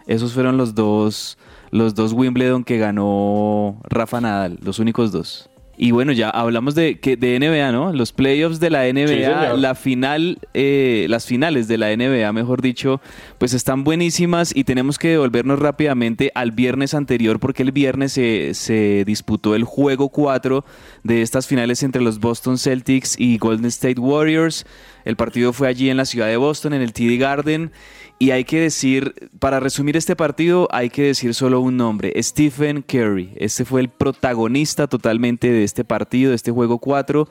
Esos 0.08 0.32
fueron 0.32 0.56
los 0.56 0.74
dos, 0.74 1.38
los 1.72 1.94
dos 1.96 2.12
Wimbledon 2.12 2.62
que 2.62 2.78
ganó 2.78 3.80
Rafa 3.88 4.20
Nadal, 4.20 4.58
los 4.62 4.78
únicos 4.78 5.10
dos. 5.10 5.48
Y 5.74 5.90
bueno, 5.90 6.12
ya 6.12 6.28
hablamos 6.28 6.74
de, 6.74 7.00
que, 7.00 7.16
de 7.16 7.40
NBA, 7.40 7.72
¿no? 7.72 7.94
Los 7.94 8.12
playoffs 8.12 8.60
de 8.60 8.68
la 8.68 8.84
NBA, 8.84 9.54
la 9.56 9.74
final, 9.74 10.38
eh, 10.52 11.06
las 11.08 11.24
finales 11.24 11.66
de 11.66 11.78
la 11.78 11.96
NBA, 11.96 12.30
mejor 12.32 12.60
dicho, 12.60 13.00
pues 13.38 13.54
están 13.54 13.82
buenísimas 13.82 14.54
y 14.54 14.64
tenemos 14.64 14.98
que 14.98 15.08
devolvernos 15.08 15.58
rápidamente 15.58 16.30
al 16.34 16.52
viernes 16.52 16.92
anterior 16.92 17.40
porque 17.40 17.62
el 17.62 17.72
viernes 17.72 18.12
se, 18.12 18.52
se 18.52 19.04
disputó 19.06 19.54
el 19.54 19.64
juego 19.64 20.10
4 20.10 20.62
de 21.04 21.22
estas 21.22 21.46
finales 21.46 21.82
entre 21.82 22.02
los 22.02 22.20
Boston 22.20 22.58
Celtics 22.58 23.18
y 23.18 23.38
Golden 23.38 23.66
State 23.66 23.98
Warriors. 23.98 24.66
El 25.06 25.16
partido 25.16 25.52
fue 25.54 25.68
allí 25.68 25.88
en 25.90 25.96
la 25.96 26.04
ciudad 26.04 26.26
de 26.26 26.36
Boston, 26.36 26.74
en 26.74 26.82
el 26.82 26.92
TD 26.92 27.18
Garden. 27.18 27.72
Y 28.18 28.30
hay 28.30 28.44
que 28.44 28.60
decir, 28.60 29.30
para 29.40 29.58
resumir 29.58 29.96
este 29.96 30.14
partido, 30.14 30.68
hay 30.70 30.90
que 30.90 31.02
decir 31.02 31.34
solo 31.34 31.60
un 31.60 31.76
nombre, 31.76 32.12
Stephen 32.22 32.82
Curry. 32.82 33.32
Este 33.36 33.64
fue 33.64 33.80
el 33.80 33.88
protagonista 33.88 34.86
totalmente 34.86 35.50
de 35.50 35.64
este 35.64 35.84
partido, 35.84 36.30
de 36.30 36.36
este 36.36 36.52
juego 36.52 36.78
4. 36.78 37.28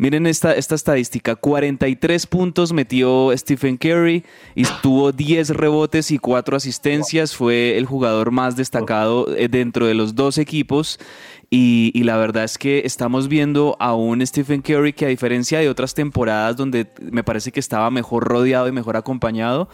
Miren 0.00 0.26
esta, 0.26 0.54
esta 0.54 0.74
estadística, 0.76 1.36
43 1.36 2.26
puntos 2.26 2.72
metió 2.72 3.36
Stephen 3.36 3.76
Curry 3.76 4.24
y 4.54 4.62
tuvo 4.82 5.12
10 5.12 5.50
rebotes 5.50 6.10
y 6.10 6.18
4 6.18 6.56
asistencias. 6.56 7.36
Fue 7.36 7.76
el 7.76 7.84
jugador 7.84 8.30
más 8.30 8.56
destacado 8.56 9.26
eh, 9.36 9.48
dentro 9.48 9.84
de 9.84 9.92
los 9.92 10.14
dos 10.14 10.38
equipos. 10.38 10.98
Y, 11.50 11.90
y 11.94 12.04
la 12.04 12.16
verdad 12.16 12.44
es 12.44 12.56
que 12.56 12.82
estamos 12.86 13.28
viendo 13.28 13.76
a 13.78 13.94
un 13.94 14.24
Stephen 14.24 14.62
Curry 14.62 14.94
que 14.94 15.04
a 15.04 15.08
diferencia 15.08 15.58
de 15.58 15.68
otras 15.68 15.92
temporadas 15.92 16.56
donde 16.56 16.86
me 17.00 17.24
parece 17.24 17.50
que 17.50 17.60
estaba 17.60 17.90
mejor 17.90 18.24
rodeado 18.24 18.68
y 18.68 18.72
mejor 18.72 18.96
acompañado, 18.96 19.68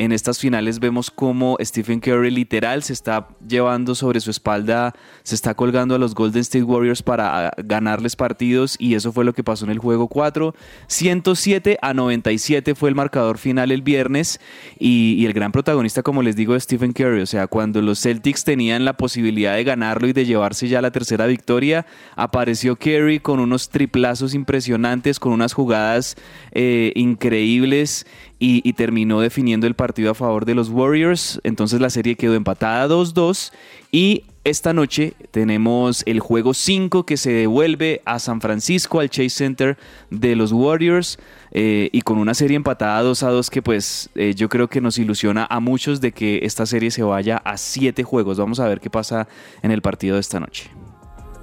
en 0.00 0.12
estas 0.12 0.38
finales 0.38 0.80
vemos 0.80 1.10
como 1.10 1.58
Stephen 1.60 2.00
Curry 2.00 2.30
literal 2.30 2.82
se 2.82 2.94
está 2.94 3.28
llevando 3.46 3.94
sobre 3.94 4.20
su 4.20 4.30
espalda, 4.30 4.94
se 5.24 5.34
está 5.34 5.52
colgando 5.52 5.94
a 5.94 5.98
los 5.98 6.14
Golden 6.14 6.40
State 6.40 6.62
Warriors 6.62 7.02
para 7.02 7.48
ah, 7.48 7.52
ganarles 7.58 8.16
partidos 8.16 8.76
y 8.78 8.94
eso 8.94 9.12
fue 9.12 9.26
lo 9.26 9.34
que 9.34 9.44
pasó 9.44 9.66
en 9.66 9.72
el 9.72 9.78
juego 9.78 10.08
4. 10.08 10.54
107 10.86 11.76
a 11.82 11.92
97 11.92 12.74
fue 12.74 12.88
el 12.88 12.94
marcador 12.94 13.36
final 13.36 13.70
el 13.72 13.82
viernes 13.82 14.40
y, 14.78 15.16
y 15.18 15.26
el 15.26 15.34
gran 15.34 15.52
protagonista, 15.52 16.02
como 16.02 16.22
les 16.22 16.34
digo, 16.34 16.56
es 16.56 16.62
Stephen 16.62 16.94
Curry. 16.94 17.20
O 17.20 17.26
sea, 17.26 17.46
cuando 17.46 17.82
los 17.82 18.00
Celtics 18.00 18.42
tenían 18.42 18.86
la 18.86 18.94
posibilidad 18.94 19.54
de 19.54 19.64
ganarlo 19.64 20.08
y 20.08 20.14
de 20.14 20.24
llevarse 20.24 20.66
ya 20.66 20.80
la 20.80 20.92
tercera 20.92 21.26
victoria, 21.26 21.84
apareció 22.16 22.76
Curry 22.76 23.20
con 23.20 23.38
unos 23.38 23.68
triplazos 23.68 24.32
impresionantes, 24.32 25.20
con 25.20 25.32
unas 25.32 25.52
jugadas 25.52 26.16
eh, 26.52 26.92
increíbles 26.94 28.06
y, 28.40 28.68
y 28.68 28.72
terminó 28.72 29.20
definiendo 29.20 29.68
el 29.68 29.74
partido 29.74 30.10
a 30.10 30.14
favor 30.14 30.44
de 30.46 30.56
los 30.56 30.68
Warriors. 30.70 31.40
Entonces 31.44 31.80
la 31.80 31.90
serie 31.90 32.16
quedó 32.16 32.34
empatada 32.34 32.88
2-2 32.88 33.52
y 33.92 34.24
esta 34.42 34.72
noche 34.72 35.12
tenemos 35.30 36.02
el 36.06 36.18
juego 36.20 36.54
5 36.54 37.04
que 37.04 37.18
se 37.18 37.30
devuelve 37.30 38.00
a 38.06 38.18
San 38.18 38.40
Francisco, 38.40 38.98
al 39.00 39.10
Chase 39.10 39.28
Center 39.28 39.76
de 40.10 40.34
los 40.34 40.50
Warriors, 40.52 41.18
eh, 41.52 41.90
y 41.92 42.00
con 42.00 42.16
una 42.16 42.32
serie 42.32 42.56
empatada 42.56 43.02
2 43.02 43.22
a 43.22 43.30
2 43.30 43.50
que 43.50 43.60
pues 43.60 44.08
eh, 44.14 44.32
yo 44.34 44.48
creo 44.48 44.68
que 44.68 44.80
nos 44.80 44.96
ilusiona 44.96 45.46
a 45.50 45.60
muchos 45.60 46.00
de 46.00 46.12
que 46.12 46.40
esta 46.42 46.64
serie 46.64 46.90
se 46.90 47.02
vaya 47.02 47.36
a 47.44 47.58
7 47.58 48.02
juegos. 48.02 48.38
Vamos 48.38 48.58
a 48.60 48.66
ver 48.66 48.80
qué 48.80 48.88
pasa 48.88 49.28
en 49.62 49.70
el 49.72 49.82
partido 49.82 50.14
de 50.14 50.20
esta 50.22 50.40
noche. 50.40 50.70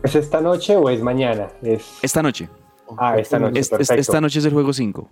¿Es 0.04 0.16
esta 0.16 0.42
noche 0.42 0.76
o 0.76 0.90
es 0.90 1.02
mañana? 1.04 1.50
Es... 1.62 2.00
Esta 2.02 2.24
noche. 2.24 2.50
Ah, 2.98 3.18
esta 3.20 3.38
noche. 3.38 3.60
Es- 3.60 3.72
es- 3.72 3.90
esta 3.92 4.20
noche 4.22 4.40
es 4.40 4.46
el 4.46 4.54
juego 4.54 4.74
5. 4.74 5.08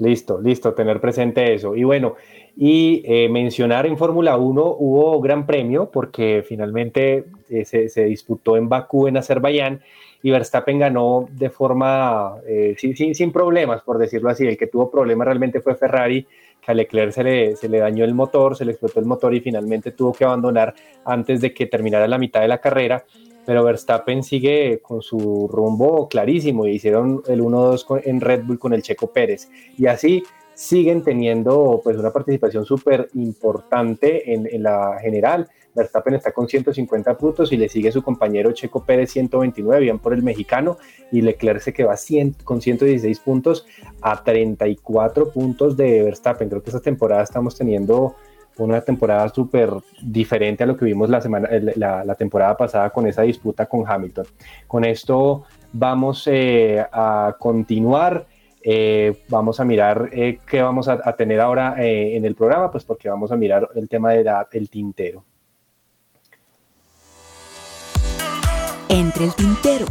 Listo, 0.00 0.40
listo, 0.40 0.74
tener 0.74 1.00
presente 1.00 1.54
eso. 1.54 1.74
Y 1.74 1.82
bueno, 1.82 2.14
y 2.56 3.02
eh, 3.04 3.28
mencionar 3.28 3.84
en 3.86 3.96
Fórmula 3.98 4.36
1 4.36 4.76
hubo 4.78 5.20
gran 5.20 5.44
premio 5.44 5.90
porque 5.90 6.44
finalmente 6.46 7.24
eh, 7.50 7.64
se, 7.64 7.88
se 7.88 8.04
disputó 8.04 8.56
en 8.56 8.68
Bakú, 8.68 9.08
en 9.08 9.16
Azerbaiyán, 9.16 9.80
y 10.22 10.30
Verstappen 10.30 10.78
ganó 10.78 11.28
de 11.32 11.50
forma 11.50 12.36
eh, 12.46 12.74
sin, 12.78 12.96
sin- 12.96 13.14
sin 13.14 13.32
problemas, 13.32 13.82
por 13.82 13.98
decirlo 13.98 14.30
así. 14.30 14.46
El 14.46 14.56
que 14.56 14.66
tuvo 14.68 14.90
problemas 14.90 15.26
realmente 15.26 15.60
fue 15.60 15.74
Ferrari, 15.74 16.26
que 16.60 16.70
a 16.72 16.74
Leclerc 16.74 17.12
se 17.12 17.24
le, 17.24 17.56
se 17.56 17.68
le 17.68 17.78
dañó 17.78 18.04
el 18.04 18.14
motor, 18.14 18.56
se 18.56 18.64
le 18.64 18.72
explotó 18.72 19.00
el 19.00 19.06
motor 19.06 19.34
y 19.34 19.40
finalmente 19.40 19.92
tuvo 19.92 20.12
que 20.12 20.24
abandonar 20.24 20.74
antes 21.04 21.40
de 21.40 21.52
que 21.54 21.66
terminara 21.66 22.06
la 22.08 22.18
mitad 22.18 22.40
de 22.40 22.48
la 22.48 22.58
carrera. 22.58 23.04
Pero 23.48 23.64
Verstappen 23.64 24.22
sigue 24.22 24.80
con 24.82 25.00
su 25.00 25.48
rumbo 25.50 26.06
clarísimo 26.06 26.66
y 26.66 26.72
hicieron 26.72 27.22
el 27.28 27.40
1-2 27.40 27.82
con- 27.82 28.02
en 28.04 28.20
Red 28.20 28.44
Bull 28.44 28.58
con 28.58 28.74
el 28.74 28.82
Checo 28.82 29.10
Pérez. 29.10 29.48
Y 29.78 29.86
así 29.86 30.22
siguen 30.52 31.02
teniendo 31.02 31.80
pues 31.82 31.96
una 31.96 32.10
participación 32.10 32.66
súper 32.66 33.08
importante 33.14 34.34
en, 34.34 34.46
en 34.52 34.62
la 34.64 34.98
general. 35.00 35.48
Verstappen 35.74 36.14
está 36.16 36.32
con 36.32 36.46
150 36.46 37.16
puntos 37.16 37.50
y 37.50 37.56
le 37.56 37.70
sigue 37.70 37.90
su 37.90 38.02
compañero 38.02 38.52
Checo 38.52 38.84
Pérez 38.84 39.12
129, 39.12 39.80
bien 39.80 39.98
por 39.98 40.12
el 40.12 40.22
mexicano, 40.22 40.76
y 41.10 41.22
Leclerc 41.22 41.60
se 41.62 41.72
queda 41.72 41.96
100 41.96 42.34
con 42.44 42.60
116 42.60 43.18
puntos 43.20 43.66
a 44.02 44.22
34 44.24 45.30
puntos 45.32 45.74
de 45.74 46.02
Verstappen. 46.02 46.50
Creo 46.50 46.62
que 46.62 46.68
esta 46.68 46.80
temporada 46.82 47.22
estamos 47.22 47.56
teniendo 47.56 48.14
una 48.66 48.80
temporada 48.80 49.28
súper 49.28 49.70
diferente 50.02 50.64
a 50.64 50.66
lo 50.66 50.76
que 50.76 50.84
vimos 50.84 51.08
la, 51.08 51.20
semana, 51.20 51.48
el- 51.48 51.72
la, 51.76 52.14
temporada 52.14 52.56
pasada 52.56 52.90
con 52.90 53.06
esa 53.06 53.22
disputa 53.22 53.66
con 53.66 53.84
Hamilton. 53.86 54.26
Con 54.66 54.84
esto 54.84 55.44
vamos 55.72 56.26
eh, 56.26 56.84
a 56.92 57.34
continuar. 57.38 58.26
eh, 58.62 59.22
vamos 59.28 59.60
a 59.60 59.64
mirar 59.64 60.10
eh, 60.12 60.40
qué 60.46 60.60
vamos 60.60 60.88
a, 60.88 60.98
tener 61.16 61.40
ahora 61.40 61.74
en 61.78 62.24
el 62.24 62.34
programa, 62.34 62.70
pues 62.70 62.84
porque 62.84 63.08
vamos 63.08 63.30
a 63.32 63.36
mirar 63.36 63.68
el 63.74 63.88
tema 63.88 64.12
del 64.12 64.68
tintero. 64.68 65.24
Entre 68.88 69.24
el 69.24 69.34
tintero. 69.34 69.86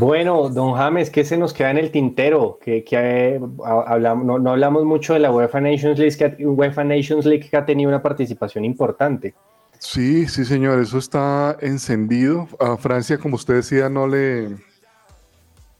Bueno, 0.00 0.48
don 0.48 0.72
James, 0.74 1.10
¿qué 1.10 1.24
se 1.24 1.36
nos 1.36 1.52
queda 1.52 1.70
en 1.70 1.76
el 1.78 1.90
tintero? 1.90 2.58
Que, 2.62 2.82
que, 2.82 2.96
eh, 3.36 3.40
ha- 3.64 3.84
hablamos, 3.86 4.24
no, 4.24 4.38
no 4.38 4.50
hablamos 4.52 4.84
mucho 4.86 5.12
de 5.12 5.20
la 5.20 5.30
UEFA 5.30 5.60
Nations 5.60 5.98
League, 5.98 6.16
que, 6.16 6.24
ha- 6.24 6.36
UEFA 6.40 6.84
Nations 6.84 7.26
League 7.26 7.46
que 7.50 7.56
ha 7.56 7.66
tenido 7.66 7.90
una 7.90 8.00
participación 8.02 8.64
importante. 8.64 9.34
Sí, 9.78 10.26
sí, 10.26 10.46
señor, 10.46 10.80
eso 10.80 10.96
está 10.96 11.56
encendido. 11.60 12.48
A 12.58 12.78
Francia, 12.78 13.18
como 13.18 13.34
usted 13.36 13.54
decía, 13.56 13.90
no 13.90 14.06
le, 14.08 14.48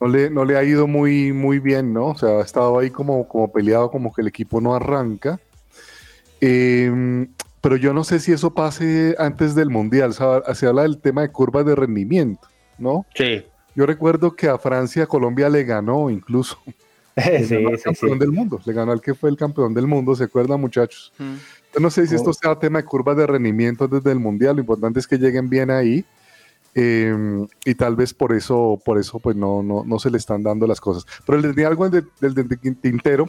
no 0.01 0.07
le, 0.09 0.29
no 0.29 0.45
le 0.45 0.59
ha 0.59 0.65
ido 0.65 0.87
muy, 0.87 1.33
muy 1.33 1.59
bien, 1.59 1.95
¿no? 1.95 2.09
O 2.09 2.15
sea, 2.19 2.41
ha 2.41 2.43
estado 2.43 2.79
ahí 2.79 2.91
como, 2.91 3.27
como 3.27 3.51
peleado, 3.51 3.91
como 3.91 4.13
que 4.13 4.21
el 4.21 4.29
equipo 4.29 4.61
no 4.61 4.75
arranca. 4.75 5.41
Eh, 6.43 7.27
pero 7.63 7.77
yo 7.77 7.93
no 7.95 8.05
sé 8.05 8.21
si 8.21 8.33
eso 8.33 8.53
pase 8.53 9.15
antes 9.19 9.55
del 9.55 9.71
Mundial. 9.71 10.11
O 10.11 10.13
sea, 10.13 10.55
se 10.55 10.67
habla 10.67 10.83
del 10.83 10.99
tema 10.99 11.23
de 11.23 11.29
curvas 11.31 11.65
de 11.65 11.75
rendimiento, 11.75 12.49
¿no? 12.79 13.07
Sí. 13.15 13.45
Yo 13.75 13.87
recuerdo 13.87 14.35
que 14.35 14.49
a 14.49 14.59
Francia, 14.59 15.07
Colombia 15.07 15.49
le 15.49 15.65
ganó 15.65 16.11
incluso. 16.11 16.59
Le 17.17 17.45
Sí, 17.45 17.55
ganó 17.55 17.69
al 17.71 17.79
sí, 17.79 17.85
campeón 17.85 18.13
sí. 18.15 18.19
del 18.19 18.33
mundo. 18.33 18.61
Le 18.65 18.73
ganó 18.73 18.93
al 18.93 19.01
que 19.01 19.15
fue 19.15 19.31
el 19.31 19.37
campeón 19.37 19.75
del 19.75 19.87
mundo, 19.87 20.15
¿se 20.15 20.25
acuerdan, 20.25 20.61
muchachos? 20.61 21.13
Yo 21.19 21.81
no 21.81 21.91
sé 21.91 22.07
si 22.07 22.15
esto 22.15 22.33
sea 22.33 22.59
tema 22.59 22.79
de 22.79 22.85
curvas 22.85 23.17
de 23.17 23.27
rendimiento 23.27 23.89
desde 23.89 24.13
el 24.13 24.19
mundial. 24.21 24.57
Lo 24.57 24.61
importante 24.63 25.01
es 25.01 25.07
que 25.07 25.19
lleguen 25.19 25.49
bien 25.51 25.71
ahí. 25.71 26.05
eh, 26.75 27.47
y 27.65 27.75
tal 27.75 27.97
vez 27.97 28.15
por 28.15 28.33
eso, 28.33 28.81
por 28.85 28.97
eso, 28.99 29.19
pues 29.19 29.35
no, 29.37 29.63
no, 29.63 29.83
no 29.85 29.99
se 29.99 30.09
le 30.11 30.19
están 30.19 30.43
dando 30.45 30.67
las 30.69 30.81
cosas. 30.81 31.05
Pero 31.27 31.39
le 31.41 31.49
tenía 31.49 31.67
algo 31.69 31.89
del 31.91 32.09
tintero, 32.81 33.29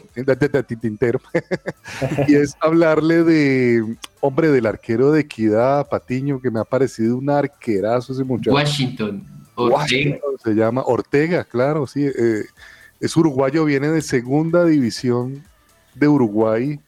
tintero, 0.80 1.20
y 2.28 2.36
es 2.36 2.54
hablarle 2.60 3.24
de, 3.24 3.96
hombre, 4.20 4.48
del 4.48 4.66
arquero 4.66 5.10
de 5.12 5.22
Equidad, 5.22 5.88
Patiño, 5.88 6.40
que 6.40 6.50
me 6.52 6.60
ha 6.60 6.64
parecido 6.64 7.18
un 7.18 7.28
arquerazo 7.30 8.12
ese 8.12 8.24
muchacho. 8.24 8.54
Washington. 8.54 9.26
Ortega. 9.54 9.76
Washington 9.76 10.38
se 10.42 10.54
llama 10.54 10.82
Ortega, 10.84 11.44
claro, 11.44 11.86
sí. 11.86 12.06
eh, 12.06 12.44
es 13.00 13.16
uruguayo, 13.16 13.64
viene 13.64 13.88
de 13.88 14.00
segunda 14.00 14.64
división 14.64 15.42
de 15.94 16.08
Uruguay. 16.08 16.80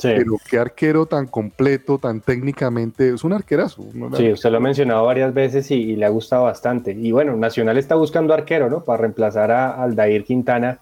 Pero 0.00 0.36
qué 0.50 0.58
arquero 0.58 1.06
tan 1.06 1.28
completo, 1.28 1.96
tan 1.96 2.20
técnicamente. 2.20 3.14
Es 3.14 3.22
un 3.22 3.32
arquerazo. 3.32 3.86
¿no? 3.94 4.14
Sí, 4.16 4.32
usted 4.32 4.50
lo 4.50 4.56
ha 4.56 4.60
mencionado 4.60 5.04
varias 5.04 5.32
veces 5.32 5.70
y, 5.70 5.74
y 5.74 5.96
le 5.96 6.04
ha 6.04 6.08
gustado 6.08 6.42
bastante. 6.42 6.90
Y 6.90 7.12
bueno, 7.12 7.36
Nacional 7.36 7.78
está 7.78 7.94
buscando 7.94 8.34
arquero, 8.34 8.68
¿no? 8.68 8.82
Para 8.82 9.02
reemplazar 9.02 9.52
a 9.52 9.80
Aldair 9.80 10.24
Quintana. 10.24 10.80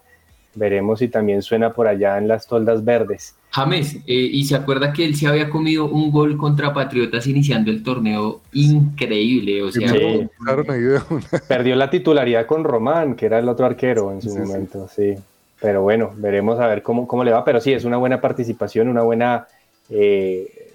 Veremos 0.54 0.98
si 0.98 1.08
también 1.08 1.42
suena 1.42 1.72
por 1.72 1.86
allá 1.86 2.18
en 2.18 2.26
las 2.26 2.46
toldas 2.46 2.84
verdes. 2.84 3.34
James, 3.50 3.96
eh, 3.96 4.00
y 4.06 4.44
se 4.44 4.56
acuerda 4.56 4.92
que 4.92 5.04
él 5.04 5.16
se 5.16 5.26
había 5.26 5.48
comido 5.48 5.86
un 5.86 6.10
gol 6.10 6.36
contra 6.36 6.72
Patriotas 6.72 7.26
iniciando 7.26 7.70
el 7.70 7.82
torneo 7.82 8.40
increíble, 8.52 9.62
o 9.62 9.70
sea, 9.70 9.88
Sí. 9.88 10.28
Perdió 11.48 11.76
la 11.76 11.90
titularidad 11.90 12.46
con 12.46 12.64
Román, 12.64 13.14
que 13.14 13.26
era 13.26 13.38
el 13.38 13.48
otro 13.48 13.66
arquero 13.66 14.12
en 14.12 14.22
su 14.22 14.36
momento, 14.36 14.88
sí. 14.88 15.14
Pero 15.60 15.82
bueno, 15.82 16.12
veremos 16.16 16.58
a 16.58 16.66
ver 16.66 16.82
cómo, 16.82 17.06
cómo 17.06 17.22
le 17.22 17.32
va. 17.32 17.44
Pero 17.44 17.60
sí, 17.60 17.72
es 17.72 17.84
una 17.84 17.96
buena 17.96 18.20
participación, 18.20 18.88
una 18.88 19.02
buena 19.02 19.46
eh, 19.90 20.70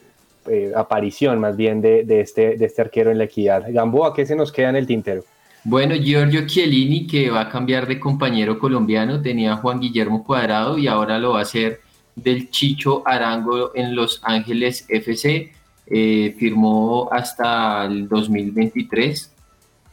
eh, 0.48 0.72
aparición 0.76 1.40
más 1.40 1.58
bien 1.58 1.82
de, 1.82 2.04
de 2.04 2.22
este, 2.22 2.56
de 2.56 2.66
este 2.66 2.82
arquero 2.82 3.10
en 3.10 3.18
la 3.18 3.24
equidad. 3.24 3.66
Gamboa, 3.68 4.14
¿qué 4.14 4.26
se 4.26 4.36
nos 4.36 4.52
queda 4.52 4.70
en 4.70 4.76
el 4.76 4.86
tintero? 4.86 5.24
Bueno, 5.68 5.96
Giorgio 5.96 6.46
Chiellini, 6.46 7.08
que 7.08 7.32
va 7.32 7.42
a 7.42 7.50
cambiar 7.50 7.88
de 7.88 8.00
compañero 8.00 8.60
colombiano, 8.60 9.20
tenía 9.20 9.54
a 9.54 9.58
Juan 9.58 9.80
Guillermo 9.80 10.24
Cuadrado 10.24 10.78
y 10.78 10.86
ahora 10.86 11.18
lo 11.18 11.32
va 11.34 11.40
a 11.40 11.42
hacer 11.42 11.82
del 12.16 12.52
Chicho 12.52 13.02
Arango 13.04 13.72
en 13.74 13.96
Los 13.96 14.22
Ángeles 14.24 14.86
FC. 14.88 15.52
Eh, 15.88 16.36
firmó 16.38 17.10
hasta 17.12 17.86
el 17.86 18.08
2023, 18.08 19.32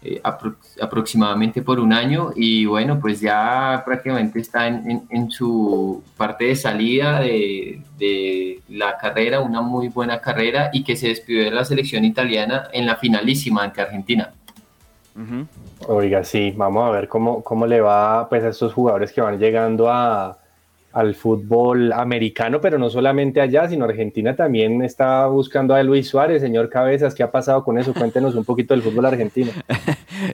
eh, 0.02 0.20
apro- 0.22 0.56
aproximadamente 0.80 1.62
por 1.62 1.80
un 1.80 1.92
año, 1.94 2.32
y 2.36 2.66
bueno, 2.66 2.98
pues 3.00 3.20
ya 3.20 3.82
prácticamente 3.84 4.40
está 4.40 4.66
en, 4.66 5.30
su 5.30 6.02
parte 6.18 6.44
de 6.46 6.56
salida 6.56 7.20
de, 7.20 7.80
de 7.98 8.60
la 8.68 8.96
carrera, 8.98 9.40
una 9.40 9.62
muy 9.62 9.88
buena 9.88 10.20
carrera, 10.20 10.68
y 10.72 10.82
que 10.82 10.96
se 10.96 11.08
despidió 11.08 11.44
de 11.44 11.50
la 11.50 11.64
selección 11.64 12.04
italiana 12.04 12.64
en 12.74 12.84
la 12.86 12.96
finalísima 12.96 13.62
ante 13.64 13.80
Argentina. 13.80 14.32
Oiga, 15.88 16.24
sí, 16.24 16.52
vamos 16.56 16.88
a 16.88 16.90
ver 16.90 17.08
cómo, 17.08 17.42
cómo 17.42 17.66
le 17.66 17.80
va 17.80 18.28
pues, 18.28 18.44
a 18.44 18.48
estos 18.48 18.72
jugadores 18.72 19.12
que 19.12 19.20
van 19.20 19.38
llegando 19.38 19.90
a, 19.90 20.38
al 20.92 21.14
fútbol 21.14 21.92
americano, 21.92 22.60
pero 22.60 22.78
no 22.78 22.90
solamente 22.90 23.40
allá, 23.40 23.68
sino 23.68 23.84
Argentina 23.84 24.36
también 24.36 24.82
está 24.82 25.26
buscando 25.26 25.74
a 25.74 25.82
Luis 25.82 26.08
Suárez, 26.08 26.42
señor 26.42 26.68
Cabezas. 26.68 27.14
¿Qué 27.14 27.22
ha 27.22 27.30
pasado 27.30 27.64
con 27.64 27.78
eso? 27.78 27.94
Cuéntenos 27.94 28.34
un 28.34 28.44
poquito 28.44 28.74
del 28.74 28.82
fútbol 28.82 29.06
argentino. 29.06 29.50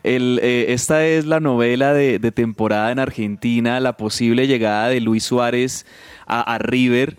Eh, 0.04 0.66
esta 0.68 1.06
es 1.06 1.24
la 1.24 1.40
novela 1.40 1.94
de, 1.94 2.18
temporada 2.30 2.92
en 2.92 2.98
Argentina, 2.98 3.80
la 3.80 3.96
posible 3.96 4.46
llegada 4.46 4.88
de 4.88 5.00
Luis 5.00 5.24
Suárez 5.24 5.86
a 6.26 6.58
River. 6.58 7.16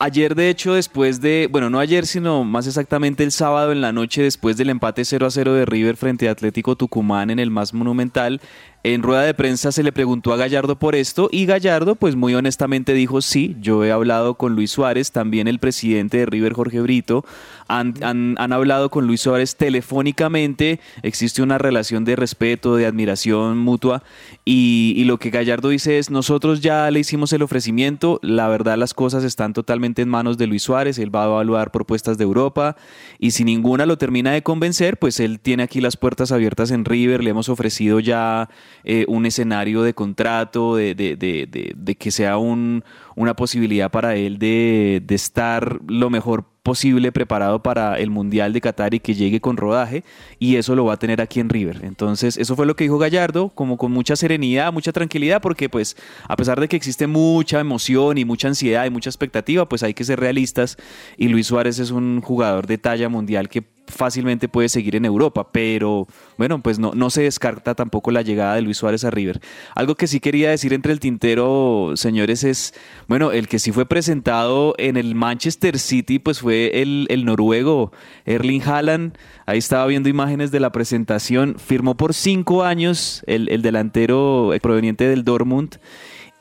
Ayer, 0.00 0.34
de 0.34 0.48
hecho, 0.48 0.74
después 0.74 1.20
de, 1.20 1.48
bueno, 1.48 1.70
no 1.70 1.78
ayer, 1.78 2.04
sino 2.04 2.42
más 2.42 2.66
exactamente 2.66 3.22
el 3.22 3.30
sábado 3.30 3.70
en 3.70 3.80
la 3.80 3.92
noche, 3.92 4.20
después 4.20 4.56
del 4.56 4.68
empate 4.68 5.04
0 5.04 5.26
a 5.26 5.30
0 5.30 5.54
de 5.54 5.64
River 5.64 5.96
frente 5.96 6.28
a 6.28 6.32
Atlético 6.32 6.74
Tucumán 6.74 7.30
en 7.30 7.38
el 7.38 7.52
más 7.52 7.72
monumental, 7.72 8.40
En 8.82 9.02
rueda 9.02 9.24
de 9.24 9.34
prensa 9.34 9.72
se 9.72 9.82
le 9.82 9.92
preguntó 9.92 10.32
a 10.32 10.38
Gallardo 10.38 10.78
por 10.78 10.94
esto 10.94 11.28
y 11.30 11.44
Gallardo 11.44 11.96
pues 11.96 12.16
muy 12.16 12.34
honestamente 12.34 12.94
dijo 12.94 13.20
sí, 13.20 13.54
yo 13.60 13.84
he 13.84 13.92
hablado 13.92 14.36
con 14.36 14.54
Luis 14.54 14.70
Suárez, 14.70 15.12
también 15.12 15.48
el 15.48 15.58
presidente 15.58 16.16
de 16.16 16.24
River 16.24 16.54
Jorge 16.54 16.80
Brito, 16.80 17.22
han, 17.68 17.94
han, 18.02 18.52
hablado 18.54 18.88
con 18.88 19.06
Luis 19.06 19.20
Suárez 19.20 19.56
telefónicamente, 19.56 20.80
existe 21.02 21.42
una 21.42 21.58
relación 21.58 22.06
de 22.06 22.16
respeto, 22.16 22.74
de 22.74 22.86
admiración 22.86 23.58
mutua 23.58 24.02
y, 24.46 24.94
y 24.96 25.04
lo 25.04 25.18
que 25.18 25.28
Gallardo 25.28 25.68
dice 25.68 25.98
es 25.98 26.08
nosotros 26.10 26.62
ya 26.62 26.90
le 26.90 27.00
hicimos 27.00 27.34
el 27.34 27.42
ofrecimiento, 27.42 28.18
la 28.22 28.48
verdad 28.48 28.78
las 28.78 28.94
cosas 28.94 29.24
están 29.24 29.52
totalmente 29.52 30.00
en 30.00 30.08
manos 30.08 30.38
de 30.38 30.46
Luis 30.46 30.62
Suárez, 30.62 30.98
él 30.98 31.14
va 31.14 31.24
a 31.24 31.26
evaluar 31.26 31.70
propuestas 31.70 32.16
de 32.16 32.24
Europa 32.24 32.76
y 33.18 33.32
si 33.32 33.44
ninguna 33.44 33.84
lo 33.84 33.98
termina 33.98 34.32
de 34.32 34.42
convencer, 34.42 34.98
pues 34.98 35.20
él 35.20 35.38
tiene 35.38 35.64
aquí 35.64 35.82
las 35.82 35.98
puertas 35.98 36.32
abiertas 36.32 36.70
en 36.70 36.86
River, 36.86 37.22
le 37.22 37.28
hemos 37.28 37.50
ofrecido 37.50 38.00
ya 38.00 38.48
eh, 38.84 39.04
un 39.08 39.26
escenario 39.26 39.82
de 39.82 39.94
contrato, 39.94 40.76
de, 40.76 40.94
de, 40.94 41.16
de, 41.16 41.74
de, 41.76 41.94
que 41.96 42.10
sea 42.10 42.38
un, 42.38 42.84
una 43.16 43.34
posibilidad 43.34 43.90
para 43.90 44.16
él 44.16 44.38
de, 44.38 45.02
de 45.04 45.14
estar 45.14 45.80
lo 45.86 46.10
mejor 46.10 46.44
posible 46.62 47.10
preparado 47.10 47.62
para 47.62 47.98
el 47.98 48.10
Mundial 48.10 48.52
de 48.52 48.60
Qatar 48.60 48.94
y 48.94 49.00
que 49.00 49.14
llegue 49.14 49.40
con 49.40 49.56
rodaje 49.56 50.04
y 50.38 50.56
eso 50.56 50.74
lo 50.74 50.84
va 50.84 50.94
a 50.94 50.98
tener 50.98 51.20
aquí 51.20 51.40
en 51.40 51.48
River. 51.48 51.80
Entonces, 51.82 52.36
eso 52.36 52.54
fue 52.56 52.66
lo 52.66 52.76
que 52.76 52.84
dijo 52.84 52.98
Gallardo, 52.98 53.48
como 53.48 53.76
con 53.76 53.92
mucha 53.92 54.16
serenidad, 54.16 54.72
mucha 54.72 54.92
tranquilidad, 54.92 55.40
porque 55.40 55.68
pues 55.68 55.96
a 56.28 56.36
pesar 56.36 56.60
de 56.60 56.68
que 56.68 56.76
existe 56.76 57.06
mucha 57.06 57.60
emoción 57.60 58.18
y 58.18 58.24
mucha 58.24 58.48
ansiedad 58.48 58.84
y 58.84 58.90
mucha 58.90 59.10
expectativa, 59.10 59.68
pues 59.68 59.82
hay 59.82 59.94
que 59.94 60.04
ser 60.04 60.20
realistas 60.20 60.76
y 61.16 61.28
Luis 61.28 61.46
Suárez 61.46 61.78
es 61.78 61.90
un 61.90 62.20
jugador 62.20 62.66
de 62.66 62.78
talla 62.78 63.08
mundial 63.08 63.48
que 63.48 63.64
fácilmente 63.90 64.48
puede 64.48 64.68
seguir 64.68 64.96
en 64.96 65.04
Europa, 65.04 65.48
pero 65.52 66.06
bueno, 66.38 66.62
pues 66.62 66.78
no, 66.78 66.92
no 66.94 67.10
se 67.10 67.22
descarta 67.22 67.74
tampoco 67.74 68.10
la 68.10 68.22
llegada 68.22 68.54
de 68.54 68.62
Luis 68.62 68.78
Suárez 68.78 69.04
a 69.04 69.10
River. 69.10 69.40
Algo 69.74 69.94
que 69.94 70.06
sí 70.06 70.20
quería 70.20 70.50
decir 70.50 70.72
entre 70.72 70.92
el 70.92 71.00
tintero, 71.00 71.92
señores, 71.96 72.44
es, 72.44 72.74
bueno, 73.08 73.32
el 73.32 73.48
que 73.48 73.58
sí 73.58 73.72
fue 73.72 73.86
presentado 73.86 74.74
en 74.78 74.96
el 74.96 75.14
Manchester 75.14 75.78
City, 75.78 76.18
pues 76.18 76.40
fue 76.40 76.82
el, 76.82 77.06
el 77.10 77.24
noruego 77.24 77.92
Erling 78.24 78.62
Haaland. 78.62 79.16
Ahí 79.46 79.58
estaba 79.58 79.86
viendo 79.86 80.08
imágenes 80.08 80.50
de 80.50 80.60
la 80.60 80.72
presentación. 80.72 81.56
Firmó 81.58 81.96
por 81.96 82.14
cinco 82.14 82.62
años 82.64 83.22
el, 83.26 83.48
el 83.48 83.62
delantero 83.62 84.52
proveniente 84.62 85.08
del 85.08 85.24
Dortmund 85.24 85.76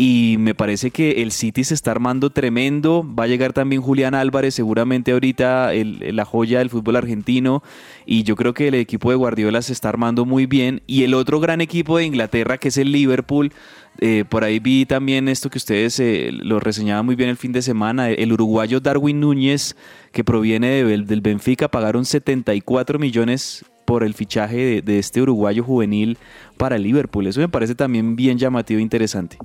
y 0.01 0.37
me 0.39 0.55
parece 0.55 0.91
que 0.91 1.21
el 1.21 1.33
City 1.33 1.65
se 1.65 1.73
está 1.73 1.91
armando 1.91 2.29
tremendo. 2.29 3.05
Va 3.05 3.25
a 3.25 3.27
llegar 3.27 3.51
también 3.51 3.81
Julián 3.81 4.15
Álvarez, 4.15 4.55
seguramente 4.55 5.11
ahorita 5.11 5.73
el, 5.73 6.15
la 6.15 6.23
joya 6.23 6.59
del 6.59 6.69
fútbol 6.69 6.95
argentino. 6.95 7.61
Y 8.05 8.23
yo 8.23 8.37
creo 8.37 8.53
que 8.53 8.69
el 8.69 8.75
equipo 8.75 9.09
de 9.09 9.17
Guardiola 9.17 9.61
se 9.61 9.73
está 9.73 9.89
armando 9.89 10.23
muy 10.23 10.45
bien. 10.45 10.81
Y 10.87 11.03
el 11.03 11.13
otro 11.13 11.41
gran 11.41 11.59
equipo 11.59 11.97
de 11.97 12.05
Inglaterra, 12.05 12.57
que 12.57 12.69
es 12.69 12.77
el 12.77 12.93
Liverpool, 12.93 13.51
eh, 13.99 14.23
por 14.29 14.45
ahí 14.45 14.59
vi 14.59 14.85
también 14.85 15.27
esto 15.27 15.49
que 15.49 15.57
ustedes 15.57 15.99
eh, 15.99 16.29
lo 16.31 16.61
reseñaban 16.61 17.05
muy 17.05 17.15
bien 17.15 17.29
el 17.29 17.35
fin 17.35 17.51
de 17.51 17.61
semana. 17.61 18.09
El 18.09 18.31
uruguayo 18.31 18.79
Darwin 18.79 19.19
Núñez, 19.19 19.75
que 20.13 20.23
proviene 20.23 20.81
de, 20.81 20.97
del 20.99 21.19
Benfica, 21.19 21.67
pagaron 21.67 22.05
74 22.05 22.99
millones 22.99 23.65
por 23.83 24.05
el 24.05 24.13
fichaje 24.13 24.55
de, 24.55 24.81
de 24.81 24.97
este 24.97 25.21
uruguayo 25.21 25.61
juvenil 25.61 26.17
para 26.55 26.77
el 26.77 26.83
Liverpool. 26.83 27.27
Eso 27.27 27.41
me 27.41 27.49
parece 27.49 27.75
también 27.75 28.15
bien 28.15 28.37
llamativo 28.37 28.79
e 28.79 28.83
interesante. 28.83 29.37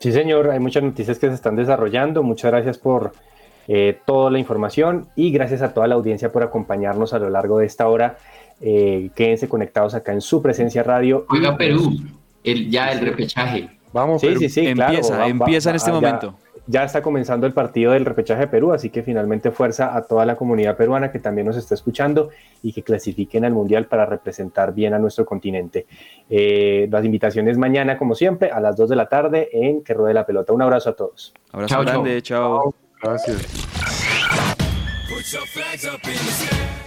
Sí, 0.00 0.12
señor, 0.12 0.50
hay 0.50 0.58
muchas 0.58 0.82
noticias 0.82 1.18
que 1.18 1.28
se 1.28 1.34
están 1.34 1.56
desarrollando. 1.56 2.22
Muchas 2.22 2.50
gracias 2.50 2.78
por 2.78 3.12
eh, 3.68 3.98
toda 4.06 4.30
la 4.30 4.38
información 4.38 5.08
y 5.14 5.30
gracias 5.30 5.60
a 5.60 5.74
toda 5.74 5.86
la 5.86 5.94
audiencia 5.94 6.32
por 6.32 6.42
acompañarnos 6.42 7.12
a 7.12 7.18
lo 7.18 7.28
largo 7.28 7.58
de 7.58 7.66
esta 7.66 7.86
hora. 7.86 8.16
Eh, 8.62 9.10
quédense 9.14 9.46
conectados 9.46 9.94
acá 9.94 10.14
en 10.14 10.22
su 10.22 10.40
presencia 10.40 10.82
radio. 10.82 11.26
Juega 11.28 11.54
Perú, 11.54 11.98
el, 12.42 12.70
ya 12.70 12.92
el 12.92 13.00
repechaje. 13.00 13.68
Vamos, 13.92 14.22
sí, 14.22 14.28
Perú. 14.28 14.40
sí, 14.40 14.48
sí, 14.48 14.66
empieza, 14.68 15.14
claro, 15.16 15.30
empieza 15.30 15.68
va, 15.68 15.72
en 15.72 15.76
este 15.76 15.90
ya, 15.90 15.94
momento. 15.94 16.34
Ya 16.38 16.49
está 16.78 17.02
comenzando 17.02 17.46
el 17.46 17.52
partido 17.52 17.92
del 17.92 18.04
repechaje 18.04 18.42
de 18.42 18.46
Perú, 18.48 18.72
así 18.72 18.90
que 18.90 19.02
finalmente 19.02 19.50
fuerza 19.50 19.96
a 19.96 20.02
toda 20.02 20.24
la 20.24 20.36
comunidad 20.36 20.76
peruana 20.76 21.10
que 21.10 21.18
también 21.18 21.46
nos 21.46 21.56
está 21.56 21.74
escuchando 21.74 22.30
y 22.62 22.72
que 22.72 22.82
clasifiquen 22.82 23.44
al 23.44 23.52
Mundial 23.52 23.86
para 23.86 24.06
representar 24.06 24.72
bien 24.72 24.94
a 24.94 24.98
nuestro 24.98 25.24
continente. 25.24 25.86
Eh, 26.28 26.88
las 26.90 27.04
invitaciones 27.04 27.58
mañana, 27.58 27.98
como 27.98 28.14
siempre, 28.14 28.50
a 28.50 28.60
las 28.60 28.76
2 28.76 28.90
de 28.90 28.96
la 28.96 29.06
tarde 29.06 29.48
en 29.52 29.82
Que 29.82 29.94
Ruede 29.94 30.14
la 30.14 30.26
Pelota. 30.26 30.52
Un 30.52 30.62
abrazo 30.62 30.90
a 30.90 30.92
todos. 30.94 31.34
Abrazo 31.52 31.74
chao, 31.74 31.82
grande, 31.84 32.22
chao. 32.22 32.62
chao. 32.62 32.74
Gracias. 33.02 33.66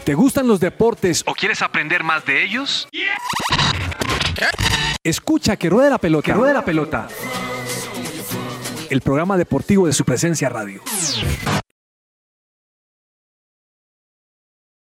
¿Te 0.04 0.14
gustan 0.14 0.48
los 0.48 0.60
deportes 0.60 1.24
o 1.28 1.34
quieres 1.34 1.62
aprender 1.62 2.04
más 2.04 2.26
de 2.26 2.44
ellos? 2.44 2.88
Escucha 5.04 5.56
Que 5.56 5.70
Ruede 5.70 5.90
la 5.90 5.98
Pelota. 5.98 6.26
Que 6.26 6.34
Ruede 6.34 6.54
la 6.54 6.64
Pelota. 6.64 7.08
El 8.94 9.02
programa 9.02 9.38
deportivo 9.38 9.88
de 9.88 9.94
su 9.94 10.06
presencia 10.06 10.50
radio. 10.50 10.80